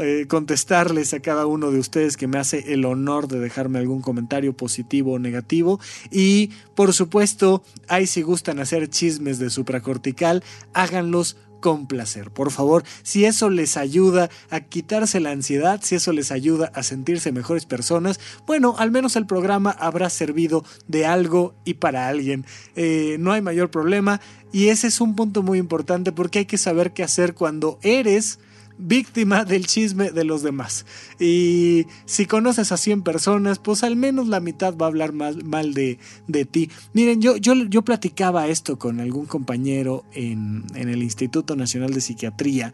eh, 0.00 0.26
contestarles 0.28 1.14
a 1.14 1.20
cada 1.20 1.46
uno 1.46 1.70
de 1.70 1.78
ustedes 1.78 2.16
que 2.16 2.28
me 2.28 2.38
hace 2.38 2.72
el 2.72 2.84
honor 2.84 3.28
de 3.28 3.40
dejarme 3.40 3.78
algún 3.78 4.00
comentario 4.00 4.56
positivo 4.56 5.14
o 5.14 5.18
negativo. 5.18 5.80
Y 6.10 6.50
por 6.74 6.92
supuesto, 6.92 7.62
ahí 7.88 8.06
si 8.06 8.22
gustan 8.22 8.60
hacer 8.60 8.88
chismes 8.88 9.38
de 9.38 9.50
supracortical, 9.50 10.44
háganlos 10.72 11.36
con 11.60 11.86
placer. 11.86 12.30
Por 12.30 12.50
favor, 12.50 12.84
si 13.02 13.24
eso 13.24 13.50
les 13.50 13.76
ayuda 13.76 14.30
a 14.50 14.60
quitarse 14.60 15.20
la 15.20 15.30
ansiedad, 15.30 15.80
si 15.82 15.94
eso 15.94 16.12
les 16.12 16.30
ayuda 16.32 16.70
a 16.74 16.82
sentirse 16.82 17.32
mejores 17.32 17.66
personas, 17.66 18.20
bueno, 18.46 18.74
al 18.78 18.90
menos 18.90 19.16
el 19.16 19.26
programa 19.26 19.70
habrá 19.70 20.10
servido 20.10 20.64
de 20.86 21.06
algo 21.06 21.54
y 21.64 21.74
para 21.74 22.08
alguien. 22.08 22.44
Eh, 22.76 23.16
no 23.20 23.32
hay 23.32 23.42
mayor 23.42 23.70
problema 23.70 24.20
y 24.52 24.68
ese 24.68 24.86
es 24.86 25.00
un 25.00 25.14
punto 25.14 25.42
muy 25.42 25.58
importante 25.58 26.12
porque 26.12 26.40
hay 26.40 26.46
que 26.46 26.58
saber 26.58 26.92
qué 26.92 27.02
hacer 27.02 27.34
cuando 27.34 27.78
eres 27.82 28.38
víctima 28.78 29.44
del 29.44 29.66
chisme 29.66 30.10
de 30.10 30.24
los 30.24 30.42
demás. 30.42 30.86
Y 31.18 31.86
si 32.06 32.26
conoces 32.26 32.72
a 32.72 32.76
100 32.76 33.02
personas, 33.02 33.58
pues 33.58 33.82
al 33.82 33.96
menos 33.96 34.28
la 34.28 34.40
mitad 34.40 34.76
va 34.76 34.86
a 34.86 34.88
hablar 34.88 35.12
mal, 35.12 35.44
mal 35.44 35.74
de, 35.74 35.98
de, 36.26 36.44
ti. 36.44 36.70
Miren, 36.92 37.20
yo, 37.20 37.36
yo, 37.36 37.54
yo, 37.54 37.82
platicaba 37.82 38.48
esto 38.48 38.78
con 38.78 39.00
algún 39.00 39.26
compañero 39.26 40.04
en, 40.12 40.64
en 40.74 40.88
el 40.88 41.02
Instituto 41.02 41.56
Nacional 41.56 41.92
de 41.92 42.00
Psiquiatría. 42.00 42.72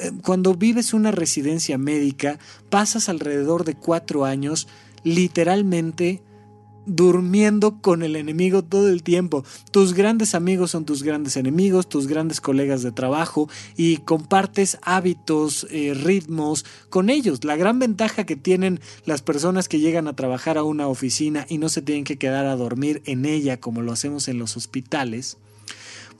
Eh, 0.00 0.12
cuando 0.22 0.54
vives 0.54 0.94
una 0.94 1.10
residencia 1.10 1.78
médica, 1.78 2.38
pasas 2.68 3.08
alrededor 3.08 3.64
de 3.64 3.74
cuatro 3.74 4.24
años 4.24 4.68
literalmente 5.02 6.22
durmiendo 6.96 7.80
con 7.80 8.02
el 8.02 8.16
enemigo 8.16 8.62
todo 8.62 8.88
el 8.88 9.02
tiempo. 9.02 9.44
Tus 9.70 9.94
grandes 9.94 10.34
amigos 10.34 10.72
son 10.72 10.84
tus 10.84 11.02
grandes 11.02 11.36
enemigos, 11.36 11.88
tus 11.88 12.06
grandes 12.06 12.40
colegas 12.40 12.82
de 12.82 12.92
trabajo 12.92 13.48
y 13.76 13.98
compartes 13.98 14.78
hábitos, 14.82 15.66
eh, 15.70 15.94
ritmos 15.94 16.64
con 16.88 17.08
ellos. 17.08 17.44
La 17.44 17.56
gran 17.56 17.78
ventaja 17.78 18.24
que 18.24 18.36
tienen 18.36 18.80
las 19.04 19.22
personas 19.22 19.68
que 19.68 19.78
llegan 19.78 20.08
a 20.08 20.16
trabajar 20.16 20.58
a 20.58 20.64
una 20.64 20.88
oficina 20.88 21.46
y 21.48 21.58
no 21.58 21.68
se 21.68 21.82
tienen 21.82 22.04
que 22.04 22.18
quedar 22.18 22.46
a 22.46 22.56
dormir 22.56 23.02
en 23.06 23.24
ella 23.24 23.60
como 23.60 23.82
lo 23.82 23.92
hacemos 23.92 24.28
en 24.28 24.38
los 24.38 24.56
hospitales 24.56 25.38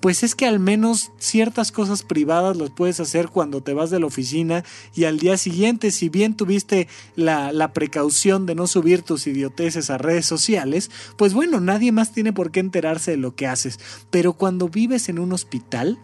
pues 0.00 0.22
es 0.22 0.34
que 0.34 0.46
al 0.46 0.58
menos 0.58 1.12
ciertas 1.18 1.72
cosas 1.72 2.02
privadas 2.02 2.56
las 2.56 2.70
puedes 2.70 3.00
hacer 3.00 3.28
cuando 3.28 3.62
te 3.62 3.74
vas 3.74 3.90
de 3.90 4.00
la 4.00 4.06
oficina 4.06 4.64
y 4.94 5.04
al 5.04 5.18
día 5.18 5.36
siguiente, 5.36 5.90
si 5.90 6.08
bien 6.08 6.34
tuviste 6.36 6.88
la, 7.16 7.52
la 7.52 7.72
precaución 7.72 8.46
de 8.46 8.54
no 8.54 8.66
subir 8.66 9.02
tus 9.02 9.26
idioteces 9.26 9.90
a 9.90 9.98
redes 9.98 10.26
sociales, 10.26 10.90
pues 11.16 11.34
bueno, 11.34 11.60
nadie 11.60 11.92
más 11.92 12.12
tiene 12.12 12.32
por 12.32 12.50
qué 12.50 12.60
enterarse 12.60 13.12
de 13.12 13.16
lo 13.18 13.34
que 13.34 13.46
haces. 13.46 13.78
Pero 14.10 14.32
cuando 14.32 14.68
vives 14.68 15.08
en 15.08 15.18
un 15.18 15.32
hospital, 15.32 15.98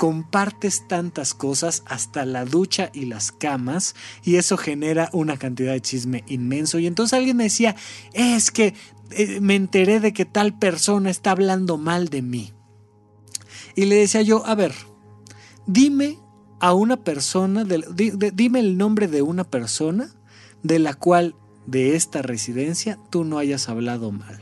compartes 0.00 0.88
tantas 0.88 1.34
cosas, 1.34 1.82
hasta 1.84 2.24
la 2.24 2.46
ducha 2.46 2.90
y 2.94 3.04
las 3.04 3.32
camas, 3.32 3.94
y 4.24 4.36
eso 4.36 4.56
genera 4.56 5.10
una 5.12 5.36
cantidad 5.36 5.72
de 5.72 5.82
chisme 5.82 6.24
inmenso. 6.26 6.78
Y 6.78 6.86
entonces 6.86 7.12
alguien 7.12 7.36
me 7.36 7.44
decía, 7.44 7.76
es 8.14 8.50
que 8.50 8.72
eh, 9.10 9.40
me 9.40 9.56
enteré 9.56 10.00
de 10.00 10.14
que 10.14 10.24
tal 10.24 10.58
persona 10.58 11.10
está 11.10 11.32
hablando 11.32 11.76
mal 11.76 12.08
de 12.08 12.22
mí. 12.22 12.52
Y 13.80 13.86
le 13.86 13.96
decía 13.96 14.20
yo, 14.20 14.44
a 14.44 14.54
ver, 14.54 14.74
dime 15.66 16.18
a 16.60 16.74
una 16.74 17.02
persona, 17.02 17.64
dime 17.64 18.60
el 18.60 18.76
nombre 18.76 19.08
de 19.08 19.22
una 19.22 19.44
persona 19.44 20.14
de 20.62 20.78
la 20.78 20.92
cual 20.92 21.34
de 21.64 21.96
esta 21.96 22.20
residencia 22.20 22.98
tú 23.08 23.24
no 23.24 23.38
hayas 23.38 23.70
hablado 23.70 24.12
mal. 24.12 24.38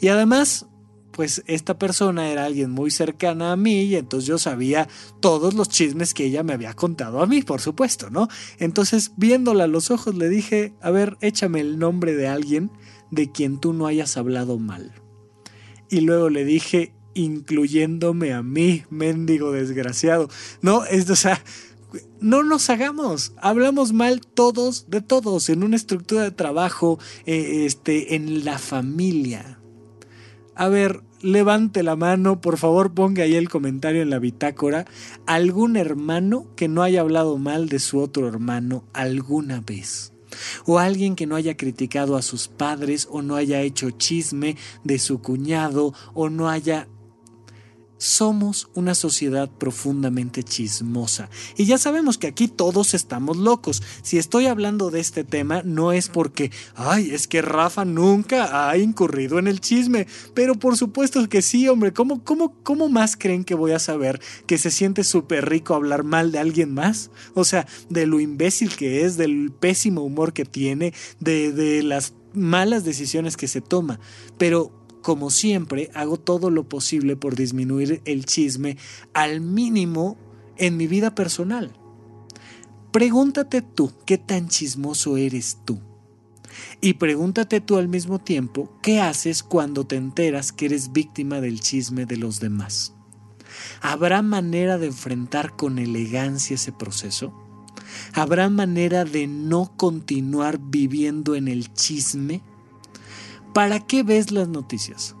Y 0.00 0.06
además, 0.06 0.66
pues 1.10 1.42
esta 1.48 1.80
persona 1.80 2.28
era 2.28 2.44
alguien 2.44 2.70
muy 2.70 2.92
cercana 2.92 3.50
a 3.50 3.56
mí 3.56 3.86
y 3.86 3.96
entonces 3.96 4.28
yo 4.28 4.38
sabía 4.38 4.86
todos 5.18 5.54
los 5.54 5.68
chismes 5.68 6.14
que 6.14 6.26
ella 6.26 6.44
me 6.44 6.52
había 6.52 6.74
contado 6.74 7.22
a 7.22 7.26
mí, 7.26 7.42
por 7.42 7.60
supuesto, 7.60 8.08
¿no? 8.08 8.28
Entonces, 8.60 9.10
viéndola 9.16 9.64
a 9.64 9.66
los 9.66 9.90
ojos, 9.90 10.14
le 10.14 10.28
dije, 10.28 10.74
a 10.80 10.92
ver, 10.92 11.16
échame 11.22 11.58
el 11.58 11.80
nombre 11.80 12.14
de 12.14 12.28
alguien 12.28 12.70
de 13.10 13.32
quien 13.32 13.58
tú 13.58 13.72
no 13.72 13.88
hayas 13.88 14.16
hablado 14.16 14.60
mal. 14.60 14.92
Y 15.90 16.02
luego 16.02 16.30
le 16.30 16.44
dije, 16.44 16.94
incluyéndome 17.14 18.32
a 18.32 18.42
mí, 18.42 18.84
mendigo 18.90 19.52
desgraciado. 19.52 20.28
No, 20.60 20.78
o 20.78 21.16
sea, 21.16 21.42
no 22.20 22.42
nos 22.42 22.70
hagamos, 22.70 23.32
hablamos 23.36 23.92
mal 23.92 24.20
todos 24.20 24.86
de 24.88 25.00
todos, 25.00 25.48
en 25.48 25.62
una 25.62 25.76
estructura 25.76 26.22
de 26.22 26.30
trabajo, 26.30 26.98
eh, 27.26 27.64
este, 27.66 28.14
en 28.14 28.44
la 28.44 28.58
familia. 28.58 29.58
A 30.56 30.68
ver, 30.68 31.02
levante 31.20 31.82
la 31.82 31.96
mano, 31.96 32.40
por 32.40 32.58
favor 32.58 32.94
ponga 32.94 33.24
ahí 33.24 33.34
el 33.34 33.48
comentario 33.48 34.02
en 34.02 34.10
la 34.10 34.18
bitácora. 34.18 34.86
¿Algún 35.26 35.76
hermano 35.76 36.46
que 36.54 36.68
no 36.68 36.82
haya 36.82 37.00
hablado 37.00 37.38
mal 37.38 37.68
de 37.68 37.80
su 37.80 37.98
otro 37.98 38.28
hermano 38.28 38.84
alguna 38.92 39.60
vez? 39.60 40.14
o 40.66 40.78
alguien 40.78 41.14
que 41.14 41.26
no 41.26 41.36
haya 41.36 41.56
criticado 41.56 42.16
a 42.16 42.22
sus 42.22 42.48
padres 42.48 43.06
o 43.10 43.22
no 43.22 43.36
haya 43.36 43.60
hecho 43.60 43.90
chisme 43.90 44.56
de 44.82 44.98
su 44.98 45.20
cuñado 45.20 45.94
o 46.12 46.28
no 46.28 46.48
haya 46.48 46.88
somos 47.98 48.68
una 48.74 48.94
sociedad 48.94 49.50
profundamente 49.50 50.42
chismosa. 50.42 51.30
Y 51.56 51.64
ya 51.64 51.78
sabemos 51.78 52.18
que 52.18 52.26
aquí 52.26 52.48
todos 52.48 52.94
estamos 52.94 53.36
locos. 53.36 53.82
Si 54.02 54.18
estoy 54.18 54.46
hablando 54.46 54.90
de 54.90 55.00
este 55.00 55.24
tema 55.24 55.62
no 55.64 55.92
es 55.92 56.08
porque, 56.08 56.50
ay, 56.74 57.10
es 57.10 57.28
que 57.28 57.42
Rafa 57.42 57.84
nunca 57.84 58.68
ha 58.68 58.76
incurrido 58.76 59.38
en 59.38 59.48
el 59.48 59.60
chisme. 59.60 60.06
Pero 60.34 60.54
por 60.54 60.76
supuesto 60.76 61.28
que 61.28 61.42
sí, 61.42 61.68
hombre. 61.68 61.92
¿Cómo, 61.92 62.22
cómo, 62.24 62.54
cómo 62.62 62.88
más 62.88 63.16
creen 63.16 63.44
que 63.44 63.54
voy 63.54 63.72
a 63.72 63.78
saber 63.78 64.20
que 64.46 64.58
se 64.58 64.70
siente 64.70 65.04
súper 65.04 65.48
rico 65.48 65.74
hablar 65.74 66.04
mal 66.04 66.32
de 66.32 66.38
alguien 66.38 66.74
más? 66.74 67.10
O 67.34 67.44
sea, 67.44 67.66
de 67.88 68.06
lo 68.06 68.20
imbécil 68.20 68.76
que 68.76 69.04
es, 69.04 69.16
del 69.16 69.52
pésimo 69.52 70.02
humor 70.02 70.32
que 70.32 70.44
tiene, 70.44 70.92
de, 71.20 71.52
de 71.52 71.82
las 71.82 72.14
malas 72.34 72.84
decisiones 72.84 73.36
que 73.36 73.48
se 73.48 73.60
toma. 73.60 74.00
Pero 74.38 74.83
como 75.04 75.30
siempre, 75.30 75.90
hago 75.92 76.16
todo 76.16 76.48
lo 76.48 76.66
posible 76.66 77.14
por 77.14 77.36
disminuir 77.36 78.00
el 78.06 78.24
chisme 78.24 78.78
al 79.12 79.42
mínimo 79.42 80.16
en 80.56 80.78
mi 80.78 80.86
vida 80.86 81.14
personal. 81.14 81.76
Pregúntate 82.90 83.60
tú, 83.60 83.92
¿qué 84.06 84.16
tan 84.16 84.48
chismoso 84.48 85.18
eres 85.18 85.58
tú? 85.66 85.78
Y 86.80 86.94
pregúntate 86.94 87.60
tú 87.60 87.76
al 87.76 87.86
mismo 87.86 88.18
tiempo, 88.18 88.78
¿qué 88.80 88.98
haces 89.02 89.42
cuando 89.42 89.86
te 89.86 89.96
enteras 89.96 90.52
que 90.52 90.64
eres 90.64 90.90
víctima 90.90 91.42
del 91.42 91.60
chisme 91.60 92.06
de 92.06 92.16
los 92.16 92.40
demás? 92.40 92.94
¿Habrá 93.82 94.22
manera 94.22 94.78
de 94.78 94.86
enfrentar 94.86 95.54
con 95.54 95.78
elegancia 95.78 96.54
ese 96.54 96.72
proceso? 96.72 97.34
¿Habrá 98.14 98.48
manera 98.48 99.04
de 99.04 99.26
no 99.26 99.76
continuar 99.76 100.58
viviendo 100.58 101.34
en 101.34 101.48
el 101.48 101.74
chisme? 101.74 102.40
¿Para 103.54 103.78
qué 103.78 104.02
ves 104.02 104.32
las 104.32 104.48
noticias? 104.48 105.14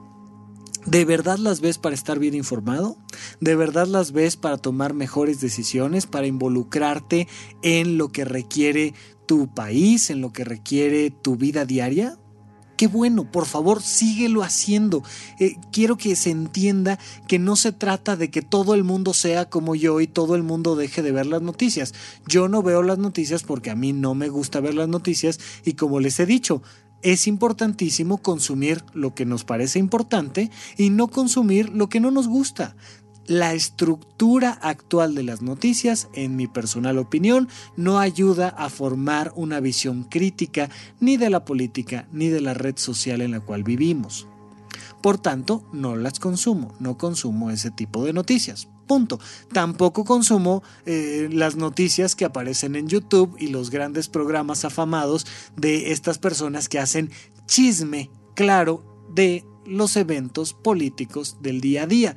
¿De 0.86 1.04
verdad 1.04 1.38
las 1.38 1.60
ves 1.60 1.78
para 1.78 1.94
estar 1.94 2.18
bien 2.18 2.34
informado? 2.34 2.96
¿De 3.40 3.54
verdad 3.54 3.86
las 3.86 4.10
ves 4.10 4.36
para 4.36 4.58
tomar 4.58 4.92
mejores 4.92 5.40
decisiones, 5.40 6.06
para 6.06 6.26
involucrarte 6.26 7.28
en 7.62 7.96
lo 7.96 8.08
que 8.08 8.24
requiere 8.24 8.92
tu 9.26 9.46
país, 9.54 10.10
en 10.10 10.20
lo 10.20 10.32
que 10.32 10.42
requiere 10.42 11.10
tu 11.10 11.36
vida 11.36 11.64
diaria? 11.64 12.18
Qué 12.76 12.88
bueno, 12.88 13.30
por 13.30 13.46
favor, 13.46 13.80
síguelo 13.80 14.42
haciendo. 14.42 15.04
Eh, 15.38 15.54
quiero 15.70 15.96
que 15.96 16.16
se 16.16 16.30
entienda 16.30 16.98
que 17.28 17.38
no 17.38 17.54
se 17.54 17.70
trata 17.70 18.16
de 18.16 18.32
que 18.32 18.42
todo 18.42 18.74
el 18.74 18.82
mundo 18.82 19.14
sea 19.14 19.48
como 19.48 19.76
yo 19.76 20.00
y 20.00 20.08
todo 20.08 20.34
el 20.34 20.42
mundo 20.42 20.74
deje 20.74 21.02
de 21.02 21.12
ver 21.12 21.26
las 21.26 21.40
noticias. 21.40 21.94
Yo 22.26 22.48
no 22.48 22.64
veo 22.64 22.82
las 22.82 22.98
noticias 22.98 23.44
porque 23.44 23.70
a 23.70 23.76
mí 23.76 23.92
no 23.92 24.16
me 24.16 24.28
gusta 24.28 24.58
ver 24.58 24.74
las 24.74 24.88
noticias 24.88 25.38
y 25.64 25.74
como 25.74 26.00
les 26.00 26.18
he 26.18 26.26
dicho, 26.26 26.62
es 27.04 27.28
importantísimo 27.28 28.18
consumir 28.18 28.82
lo 28.94 29.14
que 29.14 29.26
nos 29.26 29.44
parece 29.44 29.78
importante 29.78 30.50
y 30.76 30.90
no 30.90 31.08
consumir 31.08 31.68
lo 31.68 31.88
que 31.88 32.00
no 32.00 32.10
nos 32.10 32.26
gusta. 32.26 32.74
la 33.26 33.54
estructura 33.54 34.50
actual 34.60 35.14
de 35.14 35.22
las 35.22 35.40
noticias, 35.40 36.08
en 36.12 36.36
mi 36.36 36.46
personal 36.46 36.98
opinión, 36.98 37.48
no 37.74 37.98
ayuda 37.98 38.50
a 38.50 38.68
formar 38.68 39.32
una 39.34 39.60
visión 39.60 40.04
crítica 40.04 40.68
ni 41.00 41.16
de 41.16 41.30
la 41.30 41.42
política 41.46 42.06
ni 42.12 42.28
de 42.28 42.42
la 42.42 42.52
red 42.52 42.76
social 42.76 43.22
en 43.22 43.30
la 43.30 43.40
cual 43.40 43.62
vivimos. 43.62 44.26
Por 45.00 45.16
tanto, 45.16 45.66
no 45.72 45.96
las 45.96 46.20
consumo, 46.20 46.74
no 46.80 46.98
consumo 46.98 47.50
ese 47.50 47.70
tipo 47.70 48.04
de 48.04 48.12
noticias. 48.12 48.68
Punto. 48.86 49.18
Tampoco 49.52 50.04
consumo 50.04 50.62
eh, 50.86 51.28
las 51.32 51.56
noticias 51.56 52.14
que 52.14 52.24
aparecen 52.24 52.76
en 52.76 52.88
YouTube 52.88 53.36
y 53.38 53.48
los 53.48 53.70
grandes 53.70 54.08
programas 54.08 54.64
afamados 54.64 55.26
de 55.56 55.92
estas 55.92 56.18
personas 56.18 56.68
que 56.68 56.78
hacen 56.78 57.10
chisme 57.46 58.10
claro 58.34 59.04
de 59.14 59.44
los 59.66 59.96
eventos 59.96 60.52
políticos 60.52 61.38
del 61.40 61.60
día 61.60 61.84
a 61.84 61.86
día 61.86 62.16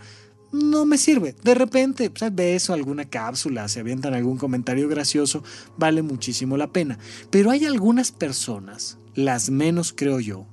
no 0.51 0.85
me 0.85 0.97
sirve. 0.97 1.35
De 1.43 1.55
repente, 1.55 2.09
pues, 2.09 2.33
ves 2.33 2.69
alguna 2.69 3.05
cápsula, 3.05 3.67
se 3.67 3.79
avientan 3.79 4.13
algún 4.13 4.37
comentario 4.37 4.87
gracioso, 4.87 5.43
vale 5.77 6.01
muchísimo 6.01 6.57
la 6.57 6.71
pena. 6.71 6.97
Pero 7.29 7.51
hay 7.51 7.65
algunas 7.65 8.11
personas, 8.11 8.97
las 9.13 9.49
menos 9.49 9.93
creo 9.95 10.19
yo, 10.19 10.45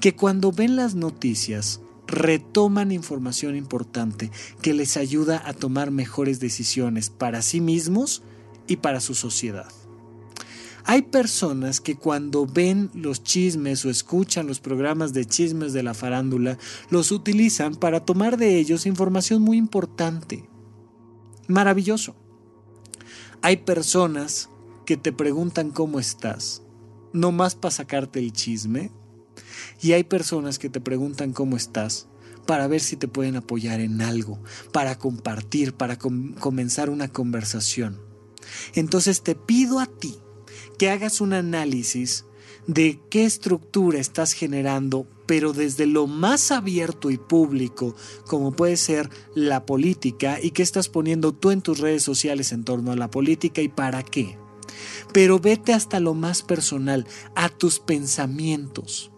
que 0.00 0.14
cuando 0.14 0.52
ven 0.52 0.76
las 0.76 0.94
noticias 0.94 1.80
retoman 2.12 2.92
información 2.92 3.56
importante 3.56 4.30
que 4.60 4.74
les 4.74 4.96
ayuda 4.96 5.42
a 5.44 5.54
tomar 5.54 5.90
mejores 5.90 6.38
decisiones 6.38 7.10
para 7.10 7.42
sí 7.42 7.60
mismos 7.60 8.22
y 8.68 8.76
para 8.76 9.00
su 9.00 9.14
sociedad. 9.14 9.66
Hay 10.84 11.02
personas 11.02 11.80
que 11.80 11.96
cuando 11.96 12.44
ven 12.46 12.90
los 12.92 13.22
chismes 13.22 13.84
o 13.84 13.90
escuchan 13.90 14.46
los 14.46 14.60
programas 14.60 15.12
de 15.12 15.24
chismes 15.24 15.72
de 15.72 15.82
la 15.82 15.94
farándula, 15.94 16.58
los 16.90 17.12
utilizan 17.12 17.76
para 17.76 18.04
tomar 18.04 18.36
de 18.36 18.58
ellos 18.58 18.86
información 18.86 19.42
muy 19.42 19.56
importante. 19.56 20.48
Maravilloso. 21.46 22.16
Hay 23.42 23.58
personas 23.58 24.50
que 24.84 24.96
te 24.96 25.12
preguntan 25.12 25.70
cómo 25.70 25.98
estás, 25.98 26.62
no 27.12 27.32
más 27.32 27.54
para 27.54 27.72
sacarte 27.72 28.18
el 28.18 28.32
chisme. 28.32 28.90
Y 29.80 29.92
hay 29.92 30.04
personas 30.04 30.58
que 30.58 30.68
te 30.68 30.80
preguntan 30.80 31.32
cómo 31.32 31.56
estás 31.56 32.08
para 32.46 32.66
ver 32.66 32.80
si 32.80 32.96
te 32.96 33.08
pueden 33.08 33.36
apoyar 33.36 33.80
en 33.80 34.02
algo, 34.02 34.38
para 34.72 34.98
compartir, 34.98 35.74
para 35.74 35.98
comenzar 35.98 36.90
una 36.90 37.08
conversación. 37.08 38.00
Entonces 38.74 39.22
te 39.22 39.34
pido 39.34 39.80
a 39.80 39.86
ti 39.86 40.16
que 40.78 40.90
hagas 40.90 41.20
un 41.20 41.32
análisis 41.32 42.24
de 42.66 43.00
qué 43.10 43.24
estructura 43.24 43.98
estás 43.98 44.32
generando, 44.32 45.06
pero 45.26 45.52
desde 45.52 45.86
lo 45.86 46.06
más 46.06 46.50
abierto 46.50 47.10
y 47.10 47.18
público, 47.18 47.94
como 48.26 48.52
puede 48.52 48.76
ser 48.76 49.08
la 49.34 49.66
política, 49.66 50.38
y 50.40 50.50
qué 50.50 50.62
estás 50.62 50.88
poniendo 50.88 51.32
tú 51.32 51.50
en 51.50 51.62
tus 51.62 51.78
redes 51.78 52.02
sociales 52.02 52.52
en 52.52 52.64
torno 52.64 52.92
a 52.92 52.96
la 52.96 53.10
política 53.10 53.62
y 53.62 53.68
para 53.68 54.02
qué. 54.02 54.38
Pero 55.12 55.38
vete 55.38 55.72
hasta 55.72 56.00
lo 56.00 56.14
más 56.14 56.42
personal, 56.42 57.06
a 57.34 57.48
tus 57.48 57.80
pensamientos. 57.80 59.11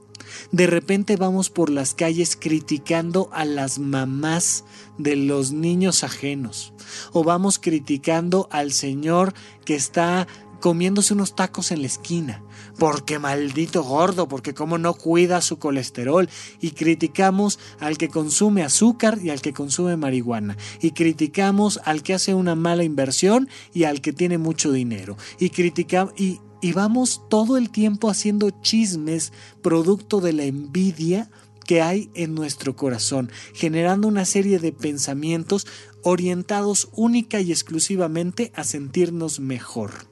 De 0.53 0.67
repente 0.67 1.17
vamos 1.17 1.51
por 1.51 1.71
las 1.71 1.95
calles 1.95 2.37
criticando 2.37 3.29
a 3.33 3.45
las 3.45 3.79
mamás 3.79 4.65
de 4.99 5.17
los 5.17 5.53
niños 5.53 6.05
ajenos. 6.05 6.73
O 7.13 7.25
vamos 7.25 7.59
criticando 7.59 8.49
al 8.51 8.73
señor 8.73 9.35
que 9.65 9.75
está 9.75 10.27
comiéndose 10.65 11.13
unos 11.13 11.37
tacos 11.37 11.73
en 11.73 11.83
la 11.83 11.89
esquina, 11.89 12.43
porque 12.79 13.19
maldito 13.19 13.83
gordo, 13.83 14.29
porque 14.29 14.55
como 14.55 14.79
no 14.79 14.95
cuida 14.95 15.43
su 15.43 15.59
colesterol, 15.59 16.27
y 16.59 16.71
criticamos 16.71 17.59
al 17.81 17.99
que 17.99 18.09
consume 18.09 18.63
azúcar 18.63 19.19
y 19.23 19.29
al 19.29 19.43
que 19.43 19.53
consume 19.53 19.99
marihuana, 19.99 20.57
y 20.81 20.93
criticamos 20.93 21.81
al 21.85 22.03
que 22.03 22.15
hace 22.15 22.33
una 22.33 22.55
mala 22.55 22.83
inversión 22.83 23.47
y 23.75 23.85
al 23.85 24.01
que 24.01 24.15
tiene 24.15 24.39
mucho 24.39 24.73
dinero, 24.73 25.19
y 25.39 25.51
criticamos 25.51 26.15
y, 26.17 26.41
y 26.65 26.73
vamos 26.73 27.21
todo 27.29 27.59
el 27.59 27.69
tiempo 27.69 28.09
haciendo 28.09 28.49
chismes 28.49 29.35
producto 29.61 30.23
de 30.23 30.33
la 30.33 30.45
envidia 30.45 31.31
que 31.67 31.83
hay 31.83 32.09
en 32.15 32.35
nuestro 32.35 32.75
corazón, 32.75 33.31
generando 33.53 34.09
una 34.09 34.25
serie 34.25 34.59
de 34.59 34.73
pensamientos 34.73 35.67
orientados 36.03 36.89
única 36.93 37.39
y 37.43 37.53
exclusivamente 37.53 38.51
a 38.55 38.65
sentirnos 38.65 39.41
mejor. 39.41 40.07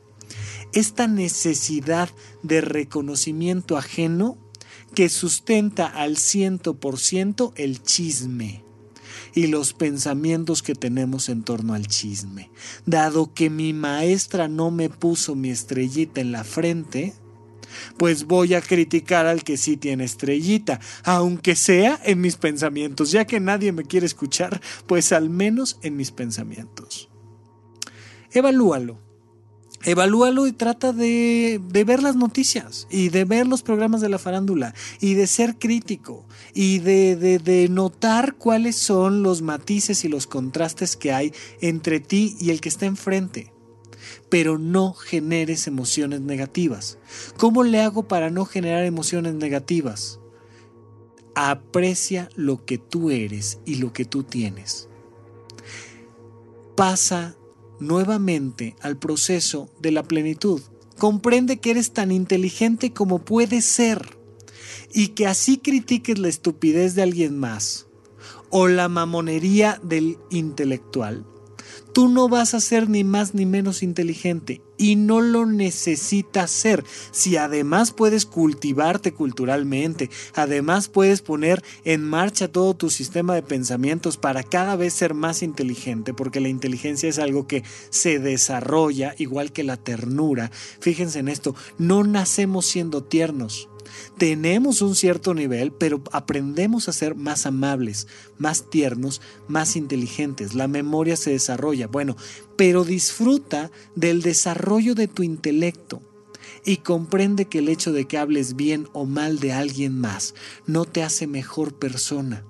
Esta 0.74 1.06
necesidad 1.06 2.10
de 2.42 2.60
reconocimiento 2.60 3.78
ajeno 3.78 4.36
que 4.94 5.08
sustenta 5.08 5.86
al 5.86 6.18
ciento 6.18 6.74
por 6.74 6.98
ciento 6.98 7.54
el 7.56 7.82
chisme 7.82 8.61
y 9.34 9.46
los 9.46 9.72
pensamientos 9.72 10.62
que 10.62 10.74
tenemos 10.74 11.28
en 11.28 11.42
torno 11.42 11.74
al 11.74 11.86
chisme. 11.86 12.50
Dado 12.86 13.32
que 13.32 13.50
mi 13.50 13.72
maestra 13.72 14.48
no 14.48 14.70
me 14.70 14.88
puso 14.88 15.34
mi 15.34 15.50
estrellita 15.50 16.20
en 16.20 16.32
la 16.32 16.44
frente, 16.44 17.14
pues 17.96 18.24
voy 18.24 18.54
a 18.54 18.60
criticar 18.60 19.26
al 19.26 19.44
que 19.44 19.56
sí 19.56 19.76
tiene 19.76 20.04
estrellita, 20.04 20.80
aunque 21.04 21.56
sea 21.56 21.98
en 22.04 22.20
mis 22.20 22.36
pensamientos, 22.36 23.10
ya 23.10 23.26
que 23.26 23.40
nadie 23.40 23.72
me 23.72 23.84
quiere 23.84 24.06
escuchar, 24.06 24.60
pues 24.86 25.12
al 25.12 25.30
menos 25.30 25.78
en 25.82 25.96
mis 25.96 26.10
pensamientos. 26.10 27.08
Evalúalo 28.30 29.11
Evalúalo 29.84 30.46
y 30.46 30.52
trata 30.52 30.92
de, 30.92 31.60
ver 31.72 32.02
las 32.02 32.14
noticias 32.14 32.86
y 32.88 33.08
de 33.08 33.24
ver 33.24 33.48
los 33.48 33.62
programas 33.62 34.00
de 34.00 34.08
la 34.08 34.18
farándula 34.18 34.74
y 35.00 35.14
de 35.14 35.26
ser 35.26 35.58
crítico 35.58 36.24
y 36.54 36.78
de, 36.78 37.66
notar 37.68 38.36
cuáles 38.36 38.76
son 38.76 39.24
los 39.24 39.42
matices 39.42 40.04
y 40.04 40.08
los 40.08 40.28
contrastes 40.28 40.96
que 40.96 41.12
hay 41.12 41.32
entre 41.60 41.98
ti 41.98 42.36
y 42.40 42.50
el 42.50 42.60
que 42.60 42.68
está 42.68 42.86
enfrente. 42.86 43.52
Pero 44.28 44.58
no 44.58 44.92
generes 44.92 45.66
emociones 45.66 46.20
negativas. 46.20 46.98
¿Cómo 47.36 47.64
le 47.64 47.80
hago 47.80 48.06
para 48.06 48.30
no 48.30 48.44
generar 48.44 48.84
emociones 48.84 49.34
negativas? 49.34 50.20
Aprecia 51.34 52.28
lo 52.36 52.64
que 52.64 52.78
tú 52.78 53.10
eres 53.10 53.58
y 53.64 53.76
lo 53.76 53.92
que 53.92 54.04
tú 54.04 54.22
tienes. 54.22 54.88
Pasa 56.76 57.36
nuevamente 57.82 58.76
al 58.80 58.96
proceso 58.96 59.68
de 59.80 59.92
la 59.92 60.02
plenitud. 60.02 60.60
Comprende 60.98 61.58
que 61.58 61.72
eres 61.72 61.92
tan 61.92 62.12
inteligente 62.12 62.92
como 62.92 63.18
puedes 63.18 63.64
ser 63.64 64.16
y 64.94 65.08
que 65.08 65.26
así 65.26 65.58
critiques 65.58 66.18
la 66.18 66.28
estupidez 66.28 66.94
de 66.94 67.02
alguien 67.02 67.38
más 67.38 67.86
o 68.50 68.68
la 68.68 68.88
mamonería 68.88 69.80
del 69.82 70.18
intelectual 70.30 71.26
Tú 71.92 72.08
no 72.08 72.28
vas 72.28 72.54
a 72.54 72.60
ser 72.60 72.88
ni 72.88 73.04
más 73.04 73.34
ni 73.34 73.46
menos 73.46 73.82
inteligente 73.82 74.62
y 74.78 74.96
no 74.96 75.20
lo 75.20 75.46
necesitas 75.46 76.50
ser. 76.50 76.84
Si 77.10 77.36
además 77.36 77.92
puedes 77.92 78.26
cultivarte 78.26 79.12
culturalmente, 79.12 80.10
además 80.34 80.88
puedes 80.88 81.22
poner 81.22 81.62
en 81.84 82.02
marcha 82.02 82.48
todo 82.48 82.74
tu 82.74 82.90
sistema 82.90 83.34
de 83.34 83.42
pensamientos 83.42 84.16
para 84.16 84.42
cada 84.42 84.74
vez 84.76 84.94
ser 84.94 85.14
más 85.14 85.42
inteligente, 85.42 86.14
porque 86.14 86.40
la 86.40 86.48
inteligencia 86.48 87.08
es 87.08 87.18
algo 87.18 87.46
que 87.46 87.62
se 87.90 88.18
desarrolla 88.18 89.14
igual 89.18 89.52
que 89.52 89.62
la 89.62 89.76
ternura. 89.76 90.50
Fíjense 90.80 91.18
en 91.18 91.28
esto, 91.28 91.54
no 91.78 92.04
nacemos 92.04 92.66
siendo 92.66 93.04
tiernos 93.04 93.68
tenemos 94.18 94.82
un 94.82 94.94
cierto 94.94 95.34
nivel, 95.34 95.72
pero 95.72 96.02
aprendemos 96.12 96.88
a 96.88 96.92
ser 96.92 97.14
más 97.14 97.46
amables, 97.46 98.06
más 98.38 98.70
tiernos, 98.70 99.20
más 99.48 99.76
inteligentes. 99.76 100.54
La 100.54 100.68
memoria 100.68 101.16
se 101.16 101.30
desarrolla. 101.30 101.86
Bueno, 101.86 102.16
pero 102.56 102.84
disfruta 102.84 103.70
del 103.94 104.22
desarrollo 104.22 104.94
de 104.94 105.08
tu 105.08 105.22
intelecto 105.22 106.02
y 106.64 106.78
comprende 106.78 107.46
que 107.46 107.58
el 107.58 107.68
hecho 107.68 107.92
de 107.92 108.06
que 108.06 108.18
hables 108.18 108.56
bien 108.56 108.88
o 108.92 109.04
mal 109.04 109.38
de 109.38 109.52
alguien 109.52 109.98
más 109.98 110.34
no 110.66 110.84
te 110.84 111.02
hace 111.02 111.26
mejor 111.26 111.74
persona. 111.74 112.44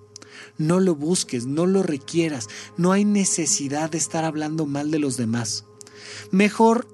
No 0.59 0.80
lo 0.80 0.95
busques, 0.95 1.47
no 1.47 1.66
lo 1.66 1.82
requieras, 1.82 2.49
no 2.76 2.93
hay 2.93 3.05
necesidad 3.05 3.90
de 3.90 3.99
estar 3.99 4.24
hablando 4.24 4.66
mal 4.66 4.90
de 4.90 4.99
los 4.99 5.16
demás. 5.16 5.64
Mejor 6.30 6.88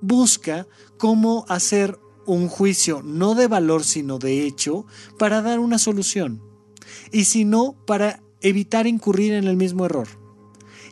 busca 0.00 0.66
cómo 0.96 1.44
hacer 1.48 1.98
un 2.26 2.48
juicio 2.48 3.02
no 3.02 3.34
de 3.34 3.46
valor 3.46 3.84
sino 3.84 4.18
de 4.18 4.44
hecho 4.46 4.86
para 5.18 5.42
dar 5.42 5.58
una 5.58 5.78
solución 5.78 6.42
y 7.12 7.24
si 7.24 7.44
no 7.44 7.76
para 7.86 8.22
evitar 8.40 8.86
incurrir 8.86 9.32
en 9.32 9.44
el 9.44 9.56
mismo 9.56 9.84
error. 9.84 10.08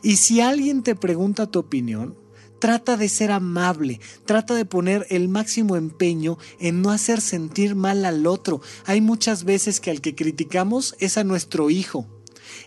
Y 0.01 0.17
si 0.17 0.39
alguien 0.39 0.83
te 0.83 0.95
pregunta 0.95 1.51
tu 1.51 1.59
opinión, 1.59 2.17
trata 2.59 2.97
de 2.97 3.09
ser 3.09 3.31
amable, 3.31 3.99
trata 4.25 4.53
de 4.53 4.65
poner 4.65 5.05
el 5.09 5.29
máximo 5.29 5.75
empeño 5.75 6.37
en 6.59 6.81
no 6.81 6.91
hacer 6.91 7.21
sentir 7.21 7.75
mal 7.75 8.05
al 8.05 8.27
otro. 8.27 8.61
Hay 8.85 9.01
muchas 9.01 9.43
veces 9.43 9.79
que 9.79 9.91
al 9.91 10.01
que 10.01 10.15
criticamos 10.15 10.95
es 10.99 11.17
a 11.17 11.23
nuestro 11.23 11.69
hijo 11.69 12.07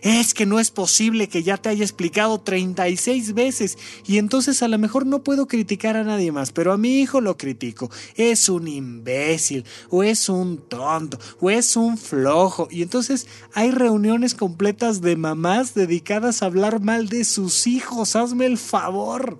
Es 0.01 0.33
que 0.33 0.45
no 0.45 0.59
es 0.59 0.71
posible 0.71 1.29
que 1.29 1.43
ya 1.43 1.57
te 1.57 1.69
haya 1.69 1.83
explicado 1.83 2.39
36 2.41 3.33
veces 3.33 3.77
y 4.05 4.17
entonces 4.17 4.61
a 4.63 4.67
lo 4.67 4.77
mejor 4.77 5.05
no 5.05 5.23
puedo 5.23 5.47
criticar 5.47 5.97
a 5.97 6.03
nadie 6.03 6.31
más, 6.31 6.51
pero 6.51 6.73
a 6.73 6.77
mi 6.77 6.99
hijo 6.99 7.21
lo 7.21 7.37
critico. 7.37 7.89
Es 8.15 8.49
un 8.49 8.67
imbécil 8.67 9.65
o 9.89 10.03
es 10.03 10.29
un 10.29 10.57
tonto 10.57 11.19
o 11.39 11.49
es 11.49 11.75
un 11.75 11.97
flojo 11.97 12.67
y 12.69 12.81
entonces 12.81 13.27
hay 13.53 13.71
reuniones 13.71 14.35
completas 14.35 15.01
de 15.01 15.15
mamás 15.15 15.73
dedicadas 15.73 16.41
a 16.41 16.47
hablar 16.47 16.81
mal 16.81 17.09
de 17.09 17.23
sus 17.23 17.67
hijos. 17.67 18.15
Hazme 18.15 18.45
el 18.45 18.57
favor. 18.57 19.39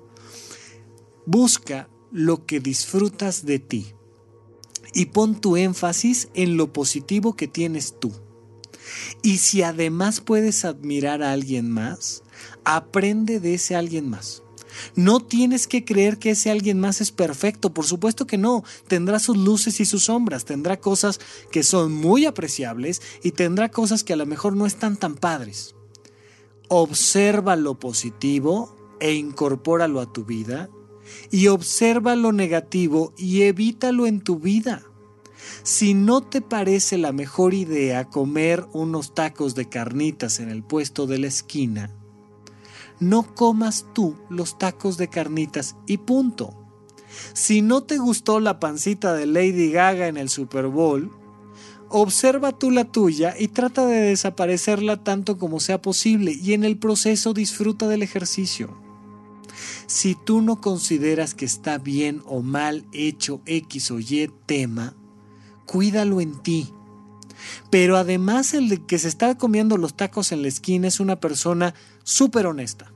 Busca 1.25 1.89
lo 2.11 2.45
que 2.45 2.59
disfrutas 2.59 3.45
de 3.45 3.59
ti 3.59 3.93
y 4.93 5.07
pon 5.07 5.39
tu 5.39 5.57
énfasis 5.57 6.29
en 6.33 6.57
lo 6.57 6.71
positivo 6.71 7.35
que 7.35 7.47
tienes 7.47 7.99
tú. 7.99 8.11
Y 9.21 9.37
si 9.37 9.63
además 9.63 10.21
puedes 10.21 10.65
admirar 10.65 11.23
a 11.23 11.31
alguien 11.31 11.69
más, 11.69 12.23
aprende 12.63 13.39
de 13.39 13.55
ese 13.55 13.75
alguien 13.75 14.09
más. 14.09 14.43
No 14.95 15.19
tienes 15.19 15.67
que 15.67 15.85
creer 15.85 16.17
que 16.17 16.31
ese 16.31 16.49
alguien 16.49 16.79
más 16.79 17.01
es 17.01 17.11
perfecto, 17.11 17.73
por 17.73 17.85
supuesto 17.85 18.25
que 18.25 18.37
no. 18.37 18.63
Tendrá 18.87 19.19
sus 19.19 19.37
luces 19.37 19.79
y 19.79 19.85
sus 19.85 20.05
sombras, 20.05 20.45
tendrá 20.45 20.79
cosas 20.79 21.19
que 21.51 21.63
son 21.63 21.93
muy 21.93 22.25
apreciables 22.25 23.01
y 23.23 23.31
tendrá 23.31 23.69
cosas 23.69 24.03
que 24.03 24.13
a 24.13 24.17
lo 24.17 24.25
mejor 24.25 24.55
no 24.55 24.65
están 24.65 24.97
tan 24.97 25.15
padres. 25.15 25.75
Observa 26.69 27.55
lo 27.55 27.79
positivo 27.79 28.75
e 28.99 29.13
incorpóralo 29.13 29.99
a 29.99 30.11
tu 30.11 30.25
vida 30.25 30.69
y 31.29 31.47
observa 31.47 32.15
lo 32.15 32.31
negativo 32.31 33.13
y 33.17 33.43
evítalo 33.43 34.07
en 34.07 34.21
tu 34.21 34.39
vida. 34.39 34.83
Si 35.63 35.93
no 35.93 36.19
te 36.19 36.41
parece 36.41 36.97
la 36.97 37.13
mejor 37.13 37.53
idea 37.53 38.09
comer 38.09 38.67
unos 38.73 39.15
tacos 39.15 39.55
de 39.55 39.69
carnitas 39.69 40.41
en 40.41 40.49
el 40.49 40.61
puesto 40.61 41.07
de 41.07 41.19
la 41.19 41.27
esquina, 41.27 41.89
no 42.99 43.33
comas 43.33 43.85
tú 43.93 44.17
los 44.29 44.57
tacos 44.59 44.97
de 44.97 45.07
carnitas 45.07 45.77
y 45.87 45.99
punto. 45.99 46.53
Si 47.31 47.61
no 47.61 47.83
te 47.83 47.97
gustó 47.97 48.41
la 48.41 48.59
pancita 48.59 49.13
de 49.13 49.25
Lady 49.25 49.71
Gaga 49.71 50.07
en 50.07 50.17
el 50.17 50.27
Super 50.27 50.67
Bowl, 50.67 51.11
observa 51.87 52.51
tú 52.51 52.69
la 52.69 52.83
tuya 52.83 53.33
y 53.39 53.47
trata 53.47 53.85
de 53.85 54.01
desaparecerla 54.01 55.01
tanto 55.01 55.37
como 55.37 55.61
sea 55.61 55.81
posible 55.81 56.33
y 56.33 56.51
en 56.51 56.65
el 56.65 56.77
proceso 56.77 57.33
disfruta 57.33 57.87
del 57.87 58.03
ejercicio. 58.03 58.77
Si 59.85 60.15
tú 60.15 60.41
no 60.41 60.59
consideras 60.59 61.33
que 61.35 61.45
está 61.45 61.77
bien 61.77 62.21
o 62.25 62.41
mal 62.41 62.85
hecho 62.91 63.41
X 63.45 63.91
o 63.91 63.99
Y 63.99 64.29
tema, 64.45 64.95
cuídalo 65.65 66.21
en 66.21 66.41
ti. 66.41 66.73
Pero 67.69 67.97
además 67.97 68.53
el 68.53 68.85
que 68.85 68.99
se 68.99 69.07
está 69.07 69.37
comiendo 69.37 69.77
los 69.77 69.95
tacos 69.95 70.31
en 70.31 70.41
la 70.41 70.47
esquina 70.47 70.87
es 70.87 70.99
una 70.99 71.19
persona 71.19 71.73
súper 72.03 72.47
honesta. 72.47 72.91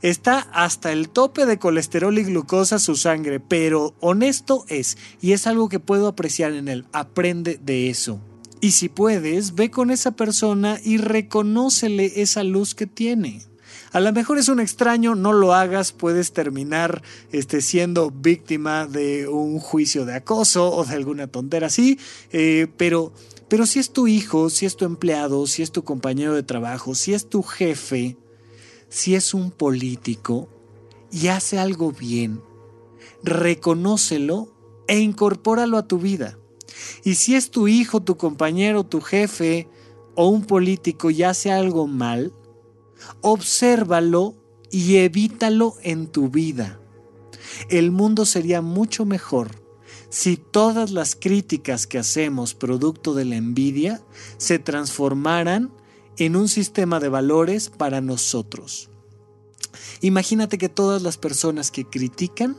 Está 0.00 0.38
hasta 0.52 0.92
el 0.92 1.08
tope 1.08 1.44
de 1.44 1.58
colesterol 1.58 2.16
y 2.18 2.22
glucosa 2.22 2.78
su 2.78 2.94
sangre, 2.94 3.40
pero 3.40 3.96
honesto 4.00 4.64
es, 4.68 4.96
y 5.20 5.32
es 5.32 5.48
algo 5.48 5.68
que 5.68 5.80
puedo 5.80 6.06
apreciar 6.06 6.52
en 6.52 6.68
él. 6.68 6.86
Aprende 6.92 7.58
de 7.60 7.90
eso. 7.90 8.20
Y 8.60 8.72
si 8.72 8.88
puedes, 8.88 9.54
ve 9.54 9.70
con 9.70 9.90
esa 9.90 10.12
persona 10.12 10.78
y 10.84 10.98
reconócele 10.98 12.22
esa 12.22 12.44
luz 12.44 12.74
que 12.74 12.86
tiene. 12.86 13.42
A 13.92 14.00
lo 14.00 14.12
mejor 14.12 14.38
es 14.38 14.48
un 14.48 14.60
extraño, 14.60 15.14
no 15.14 15.32
lo 15.32 15.54
hagas, 15.54 15.92
puedes 15.92 16.32
terminar 16.32 17.02
este, 17.32 17.60
siendo 17.60 18.10
víctima 18.10 18.86
de 18.86 19.28
un 19.28 19.58
juicio 19.58 20.04
de 20.04 20.14
acoso 20.14 20.70
o 20.70 20.84
de 20.84 20.94
alguna 20.94 21.26
tontera 21.26 21.68
así, 21.68 21.98
eh, 22.30 22.66
pero, 22.76 23.12
pero 23.48 23.66
si 23.66 23.78
es 23.78 23.92
tu 23.92 24.06
hijo, 24.06 24.50
si 24.50 24.66
es 24.66 24.76
tu 24.76 24.84
empleado, 24.84 25.46
si 25.46 25.62
es 25.62 25.72
tu 25.72 25.84
compañero 25.84 26.34
de 26.34 26.42
trabajo, 26.42 26.94
si 26.94 27.14
es 27.14 27.28
tu 27.28 27.42
jefe, 27.42 28.16
si 28.88 29.14
es 29.14 29.34
un 29.34 29.50
político 29.50 30.48
y 31.10 31.28
hace 31.28 31.58
algo 31.58 31.92
bien, 31.92 32.42
reconócelo 33.22 34.48
e 34.86 34.98
incorpóralo 34.98 35.76
a 35.78 35.86
tu 35.86 35.98
vida. 35.98 36.38
Y 37.04 37.14
si 37.14 37.34
es 37.34 37.50
tu 37.50 37.68
hijo, 37.68 38.00
tu 38.00 38.16
compañero, 38.16 38.84
tu 38.84 39.00
jefe 39.00 39.68
o 40.14 40.28
un 40.28 40.44
político 40.44 41.10
y 41.10 41.22
hace 41.22 41.52
algo 41.52 41.86
mal, 41.86 42.32
Obsérvalo 43.20 44.34
y 44.70 44.96
evítalo 44.96 45.74
en 45.82 46.06
tu 46.06 46.28
vida. 46.28 46.80
El 47.68 47.90
mundo 47.90 48.26
sería 48.26 48.62
mucho 48.62 49.04
mejor 49.04 49.62
si 50.10 50.36
todas 50.36 50.90
las 50.90 51.14
críticas 51.16 51.86
que 51.86 51.98
hacemos 51.98 52.54
producto 52.54 53.14
de 53.14 53.24
la 53.24 53.36
envidia 53.36 54.02
se 54.38 54.58
transformaran 54.58 55.72
en 56.16 56.36
un 56.36 56.48
sistema 56.48 56.98
de 57.00 57.08
valores 57.08 57.68
para 57.70 58.00
nosotros. 58.00 58.90
Imagínate 60.00 60.58
que 60.58 60.68
todas 60.68 61.02
las 61.02 61.18
personas 61.18 61.70
que 61.70 61.84
critican 61.84 62.56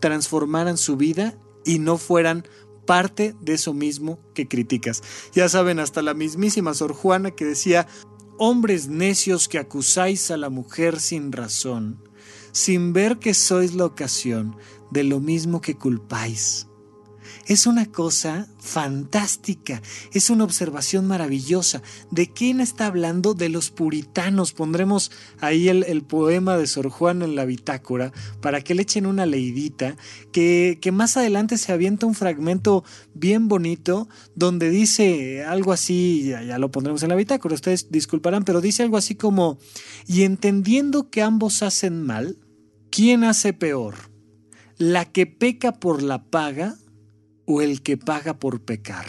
transformaran 0.00 0.76
su 0.76 0.96
vida 0.96 1.38
y 1.64 1.78
no 1.78 1.96
fueran 1.96 2.46
parte 2.84 3.34
de 3.40 3.54
eso 3.54 3.72
mismo 3.72 4.18
que 4.34 4.46
criticas. 4.46 5.02
Ya 5.32 5.48
saben, 5.48 5.78
hasta 5.78 6.02
la 6.02 6.14
mismísima 6.14 6.74
Sor 6.74 6.92
Juana 6.92 7.30
que 7.30 7.46
decía, 7.46 7.86
hombres 8.38 8.88
necios 8.88 9.48
que 9.48 9.58
acusáis 9.58 10.30
a 10.30 10.36
la 10.36 10.50
mujer 10.50 11.00
sin 11.00 11.32
razón, 11.32 12.02
sin 12.52 12.92
ver 12.92 13.18
que 13.18 13.34
sois 13.34 13.74
la 13.74 13.84
ocasión 13.86 14.56
de 14.90 15.04
lo 15.04 15.20
mismo 15.20 15.60
que 15.60 15.76
culpáis. 15.76 16.68
Es 17.46 17.66
una 17.66 17.84
cosa 17.86 18.48
fantástica, 18.58 19.82
es 20.12 20.30
una 20.30 20.44
observación 20.44 21.06
maravillosa. 21.06 21.82
¿De 22.10 22.32
quién 22.32 22.60
está 22.60 22.86
hablando? 22.86 23.34
De 23.34 23.50
los 23.50 23.70
puritanos. 23.70 24.52
Pondremos 24.52 25.10
ahí 25.40 25.68
el, 25.68 26.02
poema 26.04 26.56
de 26.56 26.66
Sor 26.66 26.88
Juan 26.88 27.20
en 27.22 27.36
la 27.36 27.44
bitácora 27.44 28.12
para 28.40 28.62
que 28.62 28.74
le 28.74 28.82
echen 28.82 29.04
una 29.04 29.26
leidita, 29.26 29.96
que, 30.32 30.78
que 30.80 30.90
más 30.90 31.16
adelante 31.16 31.58
se 31.58 31.72
avienta 31.72 32.06
un 32.06 32.14
fragmento 32.14 32.82
bien 33.12 33.48
bonito 33.48 34.08
donde 34.34 34.70
dice 34.70 35.44
algo 35.44 35.72
así, 35.72 36.24
ya, 36.28 36.42
ya 36.42 36.58
lo 36.58 36.70
pondremos 36.70 37.02
en 37.02 37.10
la 37.10 37.14
bitácora, 37.14 37.54
ustedes 37.54 37.90
disculparán, 37.90 38.44
pero 38.44 38.60
dice 38.60 38.82
algo 38.82 38.96
así 38.96 39.14
como, 39.14 39.58
y 40.06 40.22
entendiendo 40.22 41.10
que 41.10 41.22
ambos 41.22 41.62
hacen 41.62 42.02
mal, 42.02 42.38
¿quién 42.90 43.24
hace 43.24 43.52
peor? 43.52 43.94
¿La 44.76 45.04
que 45.04 45.26
peca 45.26 45.72
por 45.72 46.02
la 46.02 46.24
paga? 46.24 46.76
O 47.46 47.62
el 47.62 47.82
que 47.82 47.96
paga 47.96 48.34
por 48.34 48.60
pecar. 48.60 49.06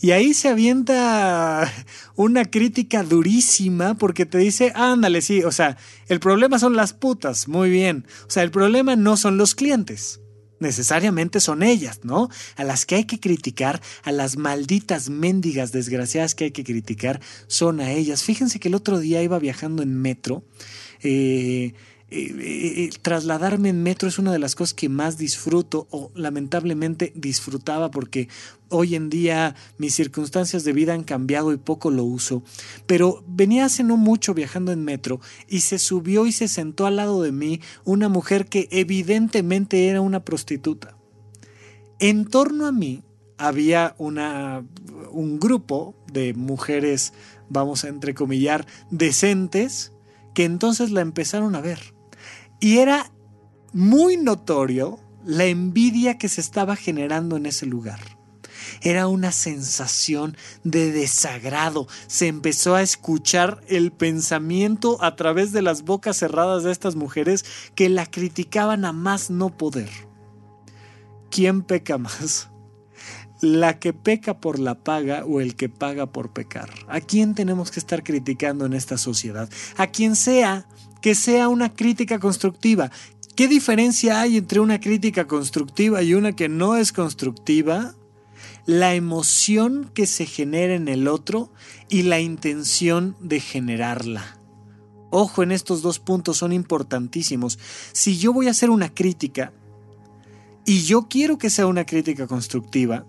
Y 0.00 0.10
ahí 0.10 0.34
se 0.34 0.48
avienta 0.48 1.72
una 2.14 2.44
crítica 2.44 3.02
durísima 3.02 3.94
porque 3.94 4.26
te 4.26 4.38
dice, 4.38 4.72
ándale, 4.74 5.22
sí, 5.22 5.42
o 5.42 5.52
sea, 5.52 5.78
el 6.08 6.20
problema 6.20 6.58
son 6.58 6.76
las 6.76 6.92
putas, 6.92 7.48
muy 7.48 7.70
bien. 7.70 8.06
O 8.26 8.30
sea, 8.30 8.42
el 8.42 8.50
problema 8.50 8.96
no 8.96 9.16
son 9.16 9.38
los 9.38 9.54
clientes, 9.54 10.20
necesariamente 10.60 11.40
son 11.40 11.62
ellas, 11.62 12.00
¿no? 12.02 12.28
A 12.56 12.64
las 12.64 12.84
que 12.84 12.96
hay 12.96 13.04
que 13.04 13.20
criticar, 13.20 13.80
a 14.02 14.12
las 14.12 14.36
malditas 14.36 15.08
mendigas 15.08 15.72
desgraciadas 15.72 16.34
que 16.34 16.44
hay 16.44 16.50
que 16.50 16.64
criticar, 16.64 17.20
son 17.46 17.80
a 17.80 17.90
ellas. 17.90 18.24
Fíjense 18.24 18.60
que 18.60 18.68
el 18.68 18.74
otro 18.74 18.98
día 18.98 19.22
iba 19.22 19.38
viajando 19.38 19.82
en 19.82 20.00
metro. 20.00 20.44
Eh, 21.02 21.74
eh, 22.16 22.84
eh, 22.84 22.90
trasladarme 23.02 23.70
en 23.70 23.82
metro 23.82 24.08
es 24.08 24.20
una 24.20 24.30
de 24.30 24.38
las 24.38 24.54
cosas 24.54 24.72
que 24.72 24.88
más 24.88 25.18
disfruto 25.18 25.88
o 25.90 26.12
lamentablemente 26.14 27.12
disfrutaba 27.16 27.90
porque 27.90 28.28
hoy 28.68 28.94
en 28.94 29.10
día 29.10 29.56
mis 29.78 29.96
circunstancias 29.96 30.62
de 30.62 30.72
vida 30.72 30.94
han 30.94 31.02
cambiado 31.02 31.52
y 31.52 31.56
poco 31.56 31.90
lo 31.90 32.04
uso. 32.04 32.44
Pero 32.86 33.24
venía 33.26 33.64
hace 33.64 33.82
no 33.82 33.96
mucho 33.96 34.32
viajando 34.32 34.70
en 34.70 34.84
metro 34.84 35.20
y 35.48 35.62
se 35.62 35.80
subió 35.80 36.26
y 36.26 36.30
se 36.30 36.46
sentó 36.46 36.86
al 36.86 36.96
lado 36.96 37.20
de 37.20 37.32
mí 37.32 37.60
una 37.84 38.08
mujer 38.08 38.46
que 38.46 38.68
evidentemente 38.70 39.88
era 39.88 40.00
una 40.00 40.24
prostituta. 40.24 40.96
En 41.98 42.26
torno 42.26 42.66
a 42.66 42.72
mí 42.72 43.02
había 43.38 43.96
una, 43.98 44.64
un 45.10 45.40
grupo 45.40 45.96
de 46.12 46.32
mujeres, 46.34 47.12
vamos 47.48 47.82
a 47.84 47.88
entrecomillar, 47.88 48.66
decentes, 48.90 49.90
que 50.32 50.44
entonces 50.44 50.92
la 50.92 51.00
empezaron 51.00 51.56
a 51.56 51.60
ver. 51.60 51.93
Y 52.60 52.78
era 52.78 53.10
muy 53.72 54.16
notorio 54.16 54.98
la 55.24 55.44
envidia 55.44 56.18
que 56.18 56.28
se 56.28 56.40
estaba 56.40 56.76
generando 56.76 57.36
en 57.36 57.46
ese 57.46 57.66
lugar. 57.66 58.00
Era 58.80 59.08
una 59.08 59.32
sensación 59.32 60.36
de 60.62 60.92
desagrado. 60.92 61.86
Se 62.06 62.28
empezó 62.28 62.74
a 62.74 62.82
escuchar 62.82 63.60
el 63.68 63.92
pensamiento 63.92 65.02
a 65.02 65.16
través 65.16 65.52
de 65.52 65.62
las 65.62 65.82
bocas 65.82 66.18
cerradas 66.18 66.64
de 66.64 66.72
estas 66.72 66.94
mujeres 66.96 67.44
que 67.74 67.88
la 67.88 68.06
criticaban 68.06 68.84
a 68.84 68.92
más 68.92 69.30
no 69.30 69.56
poder. 69.56 69.90
¿Quién 71.30 71.62
peca 71.62 71.98
más? 71.98 72.50
¿La 73.40 73.78
que 73.78 73.92
peca 73.92 74.40
por 74.40 74.58
la 74.58 74.84
paga 74.84 75.24
o 75.26 75.40
el 75.40 75.56
que 75.56 75.68
paga 75.68 76.06
por 76.06 76.32
pecar? 76.32 76.70
¿A 76.88 77.00
quién 77.00 77.34
tenemos 77.34 77.70
que 77.70 77.80
estar 77.80 78.02
criticando 78.02 78.64
en 78.64 78.72
esta 78.72 78.96
sociedad? 78.96 79.50
A 79.76 79.88
quien 79.88 80.16
sea 80.16 80.66
que 81.04 81.14
sea 81.14 81.48
una 81.48 81.70
crítica 81.70 82.18
constructiva. 82.18 82.90
¿Qué 83.36 83.46
diferencia 83.46 84.22
hay 84.22 84.38
entre 84.38 84.60
una 84.60 84.80
crítica 84.80 85.26
constructiva 85.26 86.02
y 86.02 86.14
una 86.14 86.34
que 86.34 86.48
no 86.48 86.76
es 86.76 86.94
constructiva? 86.94 87.94
la 88.64 88.94
emoción 88.94 89.90
que 89.92 90.06
se 90.06 90.24
genera 90.24 90.74
en 90.74 90.88
el 90.88 91.06
otro 91.06 91.52
y 91.90 92.04
la 92.04 92.20
intención 92.20 93.14
de 93.20 93.40
generarla. 93.40 94.38
Ojo 95.10 95.42
en 95.42 95.52
estos 95.52 95.82
dos 95.82 95.98
puntos, 95.98 96.38
son 96.38 96.54
importantísimos. 96.54 97.58
Si 97.92 98.16
yo 98.16 98.32
voy 98.32 98.48
a 98.48 98.52
hacer 98.52 98.70
una 98.70 98.88
crítica 98.88 99.52
y 100.64 100.84
yo 100.84 101.08
quiero 101.10 101.36
que 101.36 101.50
sea 101.50 101.66
una 101.66 101.84
crítica 101.84 102.26
constructiva, 102.26 103.04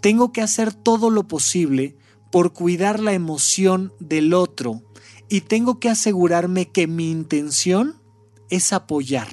tengo 0.00 0.32
que 0.32 0.42
hacer 0.42 0.72
todo 0.72 1.10
lo 1.10 1.26
posible 1.26 1.96
por 2.30 2.52
cuidar 2.52 3.00
la 3.00 3.12
emoción 3.12 3.92
del 3.98 4.32
otro 4.32 4.84
y 5.32 5.40
tengo 5.40 5.80
que 5.80 5.88
asegurarme 5.88 6.68
que 6.68 6.86
mi 6.86 7.10
intención 7.10 7.96
es 8.50 8.74
apoyar. 8.74 9.28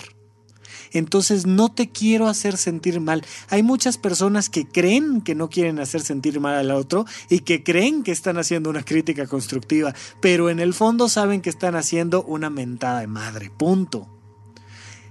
Entonces 0.94 1.46
no 1.46 1.68
te 1.74 1.90
quiero 1.90 2.30
hacer 2.30 2.56
sentir 2.56 3.02
mal. 3.02 3.22
Hay 3.50 3.64
muchas 3.64 3.98
personas 3.98 4.50
que 4.50 4.66
creen 4.66 5.20
que 5.20 5.36
no 5.36 5.50
quieren 5.50 5.78
hacer 5.78 6.00
sentir 6.00 6.40
mal 6.40 6.56
al 6.56 6.72
otro 6.72 7.06
y 7.30 7.40
que 7.40 7.66
creen 7.66 8.04
que 8.04 8.14
están 8.14 8.38
haciendo 8.38 8.70
una 8.70 8.84
crítica 8.84 9.28
constructiva, 9.28 9.94
pero 10.22 10.50
en 10.50 10.62
el 10.62 10.74
fondo 10.74 11.10
saben 11.10 11.42
que 11.42 11.50
están 11.50 11.76
haciendo 11.76 12.24
una 12.24 12.50
mentada 12.50 13.02
de 13.02 13.08
madre. 13.08 13.50
Punto. 13.50 14.08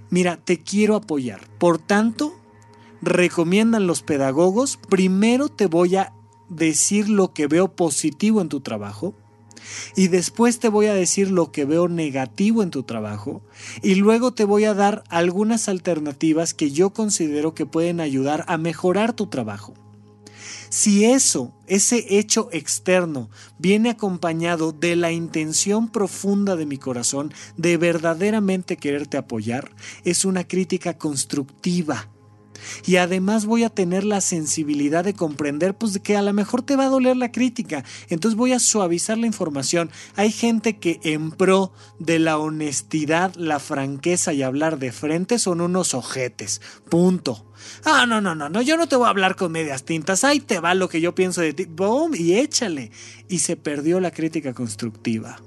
Mira, 0.09 0.39
te 0.43 0.62
quiero 0.62 0.97
apoyar. 0.97 1.47
Por 1.59 1.76
tanto, 1.76 2.41
recomiendan 3.03 3.86
los 3.86 4.01
pedagogos, 4.01 4.78
primero 4.89 5.51
te 5.51 5.66
voy 5.66 5.97
a 5.97 6.14
decir 6.49 7.11
lo 7.11 7.34
que 7.34 7.47
veo 7.47 7.76
positivo 7.76 8.41
en 8.41 8.49
tu 8.49 8.62
trabajo 8.62 9.14
y 9.97 10.09
después 10.09 10.59
te 10.59 10.69
voy 10.69 10.87
a 10.87 10.95
decir 10.95 11.31
lo 11.31 11.53
que 11.53 11.65
veo 11.65 11.89
negativo 11.89 12.63
en 12.63 12.71
tu 12.71 12.83
trabajo 12.83 13.43
y 13.83 13.97
luego 13.97 14.33
te 14.33 14.45
voy 14.45 14.65
a 14.65 14.75
dar 14.75 15.05
algunas 15.09 15.69
alternativas 15.69 16.55
que 16.55 16.71
yo 16.71 16.91
considero 16.91 17.55
que 17.55 17.67
pueden 17.67 18.01
ayudar 18.01 18.45
a 18.49 18.59
mejorar 18.59 19.13
tu 19.13 19.27
trabajo. 19.27 19.75
Si 20.71 21.07
eso, 21.07 21.55
ese 21.67 22.19
hecho 22.19 22.51
externo, 22.53 23.31
viene 23.59 23.89
acompañado 23.91 24.73
de 24.73 24.97
la 24.97 25.13
intención 25.13 25.89
profunda 25.89 26.57
de 26.57 26.67
mi 26.67 26.77
corazón 26.77 27.33
de 27.57 27.79
verdaderamente 27.79 28.77
quererte 28.77 29.17
apoyar, 29.17 29.71
es 30.05 30.27
una 30.27 30.45
crítica 30.45 30.99
constructiva 30.99 32.09
y 32.87 32.97
además 32.97 33.47
voy 33.47 33.65
a 33.65 33.71
tener 33.71 34.05
la 34.05 34.21
sensibilidad 34.21 35.05
de 35.05 35.15
comprender 35.15 35.75
pues 35.75 35.99
que 35.99 36.17
a 36.17 36.23
lo 36.23 36.33
mejor 36.33 36.63
te 36.63 36.77
va 36.77 36.87
a 36.87 36.91
doler 36.91 37.17
la 37.17 37.33
crítica, 37.33 37.85
entonces 38.09 38.37
voy 38.37 38.53
a 38.53 38.61
suavizar 38.61 39.19
la 39.19 39.27
información. 39.27 39.91
Hay 40.17 40.33
gente 40.33 40.79
que 40.79 41.01
en 41.03 41.31
pro 41.31 41.73
de 41.99 42.19
la 42.19 42.39
honestidad, 42.39 43.35
la 43.37 43.59
franqueza 43.59 44.33
y 44.33 44.43
hablar 44.43 44.79
de 44.79 44.93
frente 44.93 45.39
son 45.39 45.61
unos 45.61 45.95
ojetes. 45.95 46.61
Punto. 46.89 47.45
Ah, 47.85 48.07
no, 48.07 48.21
no, 48.21 48.35
no, 48.35 48.49
no, 48.49 48.63
yo 48.63 48.77
no 48.77 48.87
te 48.89 48.97
voy 48.97 49.07
a 49.07 49.11
hablar 49.11 49.37
con 49.37 49.53
medias 49.53 49.85
tintas. 49.85 50.25
Ahí 50.25 50.41
te 50.41 50.61
va 50.61 50.75
lo 50.75 50.89
que 50.89 51.01
yo 51.01 51.15
pienso 51.15 51.41
de 51.41 51.53
ti. 51.53 51.65
Boom, 51.65 52.15
y 52.15 52.35
échale. 52.35 52.91
Y 53.29 53.41
se 53.41 53.57
perdió 53.57 54.01
la 54.01 54.11
crítica 54.11 54.55
constructiva. 54.55 55.41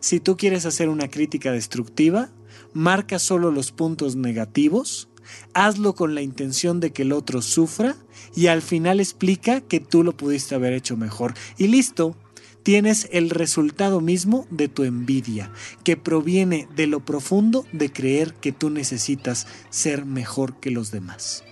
Si 0.00 0.20
tú 0.20 0.36
quieres 0.36 0.66
hacer 0.66 0.88
una 0.88 1.08
crítica 1.08 1.50
destructiva, 1.50 2.30
marca 2.72 3.18
solo 3.18 3.50
los 3.50 3.72
puntos 3.72 4.16
negativos 4.16 5.08
hazlo 5.52 5.94
con 5.94 6.14
la 6.14 6.22
intención 6.22 6.80
de 6.80 6.92
que 6.92 7.02
el 7.02 7.12
otro 7.12 7.42
sufra 7.42 7.96
y 8.34 8.48
al 8.48 8.62
final 8.62 9.00
explica 9.00 9.60
que 9.60 9.80
tú 9.80 10.02
lo 10.02 10.16
pudiste 10.16 10.54
haber 10.54 10.72
hecho 10.72 10.96
mejor. 10.96 11.34
Y 11.58 11.68
listo, 11.68 12.16
tienes 12.62 13.08
el 13.12 13.30
resultado 13.30 14.00
mismo 14.00 14.46
de 14.50 14.68
tu 14.68 14.82
envidia, 14.82 15.50
que 15.84 15.96
proviene 15.96 16.66
de 16.74 16.86
lo 16.86 17.00
profundo 17.00 17.66
de 17.72 17.92
creer 17.92 18.34
que 18.34 18.52
tú 18.52 18.70
necesitas 18.70 19.46
ser 19.70 20.04
mejor 20.04 20.58
que 20.58 20.70
los 20.70 20.90
demás. 20.90 21.44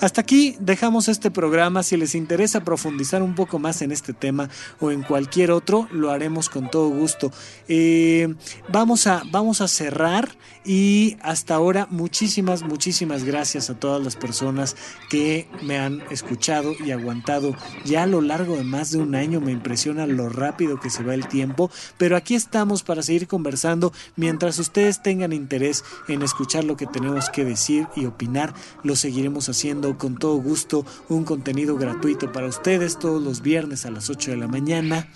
Hasta 0.00 0.20
aquí 0.20 0.56
dejamos 0.60 1.08
este 1.08 1.30
programa. 1.30 1.82
Si 1.82 1.96
les 1.96 2.14
interesa 2.14 2.64
profundizar 2.64 3.22
un 3.22 3.34
poco 3.34 3.58
más 3.58 3.82
en 3.82 3.92
este 3.92 4.12
tema 4.12 4.48
o 4.80 4.90
en 4.90 5.02
cualquier 5.02 5.50
otro, 5.50 5.88
lo 5.92 6.10
haremos 6.10 6.48
con 6.48 6.70
todo 6.70 6.88
gusto. 6.88 7.32
Eh, 7.68 8.34
vamos, 8.68 9.06
a, 9.06 9.22
vamos 9.30 9.60
a 9.60 9.68
cerrar 9.68 10.36
y 10.64 11.16
hasta 11.22 11.54
ahora 11.54 11.86
muchísimas, 11.90 12.62
muchísimas 12.62 13.24
gracias 13.24 13.70
a 13.70 13.78
todas 13.78 14.02
las 14.02 14.16
personas 14.16 14.76
que 15.08 15.48
me 15.62 15.78
han 15.78 16.02
escuchado 16.10 16.74
y 16.84 16.90
aguantado 16.90 17.54
ya 17.84 18.02
a 18.02 18.06
lo 18.06 18.20
largo 18.20 18.56
de 18.56 18.64
más 18.64 18.90
de 18.90 18.98
un 18.98 19.14
año. 19.14 19.40
Me 19.40 19.52
impresiona 19.52 20.06
lo 20.06 20.28
rápido 20.28 20.80
que 20.80 20.90
se 20.90 21.02
va 21.02 21.14
el 21.14 21.28
tiempo, 21.28 21.70
pero 21.96 22.16
aquí 22.16 22.34
estamos 22.34 22.82
para 22.82 23.02
seguir 23.02 23.28
conversando 23.28 23.92
mientras 24.16 24.58
ustedes 24.58 25.02
tengan 25.02 25.32
interés 25.32 25.84
en 26.08 26.22
escuchar 26.22 26.64
lo 26.64 26.76
que 26.76 26.86
tenemos 26.86 27.30
que 27.30 27.44
decir 27.44 27.86
y 27.94 28.06
opinar. 28.06 28.52
Lo 28.82 28.96
seguiremos 28.96 29.48
haciendo 29.48 29.59
con 29.98 30.16
todo 30.16 30.36
gusto 30.36 30.86
un 31.10 31.24
contenido 31.24 31.76
gratuito 31.76 32.32
para 32.32 32.46
ustedes 32.46 32.98
todos 32.98 33.22
los 33.22 33.42
viernes 33.42 33.84
a 33.84 33.90
las 33.90 34.08
8 34.08 34.30
de 34.30 34.36
la 34.38 34.48
mañana. 34.48 35.06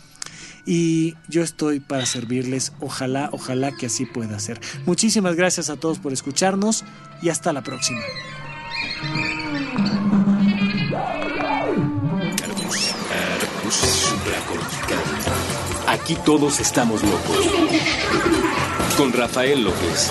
Y 0.66 1.14
yo 1.28 1.42
estoy 1.42 1.80
para 1.80 2.04
servirles. 2.04 2.72
Ojalá, 2.80 3.30
ojalá 3.32 3.72
que 3.72 3.86
así 3.86 4.04
pueda 4.04 4.38
ser. 4.38 4.60
Muchísimas 4.84 5.34
gracias 5.34 5.70
a 5.70 5.76
todos 5.76 5.98
por 5.98 6.12
escucharnos 6.12 6.84
y 7.22 7.30
hasta 7.30 7.52
la 7.54 7.62
próxima. 7.62 8.00
Aquí 15.86 16.16
todos 16.16 16.60
estamos 16.60 17.02
locos. 17.02 17.50
Con 18.98 19.12
Rafael 19.12 19.64
López. 19.64 20.10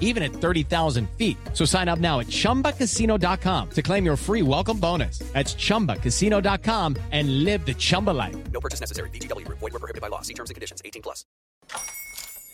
even 0.00 0.24
at 0.24 0.32
30,000 0.32 1.08
feet. 1.10 1.36
So 1.52 1.64
sign 1.64 1.88
up 1.88 2.00
now 2.00 2.18
at 2.18 2.26
chumbacasino.com 2.26 3.70
to 3.70 3.82
claim 3.82 4.04
your 4.04 4.16
free 4.16 4.42
welcome 4.42 4.80
bonus. 4.80 5.18
That's 5.32 5.54
chumbacasino.com 5.54 6.96
and 7.12 7.44
live 7.44 7.64
the 7.64 7.74
Chumba 7.74 8.10
life. 8.10 8.34
No 8.50 8.60
purchase 8.60 8.80
necessary. 8.80 9.10
DTW, 9.10 9.46
void, 9.48 9.60
were 9.60 9.70
prohibited 9.78 10.00
by 10.00 10.08
law. 10.08 10.22
See 10.22 10.34
terms 10.34 10.50
and 10.50 10.54
conditions 10.54 10.82
18 10.84 11.02
plus. 11.02 11.24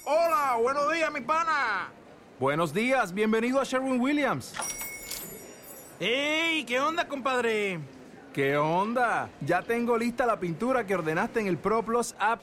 Hola, 0.05 0.59
buenos 0.61 0.93
días, 0.93 1.13
mi 1.13 1.21
pana. 1.21 1.89
Buenos 2.41 2.73
días, 2.75 3.15
bienvenido 3.15 3.61
a 3.61 3.65
Sherwin 3.65 4.01
Williams. 4.01 4.53
¡Ey! 6.01 6.65
¿Qué 6.65 6.81
onda, 6.81 7.07
compadre? 7.07 7.79
¿Qué 8.35 8.57
onda? 8.57 9.31
Ya 9.47 9.63
tengo 9.63 9.97
lista 9.97 10.27
la 10.27 10.41
pintura 10.41 10.85
que 10.85 10.97
ordenaste 10.97 11.39
en 11.39 11.47
el 11.47 11.57
ProPlus 11.57 12.17
app. 12.19 12.43